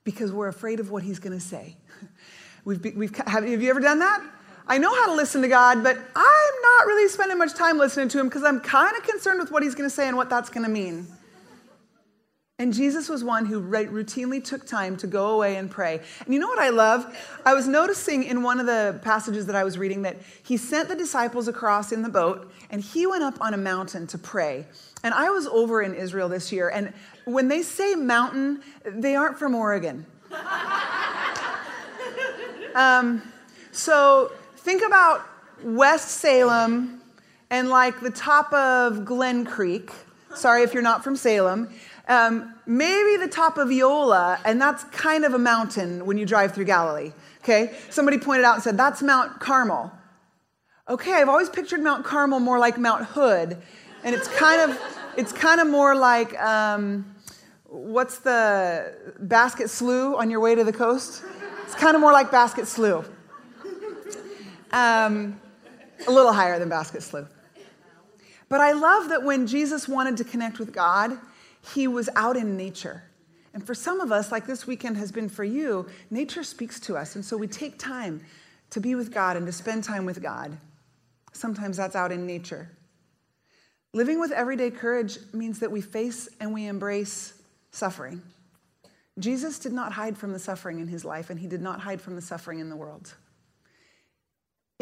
because 0.05 0.33
we're 0.33 0.49
afraid 0.49 0.81
of 0.81 0.91
what 0.91 1.03
He's 1.03 1.19
going 1.19 1.39
to 1.39 1.45
say. 1.45 1.77
We've, 2.65 2.95
we've, 2.95 3.13
have, 3.27 3.43
have 3.43 3.61
you 3.61 3.71
ever 3.71 3.81
done 3.81 3.99
that? 3.99 4.23
I 4.67 4.79
know 4.79 4.95
how 4.95 5.07
to 5.07 5.15
listen 5.15 5.43
to 5.43 5.49
God, 5.49 5.83
but 5.83 5.97
I'm 5.97 6.63
not 6.63 6.87
really 6.87 7.09
spending 7.09 7.39
much 7.39 7.55
time 7.55 7.79
listening 7.79 8.09
to 8.11 8.21
him 8.21 8.29
because 8.29 8.45
I'm 8.45 8.61
kind 8.61 8.97
of 8.97 9.03
concerned 9.03 9.41
with 9.41 9.51
what 9.51 9.63
he's 9.63 9.75
going 9.75 9.89
to 9.89 9.95
say 9.95 10.07
and 10.09 10.17
what 10.17 10.31
that's 10.31 10.49
going 10.49 10.65
to 10.65 10.71
mean. 10.71 11.07
And 12.59 12.73
Jesus 12.73 13.09
was 13.09 13.25
one 13.25 13.47
who 13.47 13.61
routinely 13.61 14.45
took 14.45 14.65
time 14.65 14.97
to 14.99 15.09
go 15.09 15.31
away 15.31 15.57
and 15.57 15.69
pray. 15.69 16.01
And 16.25 16.33
you 16.33 16.39
know 16.39 16.47
what 16.47 16.61
I 16.61 16.69
love? 16.69 17.13
I 17.45 17.55
was 17.55 17.67
noticing 17.67 18.23
in 18.23 18.45
one 18.45 18.61
of 18.61 18.67
the 18.67 19.01
passages 19.03 19.47
that 19.47 19.57
I 19.57 19.65
was 19.65 19.79
reading 19.79 20.03
that 20.03 20.19
he 20.45 20.57
sent 20.57 20.89
the 20.89 20.95
disciples 20.95 21.49
across 21.49 21.91
in 21.91 22.03
the 22.03 22.09
boat 22.09 22.53
and 22.71 22.81
he 22.81 23.05
went 23.05 23.25
up 23.25 23.41
on 23.41 23.53
a 23.53 23.57
mountain 23.57 24.07
to 24.07 24.19
pray. 24.19 24.65
And 25.03 25.13
I 25.13 25.31
was 25.31 25.49
over 25.49 25.83
in 25.83 25.95
Israel 25.95 26.29
this 26.29 26.53
year, 26.53 26.69
and 26.69 26.93
when 27.25 27.49
they 27.49 27.63
say 27.63 27.97
mountain, 27.97 28.63
they 28.85 29.17
aren't 29.17 29.37
from 29.37 29.57
Oregon. 29.57 30.07
um, 32.77 33.23
so 33.73 34.31
think 34.63 34.83
about 34.87 35.27
West 35.65 36.09
Salem 36.09 37.03
and 37.51 37.69
like 37.69 38.01
the 38.01 38.11
top 38.11 38.53
of 38.53 39.05
Glen 39.05 39.45
Creek. 39.45 39.91
Sorry 40.35 40.63
if 40.63 40.73
you're 40.73 40.85
not 40.85 41.03
from 41.03 41.17
Salem. 41.17 41.69
Um, 42.09 42.55
maybe 42.65 43.17
the 43.17 43.29
top 43.29 43.59
of 43.59 43.69
Eola, 43.71 44.39
and 44.45 44.61
that's 44.61 44.85
kind 44.85 45.25
of 45.25 45.35
a 45.35 45.39
mountain 45.39 46.07
when 46.07 46.17
you 46.17 46.25
drive 46.25 46.55
through 46.55 46.67
Galilee. 46.67 47.13
Okay? 47.43 47.77
Somebody 47.91 48.19
pointed 48.19 48.45
out 48.45 48.55
and 48.55 48.63
said, 48.63 48.77
that's 48.77 49.03
Mount 49.03 49.41
Carmel. 49.41 49.93
Okay, 50.89 51.15
I've 51.15 51.29
always 51.29 51.49
pictured 51.49 51.81
Mount 51.81 52.05
Carmel 52.05 52.41
more 52.41 52.59
like 52.59 52.79
Mount 52.79 53.05
Hood, 53.07 53.57
and 54.03 54.15
it's 54.15 54.27
kind 54.29 54.71
of 54.71 54.79
it's 55.17 55.33
kind 55.33 55.61
of 55.61 55.69
more 55.69 55.95
like 55.95 56.39
um, 56.41 57.15
what's 57.69 58.19
the 58.19 59.15
Basket 59.21 59.71
Slough 59.71 60.17
on 60.17 60.29
your 60.29 60.41
way 60.41 60.57
to 60.57 60.65
the 60.65 60.73
coast? 60.73 61.23
It's 61.65 61.77
kind 61.77 61.95
of 61.95 62.01
more 62.01 62.13
like 62.13 62.33
Basket 62.33 62.67
Slough. 62.67 63.09
Um, 64.73 65.41
a 66.07 66.11
little 66.11 66.33
higher 66.33 66.59
than 66.59 66.69
Basket 66.69 67.03
Slough. 67.03 67.29
But 68.49 68.61
I 68.61 68.73
love 68.73 69.09
that 69.09 69.23
when 69.23 69.47
Jesus 69.47 69.89
wanted 69.89 70.17
to 70.19 70.25
connect 70.25 70.59
with 70.59 70.73
God, 70.73 71.19
he 71.75 71.87
was 71.87 72.09
out 72.17 72.37
in 72.37 72.57
nature. 72.57 73.03
And 73.55 73.67
for 73.67 73.75
some 73.75 74.01
of 74.01 74.11
us, 74.11 74.33
like 74.33 74.47
this 74.47 74.67
weekend 74.67 74.97
has 74.97 75.13
been 75.13 75.29
for 75.29 75.45
you, 75.45 75.87
nature 76.11 76.43
speaks 76.43 76.81
to 76.81 76.97
us. 76.97 77.15
And 77.15 77.25
so 77.25 77.37
we 77.37 77.47
take 77.47 77.79
time 77.79 78.23
to 78.71 78.81
be 78.81 78.95
with 78.95 79.13
God 79.13 79.37
and 79.37 79.47
to 79.47 79.53
spend 79.53 79.85
time 79.85 80.05
with 80.07 80.23
God. 80.23 80.57
Sometimes 81.33 81.77
that's 81.77 81.97
out 81.97 82.13
in 82.13 82.27
nature. 82.27 82.71
Living 83.95 84.19
with 84.19 84.33
everyday 84.33 84.71
courage 84.71 85.19
means 85.35 85.59
that 85.59 85.71
we 85.71 85.83
face 85.83 86.29
and 86.41 86.53
we 86.53 86.67
embrace 86.67 87.35
suffering. 87.71 88.23
Jesus 89.19 89.59
did 89.59 89.73
not 89.73 89.93
hide 89.93 90.17
from 90.17 90.33
the 90.33 90.39
suffering 90.39 90.79
in 90.79 90.89
his 90.89 91.05
life, 91.05 91.29
and 91.29 91.39
he 91.39 91.47
did 91.47 91.61
not 91.61 91.81
hide 91.81 92.01
from 92.01 92.17
the 92.17 92.23
suffering 92.23 92.59
in 92.59 92.71
the 92.71 92.77
world. 92.77 93.15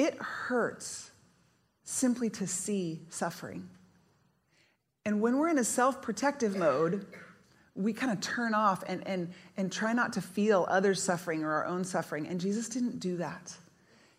It 0.01 0.15
hurts 0.15 1.11
simply 1.83 2.31
to 2.31 2.47
see 2.47 3.03
suffering. 3.11 3.69
And 5.05 5.21
when 5.21 5.37
we're 5.37 5.51
in 5.51 5.59
a 5.59 5.65
self 5.65 6.01
protective 6.01 6.57
mode, 6.57 7.05
we 7.75 7.93
kind 7.93 8.11
of 8.11 8.19
turn 8.23 8.55
off 8.55 8.83
and, 8.87 9.07
and, 9.07 9.31
and 9.59 9.71
try 9.71 9.93
not 9.93 10.15
to 10.15 10.23
feel 10.23 10.65
others' 10.71 11.03
suffering 11.03 11.45
or 11.45 11.53
our 11.53 11.67
own 11.67 11.85
suffering. 11.85 12.27
And 12.29 12.41
Jesus 12.41 12.71
didn't 12.71 12.99
do 12.99 13.19
that. 13.19 13.55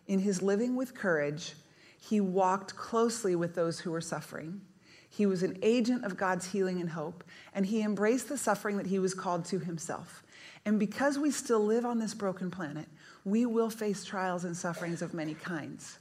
In 0.05 0.19
his 0.19 0.43
living 0.43 0.75
with 0.75 0.93
courage, 0.93 1.55
he 1.99 2.21
walked 2.21 2.75
closely 2.75 3.35
with 3.35 3.55
those 3.55 3.79
who 3.79 3.89
were 3.89 4.01
suffering. 4.01 4.61
He 5.09 5.25
was 5.25 5.41
an 5.41 5.57
agent 5.63 6.05
of 6.05 6.15
God's 6.15 6.51
healing 6.51 6.79
and 6.79 6.91
hope, 6.91 7.23
and 7.55 7.65
he 7.65 7.81
embraced 7.81 8.29
the 8.29 8.37
suffering 8.37 8.77
that 8.77 8.85
he 8.85 8.99
was 8.99 9.15
called 9.15 9.45
to 9.45 9.57
himself. 9.57 10.21
And 10.65 10.79
because 10.79 11.17
we 11.17 11.31
still 11.31 11.63
live 11.63 11.85
on 11.85 11.99
this 11.99 12.13
broken 12.13 12.51
planet, 12.51 12.87
we 13.25 13.45
will 13.45 13.69
face 13.69 14.03
trials 14.03 14.45
and 14.45 14.55
sufferings 14.55 15.01
of 15.01 15.13
many 15.13 15.33
kinds. 15.33 15.97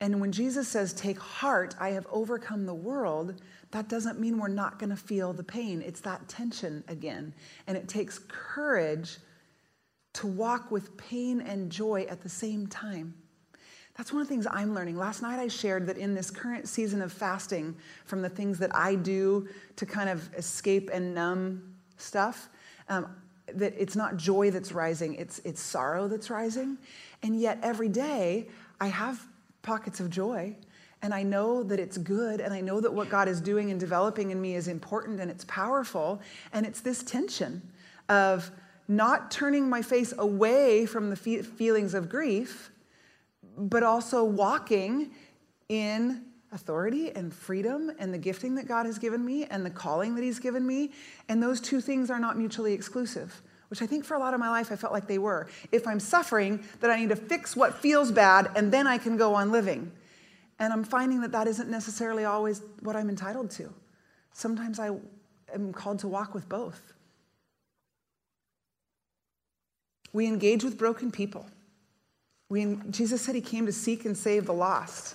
And 0.00 0.20
when 0.20 0.32
Jesus 0.32 0.68
says, 0.68 0.92
Take 0.92 1.18
heart, 1.18 1.74
I 1.80 1.90
have 1.90 2.06
overcome 2.10 2.66
the 2.66 2.74
world, 2.74 3.40
that 3.70 3.88
doesn't 3.88 4.20
mean 4.20 4.38
we're 4.38 4.48
not 4.48 4.78
going 4.78 4.90
to 4.90 4.96
feel 4.96 5.32
the 5.32 5.44
pain. 5.44 5.82
It's 5.82 6.00
that 6.00 6.28
tension 6.28 6.84
again. 6.88 7.34
And 7.66 7.76
it 7.76 7.88
takes 7.88 8.20
courage 8.28 9.18
to 10.14 10.26
walk 10.26 10.70
with 10.70 10.96
pain 10.96 11.40
and 11.40 11.70
joy 11.70 12.06
at 12.08 12.22
the 12.22 12.28
same 12.28 12.66
time. 12.66 13.14
That's 13.96 14.12
one 14.12 14.22
of 14.22 14.28
the 14.28 14.32
things 14.32 14.46
I'm 14.48 14.74
learning. 14.74 14.96
Last 14.96 15.22
night 15.22 15.40
I 15.40 15.48
shared 15.48 15.86
that 15.88 15.98
in 15.98 16.14
this 16.14 16.30
current 16.30 16.68
season 16.68 17.02
of 17.02 17.12
fasting, 17.12 17.76
from 18.04 18.22
the 18.22 18.28
things 18.28 18.58
that 18.60 18.74
I 18.74 18.94
do 18.94 19.48
to 19.74 19.86
kind 19.86 20.08
of 20.08 20.32
escape 20.34 20.88
and 20.92 21.14
numb 21.14 21.74
stuff, 21.96 22.48
um, 22.88 23.08
that 23.54 23.74
it's 23.76 23.96
not 23.96 24.16
joy 24.16 24.50
that's 24.50 24.72
rising, 24.72 25.14
it's, 25.14 25.40
it's 25.40 25.60
sorrow 25.60 26.08
that's 26.08 26.30
rising. 26.30 26.78
And 27.22 27.40
yet 27.40 27.58
every 27.62 27.88
day 27.88 28.48
I 28.80 28.88
have 28.88 29.20
pockets 29.62 30.00
of 30.00 30.10
joy. 30.10 30.56
And 31.00 31.14
I 31.14 31.22
know 31.22 31.62
that 31.62 31.78
it's 31.78 31.96
good, 31.96 32.40
and 32.40 32.52
I 32.52 32.60
know 32.60 32.80
that 32.80 32.92
what 32.92 33.08
God 33.08 33.28
is 33.28 33.40
doing 33.40 33.70
and 33.70 33.78
developing 33.78 34.32
in 34.32 34.40
me 34.40 34.56
is 34.56 34.66
important 34.66 35.20
and 35.20 35.30
it's 35.30 35.44
powerful. 35.44 36.20
And 36.52 36.66
it's 36.66 36.80
this 36.80 37.04
tension 37.04 37.62
of 38.08 38.50
not 38.88 39.30
turning 39.30 39.68
my 39.68 39.80
face 39.82 40.12
away 40.18 40.86
from 40.86 41.10
the 41.10 41.16
feelings 41.16 41.94
of 41.94 42.08
grief, 42.08 42.70
but 43.56 43.84
also 43.84 44.24
walking 44.24 45.12
in 45.68 46.24
authority 46.52 47.10
and 47.10 47.32
freedom 47.32 47.90
and 47.98 48.12
the 48.12 48.18
gifting 48.18 48.54
that 48.54 48.66
God 48.66 48.86
has 48.86 48.98
given 48.98 49.24
me 49.24 49.44
and 49.44 49.64
the 49.64 49.70
calling 49.70 50.14
that 50.14 50.22
He's 50.22 50.38
given 50.38 50.66
me. 50.66 50.92
And 51.28 51.42
those 51.42 51.60
two 51.60 51.80
things 51.80 52.10
are 52.10 52.18
not 52.18 52.38
mutually 52.38 52.72
exclusive, 52.72 53.42
which 53.68 53.82
I 53.82 53.86
think 53.86 54.04
for 54.04 54.14
a 54.14 54.18
lot 54.18 54.34
of 54.34 54.40
my 54.40 54.48
life 54.48 54.72
I 54.72 54.76
felt 54.76 54.92
like 54.92 55.06
they 55.06 55.18
were. 55.18 55.48
If 55.72 55.86
I'm 55.86 56.00
suffering, 56.00 56.64
then 56.80 56.90
I 56.90 56.96
need 56.98 57.10
to 57.10 57.16
fix 57.16 57.54
what 57.54 57.74
feels 57.74 58.10
bad 58.10 58.50
and 58.56 58.72
then 58.72 58.86
I 58.86 58.98
can 58.98 59.16
go 59.16 59.34
on 59.34 59.52
living. 59.52 59.92
And 60.58 60.72
I'm 60.72 60.84
finding 60.84 61.20
that 61.20 61.32
that 61.32 61.46
isn't 61.46 61.70
necessarily 61.70 62.24
always 62.24 62.62
what 62.80 62.96
I'm 62.96 63.08
entitled 63.08 63.50
to. 63.52 63.72
Sometimes 64.32 64.78
I 64.78 64.90
am 65.54 65.72
called 65.72 66.00
to 66.00 66.08
walk 66.08 66.34
with 66.34 66.48
both. 66.48 66.94
We 70.12 70.26
engage 70.26 70.64
with 70.64 70.78
broken 70.78 71.10
people. 71.10 71.46
We, 72.48 72.78
Jesus 72.90 73.20
said 73.20 73.34
he 73.34 73.40
came 73.40 73.66
to 73.66 73.72
seek 73.72 74.04
and 74.04 74.16
save 74.16 74.46
the 74.46 74.54
lost. 74.54 75.14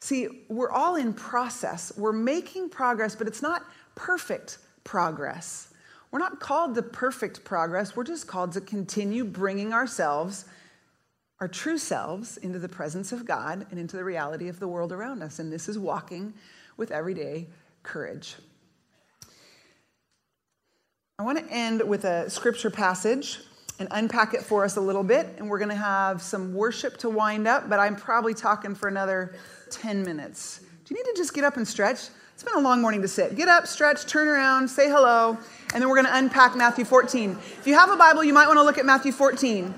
See, 0.00 0.44
we're 0.48 0.70
all 0.70 0.96
in 0.96 1.12
process. 1.12 1.92
We're 1.96 2.12
making 2.12 2.70
progress, 2.70 3.14
but 3.16 3.26
it's 3.26 3.42
not 3.42 3.64
perfect 3.94 4.58
progress. 4.84 5.72
We're 6.10 6.20
not 6.20 6.40
called 6.40 6.74
to 6.76 6.82
perfect 6.82 7.44
progress. 7.44 7.96
We're 7.96 8.04
just 8.04 8.26
called 8.26 8.52
to 8.52 8.60
continue 8.60 9.24
bringing 9.24 9.72
ourselves, 9.72 10.46
our 11.40 11.48
true 11.48 11.78
selves, 11.78 12.36
into 12.38 12.58
the 12.58 12.68
presence 12.68 13.12
of 13.12 13.26
God 13.26 13.66
and 13.70 13.78
into 13.78 13.96
the 13.96 14.04
reality 14.04 14.48
of 14.48 14.60
the 14.60 14.68
world 14.68 14.92
around 14.92 15.22
us. 15.22 15.38
And 15.38 15.52
this 15.52 15.68
is 15.68 15.78
walking 15.78 16.32
with 16.76 16.90
everyday 16.90 17.48
courage. 17.82 18.36
I 21.18 21.24
want 21.24 21.38
to 21.38 21.52
end 21.52 21.82
with 21.82 22.04
a 22.04 22.30
scripture 22.30 22.70
passage 22.70 23.40
and 23.78 23.88
unpack 23.90 24.34
it 24.34 24.42
for 24.42 24.64
us 24.64 24.76
a 24.76 24.80
little 24.80 25.04
bit. 25.04 25.26
And 25.38 25.48
we're 25.48 25.58
going 25.58 25.70
to 25.70 25.74
have 25.74 26.20
some 26.20 26.52
worship 26.54 26.96
to 26.98 27.10
wind 27.10 27.46
up, 27.46 27.68
but 27.68 27.78
I'm 27.78 27.96
probably 27.96 28.34
talking 28.34 28.74
for 28.74 28.88
another 28.88 29.34
10 29.70 30.02
minutes. 30.02 30.60
Do 30.84 30.94
you 30.94 31.02
need 31.02 31.10
to 31.10 31.16
just 31.16 31.34
get 31.34 31.44
up 31.44 31.56
and 31.56 31.66
stretch? 31.66 32.08
It's 32.34 32.44
been 32.44 32.54
a 32.54 32.60
long 32.60 32.80
morning 32.80 33.02
to 33.02 33.08
sit. 33.08 33.34
Get 33.34 33.48
up, 33.48 33.66
stretch, 33.66 34.06
turn 34.06 34.28
around, 34.28 34.68
say 34.68 34.88
hello, 34.88 35.36
and 35.74 35.82
then 35.82 35.88
we're 35.88 35.96
going 35.96 36.06
to 36.06 36.16
unpack 36.16 36.56
Matthew 36.56 36.84
14. 36.84 37.32
If 37.32 37.66
you 37.66 37.74
have 37.74 37.90
a 37.90 37.96
Bible, 37.96 38.22
you 38.22 38.32
might 38.32 38.46
want 38.46 38.58
to 38.58 38.62
look 38.62 38.78
at 38.78 38.86
Matthew 38.86 39.12
14. 39.12 39.74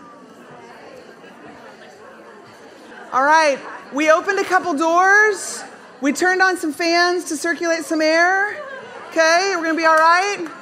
All 3.12 3.24
right, 3.24 3.58
we 3.92 4.10
opened 4.10 4.38
a 4.38 4.44
couple 4.44 4.74
doors. 4.74 5.64
We 6.00 6.12
turned 6.12 6.42
on 6.42 6.56
some 6.56 6.72
fans 6.72 7.24
to 7.30 7.36
circulate 7.36 7.84
some 7.84 8.00
air. 8.00 8.62
Okay, 9.08 9.54
we're 9.56 9.64
going 9.64 9.74
to 9.74 9.80
be 9.80 9.86
all 9.86 9.96
right. 9.96 10.59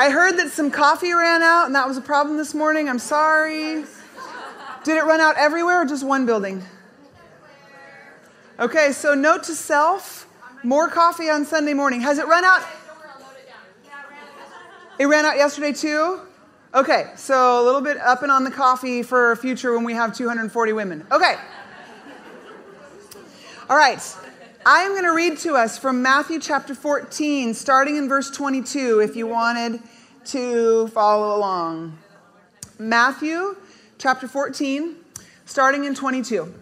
I 0.00 0.08
heard 0.08 0.38
that 0.38 0.48
some 0.50 0.70
coffee 0.70 1.12
ran 1.12 1.42
out 1.42 1.66
and 1.66 1.74
that 1.74 1.86
was 1.86 1.98
a 1.98 2.00
problem 2.00 2.38
this 2.38 2.54
morning. 2.54 2.88
I'm 2.88 2.98
sorry. 2.98 3.84
Did 4.82 4.96
it 4.96 5.04
run 5.04 5.20
out 5.20 5.36
everywhere 5.36 5.82
or 5.82 5.84
just 5.84 6.06
one 6.06 6.24
building? 6.24 6.62
Okay, 8.58 8.92
so 8.92 9.12
note 9.12 9.42
to 9.42 9.54
self 9.54 10.26
more 10.62 10.88
coffee 10.88 11.28
on 11.28 11.44
Sunday 11.44 11.74
morning. 11.74 12.00
Has 12.00 12.16
it 12.16 12.26
run 12.26 12.46
out? 12.46 12.66
It 14.98 15.04
ran 15.04 15.26
out 15.26 15.36
yesterday 15.36 15.74
too? 15.74 16.22
Okay, 16.74 17.12
so 17.16 17.62
a 17.62 17.62
little 17.62 17.82
bit 17.82 17.98
up 17.98 18.22
and 18.22 18.32
on 18.32 18.44
the 18.44 18.50
coffee 18.50 19.02
for 19.02 19.36
future 19.36 19.74
when 19.74 19.84
we 19.84 19.92
have 19.92 20.16
240 20.16 20.72
women. 20.72 21.06
Okay. 21.12 21.34
All 23.68 23.76
right. 23.76 24.00
I 24.64 24.82
am 24.82 24.92
going 24.92 25.04
to 25.04 25.14
read 25.14 25.38
to 25.38 25.56
us 25.56 25.78
from 25.78 26.00
Matthew 26.00 26.38
chapter 26.38 26.74
14, 26.74 27.52
starting 27.52 27.96
in 27.96 28.08
verse 28.08 28.30
22, 28.30 29.00
if 29.00 29.14
you 29.16 29.26
wanted 29.26 29.82
to 30.26 30.88
follow 30.88 31.36
along. 31.36 31.98
Matthew 32.78 33.56
chapter 33.98 34.26
14, 34.26 34.96
starting 35.44 35.84
in 35.84 35.94
22. 35.94 36.52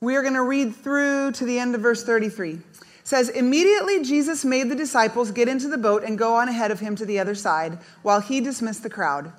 We 0.00 0.16
are 0.16 0.22
going 0.22 0.34
to 0.34 0.42
read 0.42 0.74
through 0.74 1.32
to 1.32 1.44
the 1.44 1.58
end 1.58 1.74
of 1.74 1.80
verse 1.80 2.02
33. 2.04 2.52
It 2.52 2.60
says, 3.04 3.28
Immediately 3.28 4.02
Jesus 4.02 4.44
made 4.44 4.70
the 4.70 4.74
disciples 4.74 5.30
get 5.30 5.48
into 5.48 5.68
the 5.68 5.76
boat 5.76 6.04
and 6.04 6.16
go 6.16 6.36
on 6.36 6.48
ahead 6.48 6.70
of 6.70 6.80
him 6.80 6.96
to 6.96 7.04
the 7.04 7.18
other 7.18 7.34
side, 7.34 7.78
while 8.02 8.20
he 8.20 8.40
dismissed 8.40 8.82
the 8.82 8.90
crowd. 8.90 9.32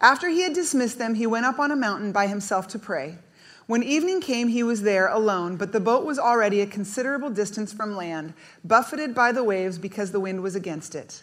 After 0.00 0.28
he 0.28 0.40
had 0.40 0.54
dismissed 0.54 0.98
them, 0.98 1.14
he 1.14 1.26
went 1.26 1.46
up 1.46 1.58
on 1.58 1.70
a 1.70 1.76
mountain 1.76 2.12
by 2.12 2.26
himself 2.26 2.68
to 2.68 2.78
pray. 2.78 3.18
When 3.66 3.82
evening 3.82 4.20
came, 4.20 4.48
he 4.48 4.62
was 4.62 4.82
there 4.82 5.08
alone, 5.08 5.56
but 5.56 5.72
the 5.72 5.80
boat 5.80 6.04
was 6.04 6.18
already 6.18 6.60
a 6.60 6.66
considerable 6.66 7.30
distance 7.30 7.72
from 7.72 7.96
land, 7.96 8.34
buffeted 8.64 9.14
by 9.14 9.32
the 9.32 9.44
waves 9.44 9.78
because 9.78 10.10
the 10.10 10.20
wind 10.20 10.42
was 10.42 10.54
against 10.54 10.94
it. 10.94 11.22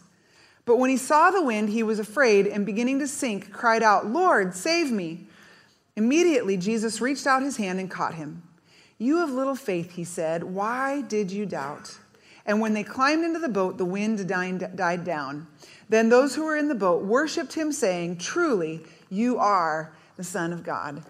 But 0.65 0.77
when 0.77 0.89
he 0.89 0.97
saw 0.97 1.31
the 1.31 1.43
wind, 1.43 1.69
he 1.69 1.83
was 1.83 1.99
afraid 1.99 2.47
and 2.47 2.65
beginning 2.65 2.99
to 2.99 3.07
sink, 3.07 3.51
cried 3.51 3.83
out, 3.83 4.07
Lord, 4.07 4.53
save 4.55 4.91
me. 4.91 5.27
Immediately, 5.95 6.57
Jesus 6.57 7.01
reached 7.01 7.27
out 7.27 7.41
his 7.41 7.57
hand 7.57 7.79
and 7.79 7.89
caught 7.89 8.15
him. 8.15 8.43
You 8.97 9.17
have 9.17 9.31
little 9.31 9.55
faith, 9.55 9.93
he 9.93 10.03
said. 10.03 10.43
Why 10.43 11.01
did 11.01 11.31
you 11.31 11.45
doubt? 11.45 11.97
And 12.45 12.59
when 12.59 12.73
they 12.73 12.83
climbed 12.83 13.23
into 13.23 13.39
the 13.39 13.49
boat, 13.49 13.77
the 13.77 13.85
wind 13.85 14.27
died 14.27 15.03
down. 15.03 15.47
Then 15.89 16.09
those 16.09 16.35
who 16.35 16.45
were 16.45 16.55
in 16.55 16.67
the 16.67 16.75
boat 16.75 17.03
worshiped 17.03 17.53
him, 17.53 17.71
saying, 17.71 18.17
Truly, 18.17 18.81
you 19.09 19.37
are 19.37 19.93
the 20.17 20.23
Son 20.23 20.53
of 20.53 20.63
God. 20.63 21.03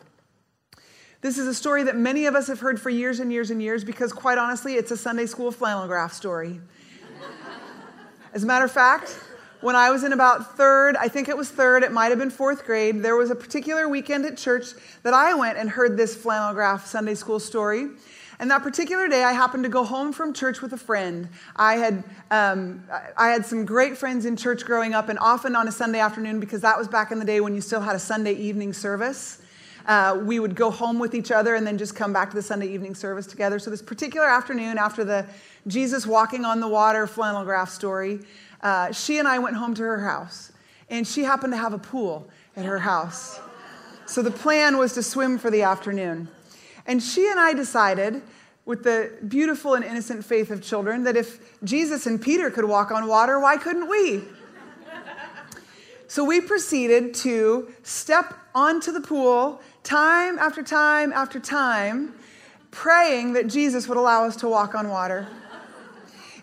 This 1.22 1.38
is 1.38 1.46
a 1.46 1.54
story 1.54 1.84
that 1.84 1.96
many 1.96 2.26
of 2.26 2.34
us 2.34 2.48
have 2.48 2.60
heard 2.60 2.82
for 2.82 2.90
years 2.90 3.20
and 3.20 3.32
years 3.32 3.52
and 3.52 3.62
years 3.62 3.84
because, 3.84 4.12
quite 4.12 4.38
honestly, 4.38 4.74
it's 4.76 4.90
a 4.92 4.98
Sunday 4.98 5.28
school 5.28 5.52
flannel 5.52 5.86
graph 5.88 6.14
story. 6.14 6.60
As 8.34 8.44
a 8.44 8.48
matter 8.48 8.66
of 8.66 8.72
fact, 8.72 9.20
when 9.62 9.76
I 9.76 9.92
was 9.92 10.04
in 10.04 10.14
about 10.14 10.58
third, 10.58 10.96
I 10.96 11.08
think 11.08 11.30
it 11.30 11.38
was 11.38 11.50
third, 11.50 11.84
it 11.84 11.92
might 11.92 12.10
have 12.10 12.20
been 12.20 12.32
fourth 12.32 12.66
grade, 12.66 13.02
there 13.02 13.16
was 13.16 13.30
a 13.30 13.36
particular 13.36 13.88
weekend 13.88 14.26
at 14.26 14.38
church 14.38 14.74
that 15.04 15.14
I 15.14 15.34
went 15.34 15.58
and 15.58 15.70
heard 15.70 15.98
this 15.98 16.16
flannel 16.16 16.54
graph 16.54 16.86
Sunday 16.86 17.16
school 17.16 17.40
story. 17.40 17.90
And 18.40 18.50
that 18.50 18.64
particular 18.64 19.08
day, 19.08 19.24
I 19.24 19.34
happened 19.34 19.64
to 19.66 19.70
go 19.70 19.84
home 19.84 20.12
from 20.12 20.34
church 20.34 20.64
with 20.64 20.74
a 20.74 20.78
friend. 20.78 21.30
I 21.56 21.76
had, 21.76 22.04
um, 22.32 22.84
I 23.16 23.28
had 23.28 23.46
some 23.46 23.66
great 23.66 24.00
friends 24.00 24.26
in 24.26 24.36
church 24.36 24.66
growing 24.66 24.96
up, 24.96 25.10
and 25.10 25.20
often 25.20 25.56
on 25.56 25.68
a 25.68 25.72
Sunday 25.72 26.00
afternoon, 26.00 26.40
because 26.40 26.62
that 26.62 26.76
was 26.76 26.88
back 26.88 27.12
in 27.12 27.20
the 27.20 27.26
day 27.26 27.40
when 27.40 27.54
you 27.54 27.62
still 27.62 27.82
had 27.82 27.96
a 27.96 28.00
Sunday 28.00 28.34
evening 28.34 28.74
service. 28.74 29.41
Uh, 29.86 30.20
we 30.24 30.40
would 30.40 30.56
go 30.56 30.70
home 30.70 31.00
with 31.00 31.16
each 31.16 31.32
other 31.32 31.56
and 31.56 31.66
then 31.66 31.78
just 31.78 31.96
come 31.96 32.14
back 32.14 32.30
to 32.30 32.36
the 32.36 32.42
Sunday 32.42 32.68
evening 32.68 32.96
service 32.96 33.26
together. 33.26 33.60
So, 33.60 33.70
this 33.70 33.82
particular 33.82 34.28
afternoon, 34.28 34.78
after 34.78 35.04
the 35.04 35.26
Jesus 35.68 36.06
walking 36.06 36.46
on 36.46 36.60
the 36.60 36.68
water 36.68 37.08
flannel 37.08 37.44
graph 37.44 37.70
story, 37.70 38.20
uh, 38.62 38.92
she 38.92 39.18
and 39.18 39.28
I 39.28 39.40
went 39.40 39.56
home 39.56 39.74
to 39.76 39.84
her 39.84 40.02
house. 40.02 40.52
And 40.90 41.08
she 41.08 41.24
happened 41.24 41.54
to 41.54 41.58
have 41.58 41.74
a 41.74 41.80
pool 41.80 42.28
at 42.56 42.66
her 42.66 42.80
house. 42.80 43.40
So, 44.06 44.22
the 44.22 44.32
plan 44.32 44.78
was 44.78 44.94
to 44.94 45.04
swim 45.04 45.38
for 45.38 45.50
the 45.50 45.64
afternoon. 45.64 46.28
And 46.86 47.02
she 47.02 47.30
and 47.30 47.40
I 47.40 47.54
decided, 47.54 48.22
with 48.66 48.84
the 48.84 49.12
beautiful 49.28 49.74
and 49.74 49.84
innocent 49.84 50.24
faith 50.24 50.52
of 50.52 50.62
children, 50.62 51.04
that 51.04 51.18
if 51.18 51.60
Jesus 51.64 52.06
and 52.06 52.22
Peter 52.22 52.52
could 52.52 52.66
walk 52.66 52.92
on 52.92 53.08
water, 53.08 53.40
why 53.40 53.58
couldn't 53.58 53.90
we? 53.90 54.22
So 56.12 56.26
we 56.26 56.42
proceeded 56.42 57.14
to 57.24 57.72
step 57.84 58.34
onto 58.54 58.92
the 58.92 59.00
pool 59.00 59.62
time 59.84 60.38
after 60.40 60.64
time 60.64 61.12
after 61.14 61.40
time, 61.40 62.14
praying 62.72 63.34
that 63.34 63.48
Jesus 63.48 63.88
would 63.88 63.98
allow 63.98 64.26
us 64.26 64.36
to 64.38 64.48
walk 64.48 64.76
on 64.76 64.90
water. 64.90 65.28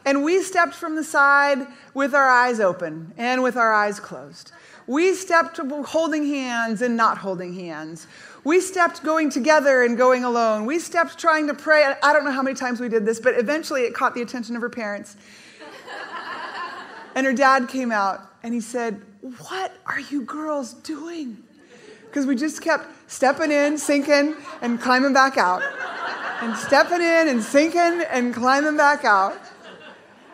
And 0.04 0.24
we 0.24 0.42
stepped 0.42 0.74
from 0.74 0.96
the 0.96 1.04
side 1.04 1.66
with 1.92 2.14
our 2.14 2.28
eyes 2.28 2.60
open 2.60 3.12
and 3.16 3.42
with 3.42 3.56
our 3.56 3.74
eyes 3.74 4.00
closed. 4.00 4.52
We 4.86 5.12
stepped 5.12 5.58
holding 5.58 6.26
hands 6.26 6.80
and 6.80 6.96
not 6.96 7.18
holding 7.18 7.52
hands. 7.52 8.06
We 8.42 8.60
stepped 8.60 9.02
going 9.02 9.28
together 9.28 9.82
and 9.82 9.98
going 9.98 10.24
alone. 10.24 10.64
We 10.64 10.78
stepped 10.78 11.18
trying 11.18 11.46
to 11.48 11.54
pray. 11.54 11.92
I 12.02 12.12
don't 12.14 12.24
know 12.24 12.30
how 12.30 12.42
many 12.42 12.56
times 12.56 12.80
we 12.80 12.88
did 12.88 13.04
this, 13.04 13.20
but 13.20 13.34
eventually 13.38 13.82
it 13.82 13.92
caught 13.92 14.14
the 14.14 14.22
attention 14.22 14.56
of 14.56 14.62
her 14.62 14.70
parents. 14.70 15.16
and 17.14 17.26
her 17.26 17.34
dad 17.34 17.68
came 17.68 17.92
out 17.92 18.32
and 18.42 18.54
he 18.54 18.60
said, 18.60 19.02
What 19.20 19.76
are 19.84 20.00
you 20.00 20.22
girls 20.22 20.72
doing? 20.72 21.44
Because 22.08 22.26
we 22.26 22.36
just 22.36 22.62
kept 22.62 22.86
stepping 23.10 23.52
in, 23.52 23.78
sinking, 23.78 24.34
and 24.62 24.80
climbing 24.80 25.12
back 25.12 25.36
out. 25.36 25.62
And 26.40 26.56
stepping 26.56 27.00
in 27.00 27.28
and 27.28 27.42
sinking 27.42 28.02
and 28.10 28.34
climbing 28.34 28.76
back 28.76 29.04
out. 29.04 29.38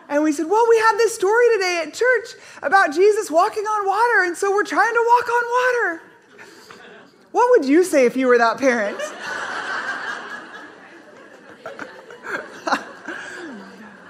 And 0.09 0.23
we 0.23 0.33
said, 0.33 0.47
Well, 0.47 0.67
we 0.69 0.77
had 0.77 0.97
this 0.99 1.15
story 1.15 1.47
today 1.55 1.83
at 1.87 1.95
church 1.95 2.41
about 2.63 2.93
Jesus 2.93 3.31
walking 3.31 3.65
on 3.65 3.87
water, 3.87 4.27
and 4.27 4.37
so 4.37 4.53
we're 4.53 4.65
trying 4.65 4.93
to 4.93 5.05
walk 5.07 5.29
on 5.29 5.45
water. 5.45 6.03
What 7.33 7.51
would 7.51 7.69
you 7.69 7.83
say 7.83 8.07
if 8.07 8.17
you 8.17 8.29
were 8.29 8.39
that 8.39 8.59
parent? 8.59 9.01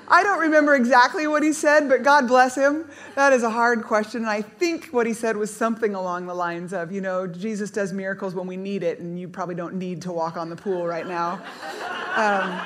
I 0.07 0.22
don't 0.22 0.40
remember 0.40 0.74
exactly 0.74 1.26
what 1.26 1.42
he 1.42 1.52
said, 1.52 1.88
but 1.88 2.02
God 2.02 2.28
bless 2.28 2.55
him. 2.55 2.84
That 3.14 3.32
is 3.32 3.42
a 3.42 3.50
hard 3.50 3.84
question. 3.84 4.22
And 4.22 4.30
I 4.30 4.42
think 4.42 4.86
what 4.86 5.07
he 5.07 5.14
said 5.14 5.36
was 5.36 5.55
something 5.55 5.94
along 5.94 6.26
the 6.26 6.34
lines 6.34 6.72
of, 6.72 6.92
you 6.92 7.00
know, 7.00 7.26
Jesus 7.26 7.70
does 7.70 7.92
miracles 7.92 8.34
when 8.34 8.46
we 8.46 8.57
need 8.57 8.82
it, 8.82 8.98
and 8.98 9.18
you 9.18 9.28
probably 9.28 9.55
don't 9.55 9.74
need 9.74 10.02
to 10.02 10.12
walk 10.12 10.36
on 10.36 10.50
the 10.50 10.57
pool 10.57 10.86
right 10.86 11.07
now. 11.07 11.40
Um, 12.16 12.61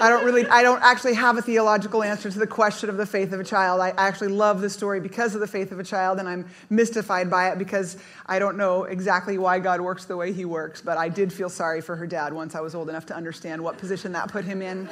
I 0.00 0.08
don't 0.08 0.24
really, 0.24 0.44
I 0.46 0.62
don't 0.62 0.82
actually 0.82 1.14
have 1.14 1.36
a 1.38 1.42
theological 1.42 2.02
answer 2.02 2.28
to 2.30 2.38
the 2.38 2.46
question 2.46 2.90
of 2.90 2.96
the 2.96 3.06
faith 3.06 3.32
of 3.32 3.38
a 3.38 3.44
child. 3.44 3.80
I 3.80 3.90
actually 3.96 4.28
love 4.28 4.60
the 4.60 4.68
story 4.68 5.00
because 5.00 5.34
of 5.34 5.40
the 5.40 5.46
faith 5.46 5.70
of 5.70 5.78
a 5.78 5.84
child, 5.84 6.18
and 6.18 6.28
I'm 6.28 6.46
mystified 6.68 7.30
by 7.30 7.50
it 7.50 7.58
because 7.58 7.96
I 8.26 8.40
don't 8.40 8.56
know 8.56 8.84
exactly 8.84 9.38
why 9.38 9.60
God 9.60 9.80
works 9.80 10.04
the 10.04 10.16
way 10.16 10.32
He 10.32 10.44
works. 10.44 10.82
But 10.82 10.98
I 10.98 11.08
did 11.08 11.32
feel 11.32 11.48
sorry 11.48 11.80
for 11.80 11.94
her 11.94 12.06
dad 12.06 12.32
once 12.32 12.54
I 12.56 12.60
was 12.60 12.74
old 12.74 12.88
enough 12.88 13.06
to 13.06 13.16
understand 13.16 13.62
what 13.62 13.78
position 13.78 14.12
that 14.12 14.28
put 14.30 14.44
him 14.44 14.62
in. 14.62 14.88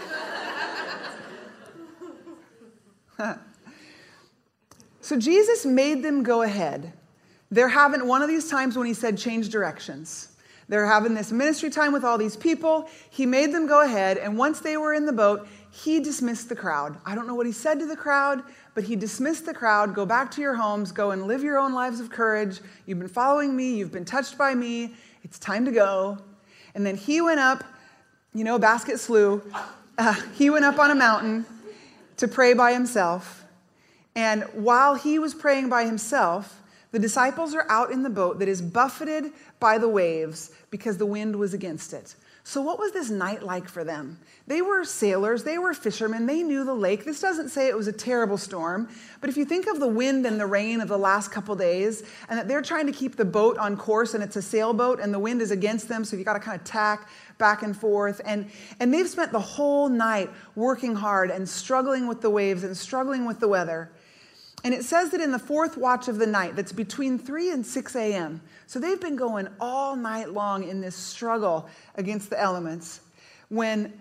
so 5.00 5.18
Jesus 5.18 5.64
made 5.64 6.02
them 6.02 6.22
go 6.22 6.42
ahead. 6.42 6.92
They're 7.50 7.68
having 7.68 8.06
one 8.06 8.22
of 8.22 8.28
these 8.28 8.48
times 8.48 8.76
when 8.76 8.86
He 8.86 8.94
said, 8.94 9.18
change 9.18 9.50
directions. 9.50 10.28
They're 10.68 10.86
having 10.86 11.14
this 11.14 11.32
ministry 11.32 11.68
time 11.68 11.92
with 11.92 12.04
all 12.04 12.16
these 12.16 12.36
people. 12.36 12.88
He 13.10 13.26
made 13.26 13.52
them 13.52 13.66
go 13.66 13.82
ahead, 13.82 14.16
and 14.16 14.38
once 14.38 14.60
they 14.60 14.76
were 14.76 14.94
in 14.94 15.04
the 15.04 15.12
boat, 15.12 15.46
he 15.70 16.00
dismissed 16.00 16.48
the 16.48 16.56
crowd. 16.56 16.96
I 17.04 17.14
don't 17.14 17.26
know 17.26 17.34
what 17.34 17.46
he 17.46 17.52
said 17.52 17.78
to 17.80 17.86
the 17.86 17.96
crowd, 17.96 18.42
but 18.74 18.84
he 18.84 18.96
dismissed 18.96 19.44
the 19.44 19.52
crowd. 19.52 19.94
Go 19.94 20.06
back 20.06 20.30
to 20.32 20.40
your 20.40 20.54
homes, 20.54 20.92
go 20.92 21.10
and 21.10 21.26
live 21.26 21.42
your 21.42 21.58
own 21.58 21.74
lives 21.74 22.00
of 22.00 22.10
courage. 22.10 22.60
You've 22.86 22.98
been 22.98 23.08
following 23.08 23.54
me, 23.54 23.74
you've 23.74 23.92
been 23.92 24.04
touched 24.04 24.38
by 24.38 24.54
me. 24.54 24.94
It's 25.24 25.38
time 25.38 25.64
to 25.64 25.72
go. 25.72 26.18
And 26.74 26.86
then 26.86 26.96
he 26.96 27.20
went 27.20 27.40
up, 27.40 27.64
you 28.34 28.44
know, 28.44 28.58
Basket 28.58 28.98
Slough. 28.98 29.42
Uh, 29.98 30.14
he 30.34 30.48
went 30.48 30.64
up 30.64 30.78
on 30.78 30.90
a 30.90 30.94
mountain 30.94 31.44
to 32.22 32.28
pray 32.28 32.54
by 32.54 32.72
himself. 32.72 33.44
And 34.14 34.44
while 34.52 34.94
he 34.94 35.18
was 35.18 35.34
praying 35.34 35.68
by 35.68 35.86
himself, 35.86 36.62
the 36.92 37.00
disciples 37.00 37.52
are 37.52 37.66
out 37.68 37.90
in 37.90 38.04
the 38.04 38.10
boat 38.10 38.38
that 38.38 38.46
is 38.46 38.62
buffeted 38.62 39.32
by 39.58 39.76
the 39.76 39.88
waves 39.88 40.52
because 40.70 40.98
the 40.98 41.06
wind 41.06 41.34
was 41.34 41.52
against 41.52 41.92
it. 41.92 42.14
So, 42.44 42.60
what 42.60 42.78
was 42.78 42.90
this 42.90 43.08
night 43.08 43.44
like 43.44 43.68
for 43.68 43.84
them? 43.84 44.18
They 44.48 44.62
were 44.62 44.84
sailors, 44.84 45.44
they 45.44 45.58
were 45.58 45.72
fishermen, 45.74 46.26
they 46.26 46.42
knew 46.42 46.64
the 46.64 46.74
lake. 46.74 47.04
This 47.04 47.20
doesn't 47.20 47.50
say 47.50 47.68
it 47.68 47.76
was 47.76 47.86
a 47.86 47.92
terrible 47.92 48.36
storm, 48.36 48.88
but 49.20 49.30
if 49.30 49.36
you 49.36 49.44
think 49.44 49.68
of 49.68 49.78
the 49.78 49.86
wind 49.86 50.26
and 50.26 50.40
the 50.40 50.46
rain 50.46 50.80
of 50.80 50.88
the 50.88 50.98
last 50.98 51.30
couple 51.30 51.54
days, 51.54 52.02
and 52.28 52.36
that 52.36 52.48
they're 52.48 52.62
trying 52.62 52.86
to 52.86 52.92
keep 52.92 53.14
the 53.14 53.24
boat 53.24 53.56
on 53.58 53.76
course, 53.76 54.14
and 54.14 54.24
it's 54.24 54.34
a 54.34 54.42
sailboat, 54.42 54.98
and 54.98 55.14
the 55.14 55.20
wind 55.20 55.40
is 55.40 55.52
against 55.52 55.88
them, 55.88 56.04
so 56.04 56.16
you 56.16 56.24
got 56.24 56.32
to 56.32 56.40
kind 56.40 56.60
of 56.60 56.66
tack 56.66 57.08
back 57.38 57.62
and 57.62 57.76
forth. 57.76 58.20
And, 58.24 58.50
and 58.80 58.92
they've 58.92 59.08
spent 59.08 59.30
the 59.30 59.40
whole 59.40 59.88
night 59.88 60.28
working 60.56 60.96
hard 60.96 61.30
and 61.30 61.48
struggling 61.48 62.08
with 62.08 62.22
the 62.22 62.30
waves 62.30 62.64
and 62.64 62.76
struggling 62.76 63.24
with 63.24 63.38
the 63.38 63.48
weather. 63.48 63.92
And 64.64 64.72
it 64.72 64.84
says 64.84 65.10
that 65.10 65.20
in 65.20 65.32
the 65.32 65.38
fourth 65.38 65.76
watch 65.76 66.06
of 66.08 66.18
the 66.18 66.26
night, 66.26 66.54
that's 66.54 66.72
between 66.72 67.18
3 67.18 67.50
and 67.50 67.66
6 67.66 67.96
a.m. 67.96 68.40
So 68.66 68.78
they've 68.78 69.00
been 69.00 69.16
going 69.16 69.48
all 69.60 69.96
night 69.96 70.32
long 70.32 70.68
in 70.68 70.80
this 70.80 70.94
struggle 70.94 71.68
against 71.96 72.30
the 72.30 72.40
elements 72.40 73.00
when 73.48 74.00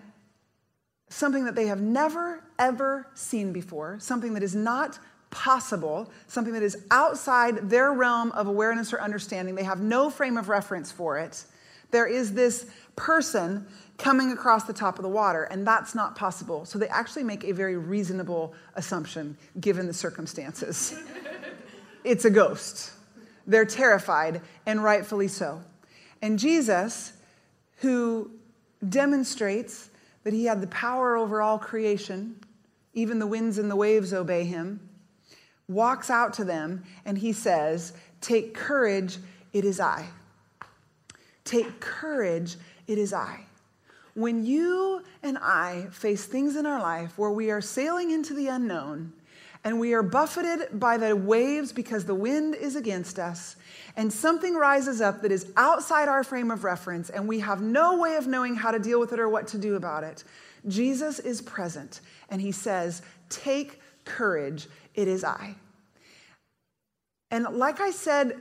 something 1.08 1.44
that 1.44 1.54
they 1.54 1.66
have 1.66 1.80
never, 1.80 2.42
ever 2.58 3.06
seen 3.14 3.52
before, 3.52 3.98
something 4.00 4.34
that 4.34 4.42
is 4.42 4.54
not 4.54 4.98
possible, 5.30 6.10
something 6.26 6.52
that 6.52 6.62
is 6.62 6.84
outside 6.90 7.68
their 7.68 7.92
realm 7.92 8.30
of 8.32 8.46
awareness 8.46 8.92
or 8.92 9.00
understanding, 9.00 9.54
they 9.54 9.64
have 9.64 9.80
no 9.80 10.10
frame 10.10 10.36
of 10.36 10.48
reference 10.48 10.92
for 10.92 11.18
it. 11.18 11.44
There 11.90 12.06
is 12.06 12.32
this 12.32 12.66
person 12.96 13.66
coming 14.02 14.32
across 14.32 14.64
the 14.64 14.72
top 14.72 14.98
of 14.98 15.04
the 15.04 15.08
water, 15.08 15.44
and 15.44 15.64
that's 15.64 15.94
not 15.94 16.16
possible. 16.16 16.64
So 16.64 16.76
they 16.76 16.88
actually 16.88 17.22
make 17.22 17.44
a 17.44 17.52
very 17.52 17.76
reasonable 17.76 18.52
assumption 18.74 19.36
given 19.60 19.86
the 19.86 19.94
circumstances. 19.94 20.98
it's 22.04 22.24
a 22.24 22.30
ghost. 22.30 22.90
They're 23.46 23.64
terrified, 23.64 24.40
and 24.66 24.82
rightfully 24.82 25.28
so. 25.28 25.62
And 26.20 26.36
Jesus, 26.36 27.12
who 27.76 28.32
demonstrates 28.88 29.90
that 30.24 30.32
he 30.32 30.46
had 30.46 30.60
the 30.60 30.66
power 30.66 31.16
over 31.16 31.40
all 31.40 31.58
creation, 31.58 32.34
even 32.94 33.20
the 33.20 33.26
winds 33.26 33.56
and 33.56 33.70
the 33.70 33.76
waves 33.76 34.12
obey 34.12 34.42
him, 34.42 34.80
walks 35.68 36.10
out 36.10 36.32
to 36.34 36.44
them 36.44 36.82
and 37.04 37.18
he 37.18 37.32
says, 37.32 37.92
Take 38.20 38.52
courage, 38.52 39.18
it 39.52 39.64
is 39.64 39.78
I. 39.78 40.06
Take 41.44 41.78
courage, 41.78 42.56
it 42.88 42.98
is 42.98 43.12
I. 43.12 43.46
When 44.14 44.44
you 44.44 45.02
and 45.22 45.38
I 45.38 45.86
face 45.90 46.26
things 46.26 46.56
in 46.56 46.66
our 46.66 46.80
life 46.80 47.16
where 47.18 47.30
we 47.30 47.50
are 47.50 47.60
sailing 47.60 48.10
into 48.10 48.34
the 48.34 48.48
unknown 48.48 49.12
and 49.64 49.78
we 49.78 49.94
are 49.94 50.02
buffeted 50.02 50.78
by 50.78 50.96
the 50.96 51.14
waves 51.14 51.72
because 51.72 52.04
the 52.04 52.14
wind 52.14 52.54
is 52.54 52.74
against 52.74 53.18
us, 53.18 53.56
and 53.96 54.12
something 54.12 54.54
rises 54.54 55.00
up 55.00 55.22
that 55.22 55.30
is 55.30 55.52
outside 55.56 56.08
our 56.08 56.24
frame 56.24 56.50
of 56.50 56.64
reference, 56.64 57.10
and 57.10 57.28
we 57.28 57.38
have 57.38 57.60
no 57.60 57.98
way 57.98 58.16
of 58.16 58.26
knowing 58.26 58.56
how 58.56 58.72
to 58.72 58.80
deal 58.80 58.98
with 58.98 59.12
it 59.12 59.20
or 59.20 59.28
what 59.28 59.46
to 59.48 59.58
do 59.58 59.76
about 59.76 60.02
it, 60.02 60.24
Jesus 60.66 61.18
is 61.18 61.40
present 61.40 62.00
and 62.28 62.40
he 62.40 62.52
says, 62.52 63.02
Take 63.28 63.80
courage, 64.04 64.66
it 64.94 65.08
is 65.08 65.24
I. 65.24 65.54
And 67.30 67.44
like 67.44 67.80
I 67.80 67.90
said 67.90 68.36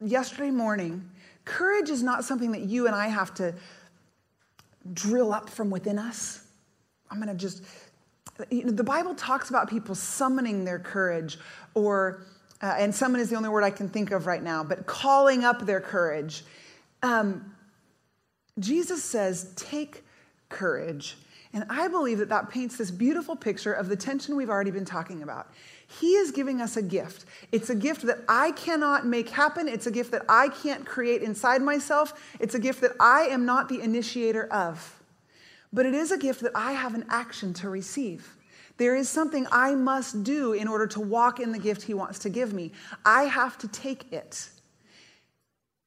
yesterday 0.00 0.50
morning, 0.50 1.10
courage 1.44 1.90
is 1.90 2.02
not 2.02 2.24
something 2.24 2.52
that 2.52 2.62
you 2.62 2.86
and 2.86 2.94
I 2.94 3.08
have 3.08 3.34
to 3.34 3.54
drill 4.92 5.32
up 5.32 5.48
from 5.48 5.70
within 5.70 5.98
us. 5.98 6.44
I'm 7.10 7.18
going 7.18 7.28
to 7.28 7.34
just, 7.34 7.64
you 8.50 8.64
know, 8.64 8.72
the 8.72 8.84
Bible 8.84 9.14
talks 9.14 9.50
about 9.50 9.70
people 9.70 9.94
summoning 9.94 10.64
their 10.64 10.78
courage, 10.78 11.38
or, 11.74 12.22
uh, 12.60 12.74
and 12.78 12.94
summon 12.94 13.20
is 13.20 13.30
the 13.30 13.36
only 13.36 13.48
word 13.48 13.64
I 13.64 13.70
can 13.70 13.88
think 13.88 14.10
of 14.10 14.26
right 14.26 14.42
now, 14.42 14.64
but 14.64 14.86
calling 14.86 15.44
up 15.44 15.64
their 15.64 15.80
courage. 15.80 16.44
Um, 17.02 17.54
Jesus 18.58 19.02
says, 19.02 19.52
take 19.56 20.04
courage. 20.48 21.16
And 21.52 21.64
I 21.70 21.88
believe 21.88 22.18
that 22.18 22.28
that 22.30 22.50
paints 22.50 22.76
this 22.76 22.90
beautiful 22.90 23.36
picture 23.36 23.72
of 23.72 23.88
the 23.88 23.96
tension 23.96 24.36
we've 24.36 24.50
already 24.50 24.72
been 24.72 24.84
talking 24.84 25.22
about. 25.22 25.52
He 26.00 26.14
is 26.14 26.30
giving 26.30 26.60
us 26.60 26.76
a 26.76 26.82
gift. 26.82 27.24
It's 27.52 27.70
a 27.70 27.74
gift 27.74 28.02
that 28.02 28.18
I 28.28 28.52
cannot 28.52 29.06
make 29.06 29.28
happen. 29.28 29.68
It's 29.68 29.86
a 29.86 29.90
gift 29.90 30.10
that 30.12 30.24
I 30.28 30.48
can't 30.48 30.84
create 30.84 31.22
inside 31.22 31.62
myself. 31.62 32.14
It's 32.40 32.54
a 32.54 32.58
gift 32.58 32.80
that 32.80 32.92
I 32.98 33.22
am 33.26 33.44
not 33.44 33.68
the 33.68 33.80
initiator 33.80 34.52
of. 34.52 35.02
But 35.72 35.86
it 35.86 35.94
is 35.94 36.10
a 36.10 36.18
gift 36.18 36.40
that 36.40 36.52
I 36.54 36.72
have 36.72 36.94
an 36.94 37.04
action 37.10 37.52
to 37.54 37.68
receive. 37.68 38.36
There 38.76 38.96
is 38.96 39.08
something 39.08 39.46
I 39.52 39.76
must 39.76 40.24
do 40.24 40.52
in 40.52 40.66
order 40.66 40.86
to 40.88 41.00
walk 41.00 41.38
in 41.38 41.52
the 41.52 41.58
gift 41.58 41.82
He 41.82 41.94
wants 41.94 42.18
to 42.20 42.28
give 42.28 42.52
me. 42.52 42.72
I 43.04 43.24
have 43.24 43.56
to 43.58 43.68
take 43.68 44.12
it. 44.12 44.48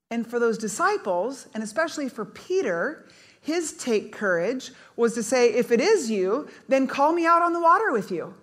And 0.09 0.25
for 0.25 0.39
those 0.39 0.57
disciples, 0.57 1.47
and 1.53 1.61
especially 1.61 2.07
for 2.07 2.23
Peter, 2.23 3.07
his 3.41 3.73
take 3.73 4.13
courage 4.13 4.71
was 4.95 5.13
to 5.15 5.23
say, 5.23 5.53
if 5.53 5.71
it 5.71 5.81
is 5.81 6.09
you, 6.09 6.47
then 6.69 6.87
call 6.87 7.11
me 7.11 7.25
out 7.25 7.41
on 7.41 7.51
the 7.51 7.59
water 7.59 7.91
with 7.91 8.09
you 8.09 8.33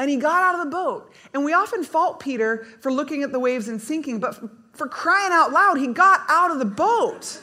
and 0.00 0.08
he 0.08 0.16
got 0.16 0.42
out 0.42 0.58
of 0.58 0.64
the 0.64 0.70
boat. 0.70 1.12
And 1.34 1.44
we 1.44 1.52
often 1.52 1.84
fault 1.84 2.20
Peter 2.20 2.66
for 2.80 2.90
looking 2.90 3.22
at 3.22 3.32
the 3.32 3.38
waves 3.38 3.68
and 3.68 3.80
sinking, 3.80 4.18
but 4.18 4.34
for 4.72 4.88
crying 4.88 5.30
out 5.30 5.52
loud, 5.52 5.76
he 5.76 5.88
got 5.88 6.22
out 6.26 6.50
of 6.50 6.58
the 6.58 6.64
boat. 6.64 7.38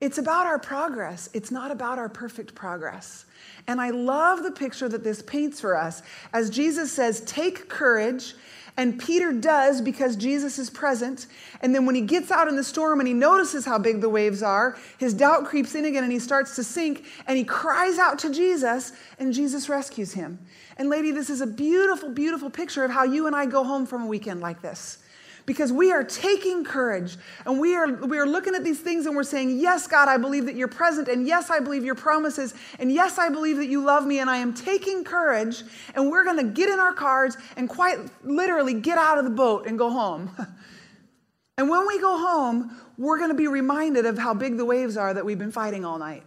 it's 0.00 0.18
about 0.18 0.46
our 0.46 0.58
progress, 0.58 1.30
it's 1.34 1.52
not 1.52 1.70
about 1.70 2.00
our 2.00 2.08
perfect 2.08 2.52
progress. 2.52 3.26
And 3.68 3.80
I 3.80 3.90
love 3.90 4.42
the 4.42 4.50
picture 4.50 4.88
that 4.88 5.04
this 5.04 5.22
paints 5.22 5.60
for 5.60 5.76
us 5.76 6.02
as 6.32 6.50
Jesus 6.50 6.92
says, 6.92 7.20
Take 7.20 7.68
courage 7.68 8.34
And 8.76 8.98
Peter 8.98 9.32
does 9.32 9.80
because 9.80 10.16
Jesus 10.16 10.58
is 10.58 10.68
present. 10.68 11.26
And 11.60 11.72
then 11.72 11.86
when 11.86 11.94
he 11.94 12.00
gets 12.00 12.32
out 12.32 12.48
in 12.48 12.56
the 12.56 12.64
storm 12.64 12.98
and 12.98 13.06
he 13.06 13.14
notices 13.14 13.64
how 13.64 13.78
big 13.78 14.00
the 14.00 14.08
waves 14.08 14.42
are, 14.42 14.76
his 14.98 15.14
doubt 15.14 15.44
creeps 15.44 15.76
in 15.76 15.84
again 15.84 16.02
and 16.02 16.12
he 16.12 16.18
starts 16.18 16.56
to 16.56 16.64
sink 16.64 17.04
and 17.28 17.38
he 17.38 17.44
cries 17.44 17.98
out 17.98 18.18
to 18.20 18.32
Jesus 18.32 18.92
and 19.18 19.32
Jesus 19.32 19.68
rescues 19.68 20.12
him. 20.12 20.40
And, 20.76 20.88
lady, 20.88 21.12
this 21.12 21.30
is 21.30 21.40
a 21.40 21.46
beautiful, 21.46 22.10
beautiful 22.10 22.50
picture 22.50 22.84
of 22.84 22.90
how 22.90 23.04
you 23.04 23.28
and 23.28 23.36
I 23.36 23.46
go 23.46 23.62
home 23.62 23.86
from 23.86 24.02
a 24.02 24.06
weekend 24.06 24.40
like 24.40 24.60
this 24.60 24.98
because 25.46 25.72
we 25.72 25.92
are 25.92 26.02
taking 26.02 26.64
courage 26.64 27.16
and 27.44 27.60
we 27.60 27.74
are, 27.74 27.92
we 27.92 28.18
are 28.18 28.26
looking 28.26 28.54
at 28.54 28.64
these 28.64 28.80
things 28.80 29.06
and 29.06 29.14
we're 29.14 29.22
saying, 29.22 29.58
Yes, 29.58 29.86
God, 29.86 30.08
I 30.08 30.16
believe 30.16 30.46
that 30.46 30.54
you're 30.54 30.68
present, 30.68 31.08
and 31.08 31.26
yes, 31.26 31.50
I 31.50 31.60
believe 31.60 31.84
your 31.84 31.94
promises, 31.94 32.54
and 32.78 32.90
yes, 32.90 33.18
I 33.18 33.28
believe 33.28 33.56
that 33.58 33.68
you 33.68 33.84
love 33.84 34.06
me, 34.06 34.20
and 34.20 34.30
I 34.30 34.38
am 34.38 34.54
taking 34.54 35.04
courage, 35.04 35.62
and 35.94 36.10
we're 36.10 36.24
gonna 36.24 36.44
get 36.44 36.70
in 36.70 36.78
our 36.78 36.92
cars 36.92 37.36
and 37.56 37.68
quite 37.68 37.98
literally 38.24 38.74
get 38.74 38.98
out 38.98 39.18
of 39.18 39.24
the 39.24 39.30
boat 39.30 39.66
and 39.66 39.78
go 39.78 39.90
home. 39.90 40.30
and 41.58 41.68
when 41.68 41.86
we 41.86 42.00
go 42.00 42.16
home, 42.18 42.76
we're 42.96 43.18
gonna 43.18 43.34
be 43.34 43.48
reminded 43.48 44.06
of 44.06 44.18
how 44.18 44.34
big 44.34 44.56
the 44.56 44.64
waves 44.64 44.96
are 44.96 45.12
that 45.12 45.24
we've 45.24 45.38
been 45.38 45.52
fighting 45.52 45.84
all 45.84 45.98
night, 45.98 46.22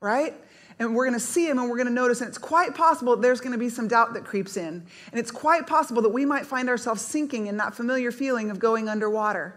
right? 0.00 0.34
And 0.78 0.94
we're 0.94 1.06
going 1.06 1.18
to 1.18 1.24
see 1.24 1.48
him 1.48 1.58
and 1.58 1.70
we're 1.70 1.76
going 1.76 1.88
to 1.88 1.92
notice 1.92 2.20
and 2.20 2.28
it's 2.28 2.38
quite 2.38 2.74
possible 2.74 3.16
there's 3.16 3.40
going 3.40 3.52
to 3.52 3.58
be 3.58 3.70
some 3.70 3.88
doubt 3.88 4.12
that 4.14 4.24
creeps 4.24 4.56
in. 4.56 4.84
And 5.10 5.18
it's 5.18 5.30
quite 5.30 5.66
possible 5.66 6.02
that 6.02 6.10
we 6.10 6.24
might 6.24 6.44
find 6.44 6.68
ourselves 6.68 7.02
sinking 7.02 7.46
in 7.46 7.56
that 7.56 7.74
familiar 7.74 8.12
feeling 8.12 8.50
of 8.50 8.58
going 8.58 8.88
underwater. 8.88 9.56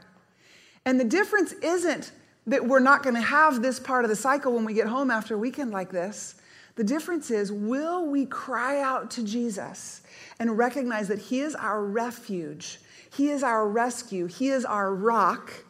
And 0.86 1.00
the 1.00 1.06
difference 1.06 1.52
isn't 1.54 2.12
that 2.48 2.66
we're 2.66 2.80
not 2.80 3.04
going 3.04 3.16
to 3.16 3.22
have 3.22 3.62
this 3.62 3.80
part 3.80 4.06
of 4.06 4.10
the 4.10 4.16
cycle 4.16 4.54
when 4.54 4.66
we 4.66 4.74
get 4.74 4.88
home 4.88 5.12
after 5.12 5.36
a 5.36 5.38
weekend 5.38 5.72
like 5.72 5.92
this. 5.92 6.36
The 6.76 6.84
difference 6.86 7.30
is 7.30 7.52
will 7.52 8.06
we 8.08 8.26
cry 8.26 8.82
out 8.82 9.12
to 9.12 9.24
jesus 9.24 10.02
and 10.40 10.58
recognize 10.58 11.10
that 11.10 11.20
he 11.20 11.42
is 11.42 11.54
our 11.54 11.84
refuge 11.84 12.80
he 13.14 13.30
is 13.30 13.44
our 13.44 13.68
rescue 13.68 14.28
he 14.28 14.48
is 14.48 14.64
our 14.64 14.96
rock 14.96 15.66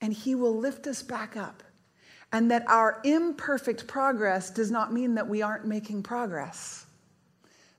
and 0.00 0.12
he 0.12 0.36
will 0.36 0.56
lift 0.56 0.86
us 0.86 1.02
back 1.02 1.36
up 1.36 1.64
and 2.34 2.50
that 2.50 2.68
our 2.68 3.00
imperfect 3.04 3.86
progress 3.86 4.50
does 4.50 4.68
not 4.68 4.92
mean 4.92 5.14
that 5.14 5.28
we 5.28 5.40
aren't 5.40 5.64
making 5.64 6.02
progress. 6.02 6.84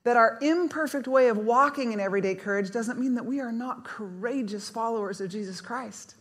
That 0.06 0.16
our 0.16 0.38
imperfect 0.42 1.10
way 1.10 1.28
of 1.28 1.38
walking 1.38 1.92
in 1.92 2.00
everyday 2.00 2.36
courage 2.36 2.72
doesn't 2.72 2.98
mean 2.98 3.16
that 3.16 3.26
we 3.26 3.42
are 3.42 3.52
not 3.52 3.84
courageous 3.84 4.70
followers 4.70 5.20
of 5.20 5.30
Jesus 5.30 5.60
Christ. 5.60 6.16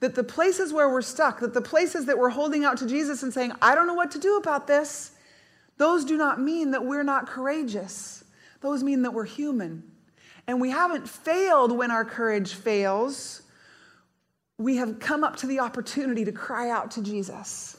That 0.00 0.14
the 0.14 0.24
places 0.24 0.72
where 0.72 0.88
we're 0.88 1.02
stuck, 1.02 1.40
that 1.40 1.52
the 1.52 1.60
places 1.60 2.06
that 2.06 2.16
we're 2.16 2.30
holding 2.30 2.64
out 2.64 2.78
to 2.78 2.86
Jesus 2.86 3.22
and 3.22 3.34
saying, 3.34 3.52
I 3.60 3.74
don't 3.74 3.86
know 3.86 3.92
what 3.92 4.12
to 4.12 4.18
do 4.18 4.38
about 4.38 4.66
this, 4.66 5.12
those 5.76 6.06
do 6.06 6.16
not 6.16 6.40
mean 6.40 6.70
that 6.70 6.86
we're 6.86 7.02
not 7.02 7.26
courageous. 7.26 8.24
Those 8.62 8.82
mean 8.82 9.02
that 9.02 9.12
we're 9.12 9.26
human. 9.26 9.82
And 10.46 10.58
we 10.58 10.70
haven't 10.70 11.06
failed 11.06 11.72
when 11.72 11.90
our 11.90 12.06
courage 12.06 12.54
fails 12.54 13.42
we 14.58 14.76
have 14.76 14.98
come 14.98 15.24
up 15.24 15.36
to 15.36 15.46
the 15.46 15.60
opportunity 15.60 16.24
to 16.24 16.32
cry 16.32 16.68
out 16.68 16.90
to 16.92 17.02
Jesus. 17.02 17.77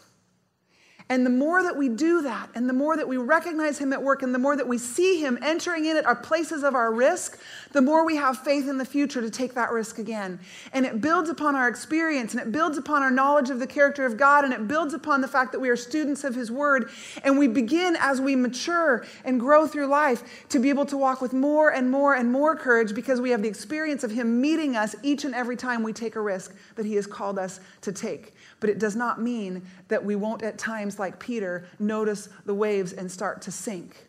And 1.12 1.26
the 1.26 1.32
more 1.32 1.64
that 1.64 1.76
we 1.76 1.90
do 1.90 2.22
that, 2.22 2.50
and 2.54 2.70
the 2.70 2.74
more 2.74 2.96
that 2.96 3.08
we 3.08 3.18
recognize 3.18 3.80
Him 3.80 3.92
at 3.94 4.04
work, 4.04 4.22
and 4.22 4.34
the 4.34 4.38
more 4.38 4.56
that 4.56 4.68
we 4.68 4.78
see 4.78 5.20
Him 5.20 5.40
entering 5.42 5.86
in 5.86 5.98
at 5.98 6.06
our 6.06 6.16
places 6.16 6.64
of 6.64 6.76
our 6.76 6.94
risk, 6.94 7.40
the 7.72 7.82
more 7.82 8.06
we 8.06 8.16
have 8.18 8.38
faith 8.38 8.70
in 8.70 8.78
the 8.78 8.86
future 8.86 9.20
to 9.20 9.32
take 9.32 9.56
that 9.56 9.72
risk 9.72 9.98
again. 9.98 10.40
And 10.72 10.86
it 10.86 11.02
builds 11.02 11.28
upon 11.28 11.56
our 11.56 11.68
experience, 11.68 12.34
and 12.34 12.42
it 12.44 12.52
builds 12.52 12.78
upon 12.78 13.02
our 13.02 13.10
knowledge 13.10 13.50
of 13.50 13.58
the 13.58 13.66
character 13.66 14.06
of 14.06 14.18
God, 14.18 14.46
and 14.46 14.54
it 14.54 14.68
builds 14.68 14.94
upon 14.94 15.22
the 15.22 15.28
fact 15.28 15.52
that 15.54 15.60
we 15.60 15.70
are 15.70 15.76
students 15.76 16.24
of 16.24 16.36
His 16.36 16.52
Word. 16.52 16.92
And 17.24 17.40
we 17.40 17.48
begin 17.48 17.98
as 18.00 18.22
we 18.22 18.36
mature 18.36 19.04
and 19.26 19.40
grow 19.40 19.66
through 19.66 19.88
life 19.88 20.48
to 20.50 20.60
be 20.60 20.70
able 20.70 20.86
to 20.86 20.98
walk 20.98 21.22
with 21.22 21.34
more 21.34 21.74
and 21.74 21.90
more 21.90 22.14
and 22.14 22.32
more 22.32 22.56
courage 22.56 22.94
because 22.94 23.20
we 23.20 23.32
have 23.32 23.42
the 23.42 23.50
experience 23.50 24.04
of 24.04 24.12
Him 24.12 24.40
meeting 24.40 24.76
us 24.76 24.96
each 25.02 25.26
and 25.26 25.34
every 25.34 25.56
time 25.56 25.82
we 25.82 25.92
take 25.92 26.16
a 26.16 26.22
risk 26.22 26.54
that 26.76 26.86
He 26.86 26.94
has 26.94 27.08
called 27.08 27.40
us 27.40 27.60
to 27.82 27.92
take. 27.92 28.36
But 28.60 28.70
it 28.70 28.80
does 28.80 28.96
not 28.96 29.22
mean 29.22 29.62
that 29.88 30.04
we 30.04 30.16
won't, 30.16 30.44
at 30.44 30.58
times 30.58 31.00
like 31.00 31.20
Peter, 31.20 31.66
notice 31.80 32.30
the 32.46 32.54
waves 32.54 32.92
and 32.94 33.12
start 33.12 33.42
to 33.44 33.52
sink. 33.52 34.09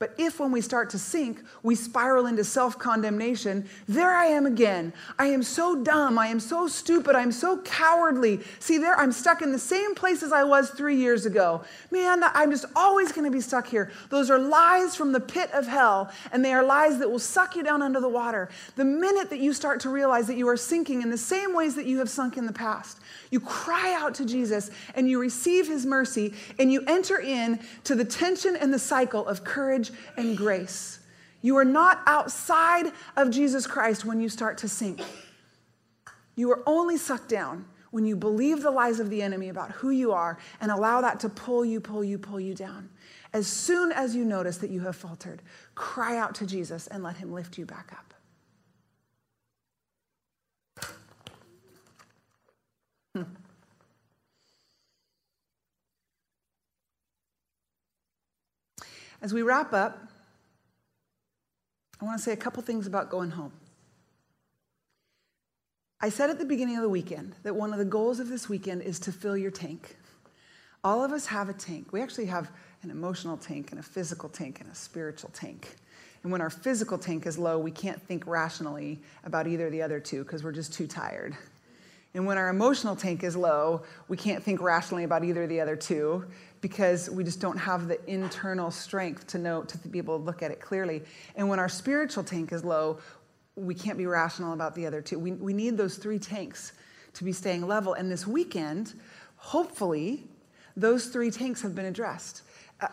But 0.00 0.14
if 0.16 0.40
when 0.40 0.50
we 0.50 0.62
start 0.62 0.88
to 0.90 0.98
sink, 0.98 1.42
we 1.62 1.74
spiral 1.74 2.24
into 2.24 2.42
self 2.42 2.78
condemnation, 2.78 3.68
there 3.86 4.10
I 4.10 4.24
am 4.28 4.46
again. 4.46 4.94
I 5.18 5.26
am 5.26 5.42
so 5.42 5.76
dumb. 5.76 6.18
I 6.18 6.28
am 6.28 6.40
so 6.40 6.66
stupid. 6.68 7.14
I'm 7.14 7.30
so 7.30 7.58
cowardly. 7.58 8.40
See, 8.60 8.78
there 8.78 8.98
I'm 8.98 9.12
stuck 9.12 9.42
in 9.42 9.52
the 9.52 9.58
same 9.58 9.94
place 9.94 10.22
as 10.22 10.32
I 10.32 10.42
was 10.42 10.70
three 10.70 10.96
years 10.96 11.26
ago. 11.26 11.64
Man, 11.90 12.22
I'm 12.24 12.50
just 12.50 12.64
always 12.74 13.12
going 13.12 13.26
to 13.26 13.30
be 13.30 13.42
stuck 13.42 13.66
here. 13.66 13.90
Those 14.08 14.30
are 14.30 14.38
lies 14.38 14.96
from 14.96 15.12
the 15.12 15.20
pit 15.20 15.50
of 15.52 15.66
hell, 15.66 16.10
and 16.32 16.42
they 16.42 16.54
are 16.54 16.64
lies 16.64 16.98
that 16.98 17.10
will 17.10 17.18
suck 17.18 17.54
you 17.54 17.62
down 17.62 17.82
under 17.82 18.00
the 18.00 18.08
water. 18.08 18.48
The 18.76 18.86
minute 18.86 19.28
that 19.28 19.40
you 19.40 19.52
start 19.52 19.80
to 19.80 19.90
realize 19.90 20.26
that 20.28 20.38
you 20.38 20.48
are 20.48 20.56
sinking 20.56 21.02
in 21.02 21.10
the 21.10 21.18
same 21.18 21.54
ways 21.54 21.74
that 21.74 21.84
you 21.84 21.98
have 21.98 22.08
sunk 22.08 22.38
in 22.38 22.46
the 22.46 22.54
past, 22.54 23.00
you 23.30 23.38
cry 23.38 23.94
out 24.00 24.14
to 24.14 24.24
Jesus 24.24 24.70
and 24.94 25.10
you 25.10 25.20
receive 25.20 25.68
his 25.68 25.84
mercy 25.84 26.32
and 26.58 26.72
you 26.72 26.82
enter 26.86 27.20
in 27.20 27.60
to 27.84 27.94
the 27.94 28.04
tension 28.06 28.56
and 28.56 28.72
the 28.72 28.78
cycle 28.78 29.28
of 29.28 29.44
courage 29.44 29.89
and 30.16 30.36
grace. 30.36 31.00
You 31.42 31.56
are 31.56 31.64
not 31.64 32.02
outside 32.06 32.92
of 33.16 33.30
Jesus 33.30 33.66
Christ 33.66 34.04
when 34.04 34.20
you 34.20 34.28
start 34.28 34.58
to 34.58 34.68
sink. 34.68 35.00
You 36.36 36.50
are 36.52 36.62
only 36.66 36.96
sucked 36.96 37.28
down 37.28 37.66
when 37.90 38.04
you 38.04 38.16
believe 38.16 38.62
the 38.62 38.70
lies 38.70 39.00
of 39.00 39.10
the 39.10 39.22
enemy 39.22 39.48
about 39.48 39.72
who 39.72 39.90
you 39.90 40.12
are 40.12 40.38
and 40.60 40.70
allow 40.70 41.00
that 41.00 41.20
to 41.20 41.28
pull 41.28 41.64
you, 41.64 41.80
pull 41.80 42.04
you, 42.04 42.18
pull 42.18 42.40
you 42.40 42.54
down. 42.54 42.88
As 43.32 43.46
soon 43.46 43.92
as 43.92 44.14
you 44.14 44.24
notice 44.24 44.58
that 44.58 44.70
you 44.70 44.80
have 44.80 44.96
faltered, 44.96 45.42
cry 45.74 46.18
out 46.18 46.34
to 46.36 46.46
Jesus 46.46 46.86
and 46.86 47.02
let 47.02 47.16
him 47.16 47.32
lift 47.32 47.58
you 47.58 47.66
back 47.66 47.92
up. 47.92 48.09
As 59.22 59.34
we 59.34 59.42
wrap 59.42 59.72
up, 59.72 59.98
I 62.00 62.04
want 62.04 62.18
to 62.18 62.24
say 62.24 62.32
a 62.32 62.36
couple 62.36 62.62
things 62.62 62.86
about 62.86 63.10
going 63.10 63.30
home. 63.30 63.52
I 66.00 66.08
said 66.08 66.30
at 66.30 66.38
the 66.38 66.46
beginning 66.46 66.76
of 66.76 66.82
the 66.82 66.88
weekend 66.88 67.34
that 67.42 67.54
one 67.54 67.72
of 67.72 67.78
the 67.78 67.84
goals 67.84 68.20
of 68.20 68.28
this 68.28 68.48
weekend 68.48 68.80
is 68.80 68.98
to 69.00 69.12
fill 69.12 69.36
your 69.36 69.50
tank. 69.50 69.96
All 70.82 71.04
of 71.04 71.12
us 71.12 71.26
have 71.26 71.50
a 71.50 71.52
tank. 71.52 71.92
We 71.92 72.00
actually 72.00 72.26
have 72.26 72.50
an 72.82 72.90
emotional 72.90 73.36
tank 73.36 73.70
and 73.70 73.78
a 73.78 73.82
physical 73.82 74.30
tank 74.30 74.62
and 74.62 74.72
a 74.72 74.74
spiritual 74.74 75.28
tank. 75.34 75.76
And 76.22 76.32
when 76.32 76.40
our 76.40 76.48
physical 76.48 76.96
tank 76.96 77.26
is 77.26 77.38
low, 77.38 77.58
we 77.58 77.70
can't 77.70 78.00
think 78.00 78.26
rationally 78.26 79.02
about 79.24 79.46
either 79.46 79.66
of 79.66 79.72
the 79.72 79.82
other 79.82 80.00
two 80.00 80.22
because 80.22 80.42
we're 80.42 80.52
just 80.52 80.72
too 80.72 80.86
tired. 80.86 81.36
And 82.14 82.26
when 82.26 82.38
our 82.38 82.48
emotional 82.48 82.96
tank 82.96 83.22
is 83.22 83.36
low, 83.36 83.82
we 84.08 84.16
can't 84.16 84.42
think 84.42 84.62
rationally 84.62 85.04
about 85.04 85.22
either 85.22 85.42
of 85.42 85.48
the 85.50 85.60
other 85.60 85.76
two 85.76 86.24
because 86.60 87.08
we 87.08 87.24
just 87.24 87.40
don't 87.40 87.56
have 87.56 87.88
the 87.88 87.98
internal 88.10 88.70
strength 88.70 89.26
to 89.28 89.38
know, 89.38 89.62
to 89.62 89.78
be 89.88 89.98
able 89.98 90.18
to 90.18 90.24
look 90.24 90.42
at 90.42 90.50
it 90.50 90.60
clearly. 90.60 91.02
And 91.36 91.48
when 91.48 91.58
our 91.58 91.68
spiritual 91.68 92.24
tank 92.24 92.52
is 92.52 92.64
low, 92.64 92.98
we 93.56 93.74
can't 93.74 93.98
be 93.98 94.06
rational 94.06 94.52
about 94.52 94.74
the 94.74 94.86
other 94.86 95.00
two. 95.00 95.18
We, 95.18 95.32
we 95.32 95.52
need 95.52 95.76
those 95.76 95.96
three 95.96 96.18
tanks 96.18 96.72
to 97.14 97.24
be 97.24 97.32
staying 97.32 97.66
level. 97.66 97.94
And 97.94 98.10
this 98.10 98.26
weekend, 98.26 98.94
hopefully, 99.36 100.24
those 100.76 101.06
three 101.06 101.30
tanks 101.30 101.62
have 101.62 101.74
been 101.74 101.86
addressed. 101.86 102.42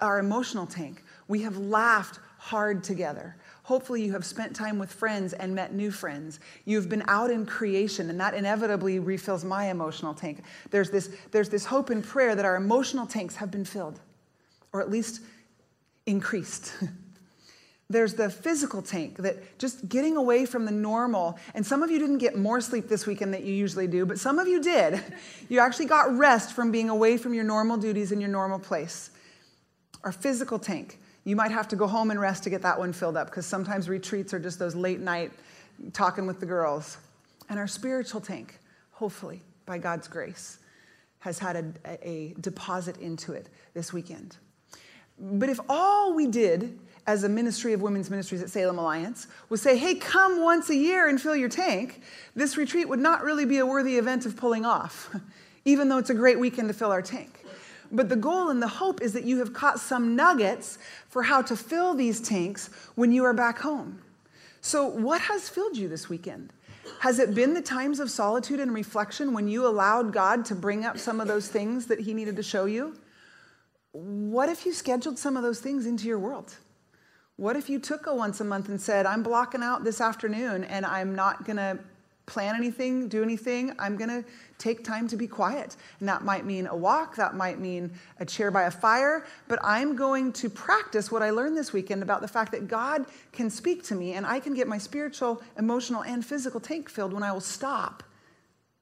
Our 0.01 0.19
emotional 0.19 0.65
tank, 0.65 1.03
we 1.27 1.41
have 1.43 1.57
laughed 1.57 2.19
hard 2.37 2.83
together. 2.83 3.35
Hopefully, 3.67 4.01
you 4.01 4.13
have 4.13 4.23
spent 4.23 4.55
time 4.55 4.79
with 4.79 4.89
friends 4.89 5.33
and 5.33 5.53
met 5.53 5.73
new 5.73 5.91
friends. 5.91 6.39
You've 6.63 6.87
been 6.87 7.03
out 7.09 7.29
in 7.29 7.45
creation, 7.45 8.09
and 8.09 8.17
that 8.17 8.33
inevitably 8.33 8.99
refills 8.99 9.43
my 9.43 9.65
emotional 9.65 10.13
tank. 10.13 10.41
There's 10.71 10.89
this, 10.89 11.09
there's 11.31 11.49
this 11.49 11.65
hope 11.65 11.89
and 11.89 12.01
prayer 12.01 12.33
that 12.33 12.45
our 12.45 12.55
emotional 12.55 13.05
tanks 13.05 13.35
have 13.35 13.51
been 13.51 13.65
filled, 13.65 13.99
or 14.71 14.79
at 14.79 14.89
least 14.89 15.19
increased. 16.05 16.77
There's 17.89 18.13
the 18.13 18.29
physical 18.29 18.81
tank 18.81 19.17
that 19.17 19.59
just 19.59 19.89
getting 19.89 20.15
away 20.17 20.45
from 20.45 20.63
the 20.65 20.71
normal. 20.71 21.37
And 21.53 21.65
some 21.65 21.83
of 21.83 21.91
you 21.91 21.99
didn't 21.99 22.17
get 22.17 22.37
more 22.37 22.59
sleep 22.59 22.87
this 22.89 23.05
weekend 23.05 23.33
than 23.33 23.45
you 23.45 23.53
usually 23.53 23.87
do, 23.87 24.05
but 24.05 24.19
some 24.19 24.39
of 24.39 24.47
you 24.47 24.61
did. 24.61 25.01
You 25.49 25.59
actually 25.59 25.85
got 25.85 26.17
rest 26.17 26.53
from 26.53 26.71
being 26.71 26.89
away 26.89 27.17
from 27.17 27.33
your 27.33 27.45
normal 27.45 27.77
duties 27.77 28.11
in 28.11 28.19
your 28.19 28.29
normal 28.29 28.59
place. 28.59 29.11
Our 30.03 30.11
physical 30.11 30.59
tank. 30.59 30.99
You 31.27 31.35
might 31.35 31.51
have 31.51 31.67
to 31.67 31.75
go 31.75 31.87
home 31.87 32.09
and 32.09 32.21
rest 32.21 32.43
to 32.43 32.49
get 32.49 32.61
that 32.61 32.79
one 32.79 32.93
filled 32.93 33.17
up 33.17 33.27
because 33.27 33.45
sometimes 33.45 33.89
retreats 33.89 34.33
are 34.33 34.39
just 34.39 34.59
those 34.59 34.75
late 34.75 35.01
night 35.01 35.33
talking 35.91 36.25
with 36.25 36.39
the 36.39 36.45
girls. 36.45 36.99
And 37.49 37.59
our 37.59 37.67
spiritual 37.67 38.21
tank, 38.21 38.57
hopefully, 38.91 39.41
by 39.65 39.77
God's 39.77 40.07
grace, 40.07 40.59
has 41.19 41.37
had 41.37 41.77
a, 41.83 42.07
a 42.07 42.33
deposit 42.39 42.95
into 42.99 43.33
it 43.33 43.49
this 43.73 43.91
weekend. 43.91 44.37
But 45.19 45.49
if 45.49 45.59
all 45.67 46.13
we 46.13 46.27
did 46.27 46.79
as 47.05 47.25
a 47.25 47.29
ministry 47.29 47.73
of 47.73 47.81
women's 47.81 48.09
ministries 48.09 48.41
at 48.41 48.49
Salem 48.49 48.79
Alliance 48.79 49.27
was 49.49 49.61
say, 49.61 49.77
hey, 49.77 49.95
come 49.95 50.41
once 50.41 50.69
a 50.69 50.75
year 50.77 51.09
and 51.09 51.19
fill 51.19 51.35
your 51.35 51.49
tank, 51.49 52.03
this 52.35 52.55
retreat 52.55 52.87
would 52.87 52.99
not 52.99 53.21
really 53.21 53.43
be 53.43 53.57
a 53.57 53.65
worthy 53.65 53.97
event 53.97 54.25
of 54.25 54.37
pulling 54.37 54.63
off, 54.63 55.13
even 55.65 55.89
though 55.89 55.97
it's 55.97 56.09
a 56.09 56.15
great 56.15 56.39
weekend 56.39 56.69
to 56.69 56.73
fill 56.73 56.93
our 56.93 57.01
tank. 57.01 57.43
But 57.91 58.09
the 58.09 58.15
goal 58.15 58.49
and 58.49 58.61
the 58.61 58.67
hope 58.67 59.01
is 59.01 59.13
that 59.13 59.23
you 59.23 59.39
have 59.39 59.53
caught 59.53 59.79
some 59.79 60.15
nuggets 60.15 60.77
for 61.09 61.23
how 61.23 61.41
to 61.43 61.55
fill 61.55 61.93
these 61.93 62.19
tanks 62.19 62.69
when 62.95 63.11
you 63.11 63.23
are 63.23 63.33
back 63.33 63.59
home. 63.59 64.01
So, 64.61 64.85
what 64.85 65.21
has 65.21 65.47
filled 65.47 65.77
you 65.77 65.87
this 65.87 66.09
weekend? 66.09 66.51
Has 66.99 67.19
it 67.19 67.35
been 67.35 67.53
the 67.53 67.61
times 67.61 67.99
of 67.99 68.09
solitude 68.09 68.59
and 68.59 68.73
reflection 68.73 69.33
when 69.33 69.47
you 69.47 69.65
allowed 69.65 70.11
God 70.13 70.45
to 70.45 70.55
bring 70.55 70.85
up 70.85 70.97
some 70.97 71.21
of 71.21 71.27
those 71.27 71.47
things 71.47 71.85
that 71.87 71.99
He 71.99 72.13
needed 72.13 72.35
to 72.37 72.43
show 72.43 72.65
you? 72.65 72.97
What 73.91 74.49
if 74.49 74.65
you 74.65 74.73
scheduled 74.73 75.17
some 75.17 75.37
of 75.37 75.43
those 75.43 75.59
things 75.59 75.85
into 75.85 76.07
your 76.07 76.19
world? 76.19 76.55
What 77.35 77.55
if 77.55 77.69
you 77.69 77.79
took 77.79 78.07
a 78.07 78.15
once 78.15 78.41
a 78.41 78.43
month 78.43 78.67
and 78.67 78.81
said, 78.81 79.05
I'm 79.05 79.21
blocking 79.21 79.61
out 79.61 79.83
this 79.83 80.01
afternoon 80.01 80.63
and 80.63 80.85
I'm 80.85 81.15
not 81.15 81.45
going 81.45 81.57
to 81.57 81.77
plan 82.27 82.55
anything, 82.55 83.07
do 83.07 83.23
anything. 83.23 83.73
I'm 83.79 83.95
going 83.95 84.09
to 84.09 84.23
take 84.59 84.83
time 84.83 85.07
to 85.07 85.15
be 85.15 85.27
quiet. 85.27 85.77
And 85.99 86.07
that 86.07 86.23
might 86.23 86.45
mean 86.45 86.67
a 86.67 86.75
walk, 86.75 87.15
that 87.15 87.35
might 87.35 87.59
mean 87.59 87.91
a 88.19 88.25
chair 88.25 88.51
by 88.51 88.63
a 88.63 88.71
fire, 88.71 89.25
but 89.47 89.59
I'm 89.63 89.95
going 89.95 90.33
to 90.33 90.49
practice 90.49 91.11
what 91.11 91.23
I 91.23 91.31
learned 91.31 91.57
this 91.57 91.73
weekend 91.73 92.03
about 92.03 92.21
the 92.21 92.27
fact 92.27 92.51
that 92.51 92.67
God 92.67 93.05
can 93.31 93.49
speak 93.49 93.83
to 93.85 93.95
me 93.95 94.13
and 94.13 94.25
I 94.25 94.39
can 94.39 94.53
get 94.53 94.67
my 94.67 94.77
spiritual, 94.77 95.41
emotional, 95.57 96.03
and 96.03 96.23
physical 96.23 96.59
tank 96.59 96.89
filled 96.89 97.13
when 97.13 97.23
I 97.23 97.31
will 97.31 97.41
stop 97.41 98.03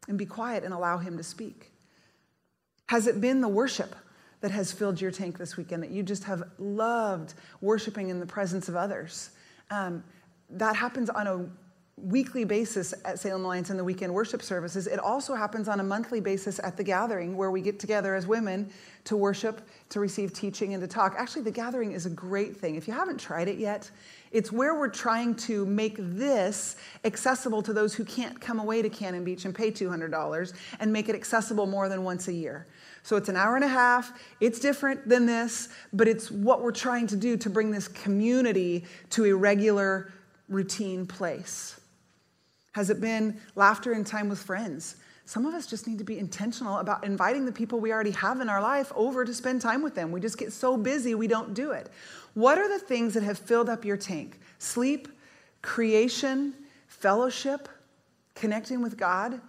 and 0.08 0.18
be 0.18 0.26
quiet 0.26 0.64
and 0.64 0.74
allow 0.74 0.98
Him 0.98 1.16
to 1.18 1.24
speak. 1.24 1.72
Has 2.88 3.08
it 3.08 3.22
been 3.22 3.42
the 3.42 3.48
worship? 3.48 3.96
that 4.42 4.52
has 4.52 4.72
filled 4.72 5.02
your 5.02 5.10
tank 5.10 5.40
this 5.40 5.58
weekend, 5.58 5.82
that 5.82 5.90
you 5.90 6.04
just 6.04 6.24
have 6.26 6.44
loved 6.60 7.34
worshiping 7.62 8.10
in 8.10 8.20
the 8.20 8.28
presence 8.28 8.70
of 8.70 8.76
others. 8.76 9.32
Um, 9.72 10.04
that 10.52 10.76
happens 10.76 11.10
on 11.10 11.26
a 11.26 11.50
weekly 11.98 12.44
basis 12.44 12.94
at 13.06 13.20
Salem 13.20 13.46
Alliance 13.46 13.70
in 13.70 13.78
the 13.78 13.84
weekend 13.84 14.14
worship 14.14 14.42
services. 14.42 14.86
It 14.86 15.00
also 15.00 15.34
happens 15.34 15.70
on 15.70 15.80
a 15.80 15.84
monthly 15.84 16.20
basis 16.20 16.60
at 16.60 16.76
the 16.76 16.84
gathering 16.84 17.38
where 17.38 17.52
we 17.52 17.62
get 17.62 17.80
together 17.80 18.16
as 18.16 18.28
women 18.28 18.70
to 19.06 19.16
worship, 19.16 19.62
to 19.90 20.02
receive 20.02 20.34
teaching, 20.34 20.74
and 20.74 20.82
to 20.82 20.88
talk. 20.88 21.16
Actually, 21.18 21.44
the 21.44 21.52
gathering 21.52 21.94
is 21.94 22.06
a 22.06 22.10
great 22.10 22.58
thing. 22.58 22.76
If 22.76 22.86
you 22.88 22.94
haven't 22.94 23.18
tried 23.18 23.48
it 23.48 23.58
yet, 23.58 23.90
it's 24.32 24.52
where 24.52 24.76
we're 24.78 24.90
trying 24.90 25.36
to 25.36 25.66
make 25.66 25.96
this 25.98 26.76
accessible 27.06 27.62
to 27.64 27.72
those 27.72 27.94
who 27.94 28.04
can't 28.04 28.42
come 28.42 28.60
away 28.60 28.82
to 28.82 28.90
Cannon 28.90 29.24
Beach 29.24 29.46
and 29.46 29.56
pay 29.56 29.72
$200 29.72 30.54
and 30.82 30.92
make 30.92 31.08
it 31.08 31.16
accessible 31.16 31.66
more 31.66 31.88
than 31.88 32.04
once 32.04 32.28
a 32.28 32.34
year. 32.34 32.68
So 33.04 33.16
it's 33.16 33.30
an 33.30 33.38
hour 33.38 33.56
and 33.56 33.64
a 33.64 33.70
half. 33.70 34.12
It's 34.42 34.60
different 34.60 35.08
than 35.08 35.26
this, 35.26 35.70
but 35.94 36.10
it's 36.10 36.30
what 36.30 36.62
we're 36.62 36.74
trying 36.74 37.08
to 37.08 37.16
do 37.16 37.38
to 37.38 37.50
bring 37.50 37.72
this 37.72 37.88
community 37.88 38.84
to 39.12 39.26
a 39.26 39.34
regular, 39.34 40.12
routine 40.50 41.06
place. 41.06 41.80
Has 42.76 42.90
it 42.90 43.00
been 43.00 43.40
laughter 43.56 43.94
and 43.94 44.06
time 44.06 44.28
with 44.28 44.40
friends? 44.40 44.98
Some 45.24 45.46
of 45.46 45.54
us 45.54 45.66
just 45.66 45.88
need 45.88 45.98
to 46.00 46.04
be 46.04 46.20
intentional 46.20 46.80
about 46.80 47.06
inviting 47.06 47.46
the 47.46 47.52
people 47.54 47.80
we 47.80 47.94
already 47.94 48.12
have 48.12 48.42
in 48.42 48.50
our 48.50 48.62
life 48.62 48.92
over 48.98 49.24
to 49.24 49.34
spend 49.34 49.62
time 49.62 49.82
with 49.82 49.96
them. 49.96 50.12
We 50.12 50.20
just 50.20 50.38
get 50.38 50.52
so 50.52 50.76
busy, 50.76 51.16
we 51.16 51.28
don't 51.28 51.54
do 51.54 51.72
it. 51.72 51.90
What 52.34 52.58
are 52.58 52.68
the 52.68 52.84
things 52.84 53.14
that 53.14 53.24
have 53.24 53.40
filled 53.40 53.70
up 53.70 53.86
your 53.86 53.96
tank? 53.96 54.42
Sleep, 54.60 55.08
creation, 55.62 56.54
fellowship, 56.90 57.70
connecting 58.34 58.82
with 58.82 58.98
God? 58.98 59.40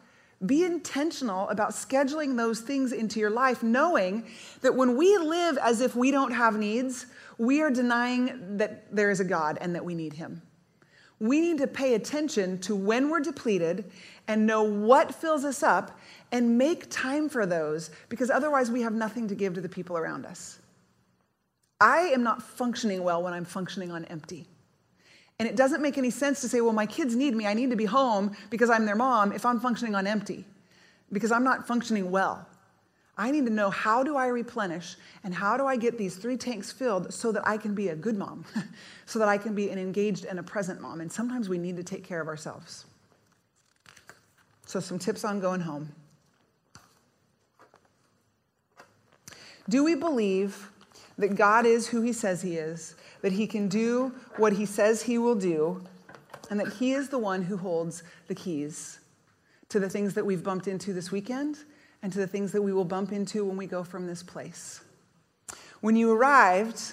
Be 0.46 0.62
intentional 0.62 1.48
about 1.48 1.70
scheduling 1.72 2.36
those 2.36 2.60
things 2.60 2.92
into 2.92 3.18
your 3.18 3.30
life, 3.30 3.60
knowing 3.60 4.24
that 4.60 4.76
when 4.76 4.96
we 4.96 5.18
live 5.18 5.58
as 5.60 5.80
if 5.80 5.96
we 5.96 6.12
don't 6.12 6.30
have 6.30 6.56
needs, 6.56 7.06
we 7.38 7.60
are 7.60 7.72
denying 7.72 8.58
that 8.58 8.94
there 8.94 9.10
is 9.10 9.18
a 9.18 9.24
God 9.24 9.58
and 9.60 9.74
that 9.74 9.84
we 9.84 9.96
need 9.96 10.12
Him. 10.12 10.42
We 11.18 11.40
need 11.40 11.58
to 11.58 11.66
pay 11.66 11.94
attention 11.94 12.58
to 12.60 12.76
when 12.76 13.08
we're 13.08 13.20
depleted 13.20 13.90
and 14.28 14.46
know 14.46 14.62
what 14.62 15.14
fills 15.14 15.44
us 15.44 15.62
up 15.62 15.98
and 16.32 16.58
make 16.58 16.90
time 16.90 17.28
for 17.28 17.46
those 17.46 17.90
because 18.08 18.30
otherwise 18.30 18.70
we 18.70 18.82
have 18.82 18.92
nothing 18.92 19.28
to 19.28 19.34
give 19.34 19.54
to 19.54 19.60
the 19.60 19.68
people 19.68 19.96
around 19.96 20.26
us. 20.26 20.58
I 21.80 21.98
am 22.08 22.22
not 22.22 22.42
functioning 22.42 23.02
well 23.02 23.22
when 23.22 23.32
I'm 23.32 23.44
functioning 23.44 23.90
on 23.90 24.04
empty. 24.06 24.46
And 25.38 25.48
it 25.48 25.56
doesn't 25.56 25.82
make 25.82 25.98
any 25.98 26.10
sense 26.10 26.40
to 26.40 26.48
say, 26.48 26.60
well, 26.60 26.72
my 26.72 26.86
kids 26.86 27.14
need 27.14 27.34
me. 27.34 27.46
I 27.46 27.54
need 27.54 27.70
to 27.70 27.76
be 27.76 27.84
home 27.84 28.34
because 28.48 28.70
I'm 28.70 28.86
their 28.86 28.96
mom 28.96 29.32
if 29.32 29.44
I'm 29.44 29.60
functioning 29.60 29.94
on 29.94 30.06
empty, 30.06 30.44
because 31.12 31.30
I'm 31.30 31.44
not 31.44 31.66
functioning 31.66 32.10
well. 32.10 32.46
I 33.18 33.30
need 33.30 33.46
to 33.46 33.52
know 33.52 33.70
how 33.70 34.02
do 34.02 34.16
I 34.16 34.26
replenish 34.26 34.96
and 35.24 35.34
how 35.34 35.56
do 35.56 35.66
I 35.66 35.76
get 35.76 35.96
these 35.96 36.16
three 36.16 36.36
tanks 36.36 36.70
filled 36.70 37.14
so 37.14 37.32
that 37.32 37.46
I 37.48 37.56
can 37.56 37.74
be 37.74 37.88
a 37.88 37.96
good 37.96 38.16
mom, 38.16 38.44
so 39.06 39.18
that 39.18 39.28
I 39.28 39.38
can 39.38 39.54
be 39.54 39.70
an 39.70 39.78
engaged 39.78 40.24
and 40.26 40.38
a 40.38 40.42
present 40.42 40.80
mom. 40.80 41.00
And 41.00 41.10
sometimes 41.10 41.48
we 41.48 41.58
need 41.58 41.76
to 41.76 41.84
take 41.84 42.04
care 42.04 42.20
of 42.20 42.28
ourselves. 42.28 42.84
So, 44.66 44.80
some 44.80 44.98
tips 44.98 45.24
on 45.24 45.40
going 45.40 45.60
home. 45.60 45.92
Do 49.68 49.84
we 49.84 49.94
believe 49.94 50.70
that 51.18 51.36
God 51.36 51.64
is 51.66 51.88
who 51.88 52.02
He 52.02 52.12
says 52.12 52.42
He 52.42 52.56
is 52.56 52.96
that 53.26 53.32
he 53.32 53.46
can 53.48 53.66
do 53.66 54.12
what 54.36 54.52
he 54.52 54.64
says 54.64 55.02
he 55.02 55.18
will 55.18 55.34
do, 55.34 55.82
and 56.48 56.60
that 56.60 56.74
he 56.74 56.92
is 56.92 57.08
the 57.08 57.18
one 57.18 57.42
who 57.42 57.56
holds 57.56 58.04
the 58.28 58.34
keys 58.36 59.00
to 59.68 59.80
the 59.80 59.90
things 59.90 60.14
that 60.14 60.24
we've 60.24 60.44
bumped 60.44 60.68
into 60.68 60.92
this 60.92 61.10
weekend 61.10 61.58
and 62.06 62.12
to 62.12 62.20
the 62.20 62.26
things 62.28 62.52
that 62.52 62.62
we 62.62 62.72
will 62.72 62.84
bump 62.84 63.10
into 63.10 63.44
when 63.44 63.56
we 63.56 63.66
go 63.66 63.82
from 63.82 64.06
this 64.06 64.22
place. 64.22 64.80
When 65.80 65.96
you 65.96 66.12
arrived, 66.12 66.92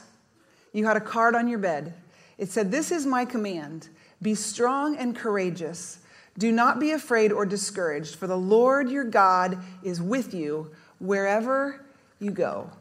you 0.71 0.87
had 0.87 0.97
a 0.97 1.01
card 1.01 1.35
on 1.35 1.47
your 1.47 1.59
bed. 1.59 1.93
It 2.39 2.49
said, 2.49 2.71
This 2.71 2.91
is 2.91 3.05
my 3.05 3.23
command 3.23 3.89
be 4.23 4.33
strong 4.33 4.97
and 4.97 5.15
courageous. 5.15 5.99
Do 6.39 6.51
not 6.51 6.79
be 6.79 6.89
afraid 6.89 7.31
or 7.31 7.45
discouraged, 7.45 8.15
for 8.15 8.25
the 8.25 8.35
Lord 8.35 8.89
your 8.89 9.03
God 9.03 9.59
is 9.83 10.01
with 10.01 10.33
you 10.33 10.71
wherever 10.97 11.85
you 12.19 12.31
go. 12.31 12.71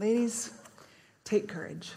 Ladies, 0.00 0.50
take 1.22 1.46
courage. 1.46 1.92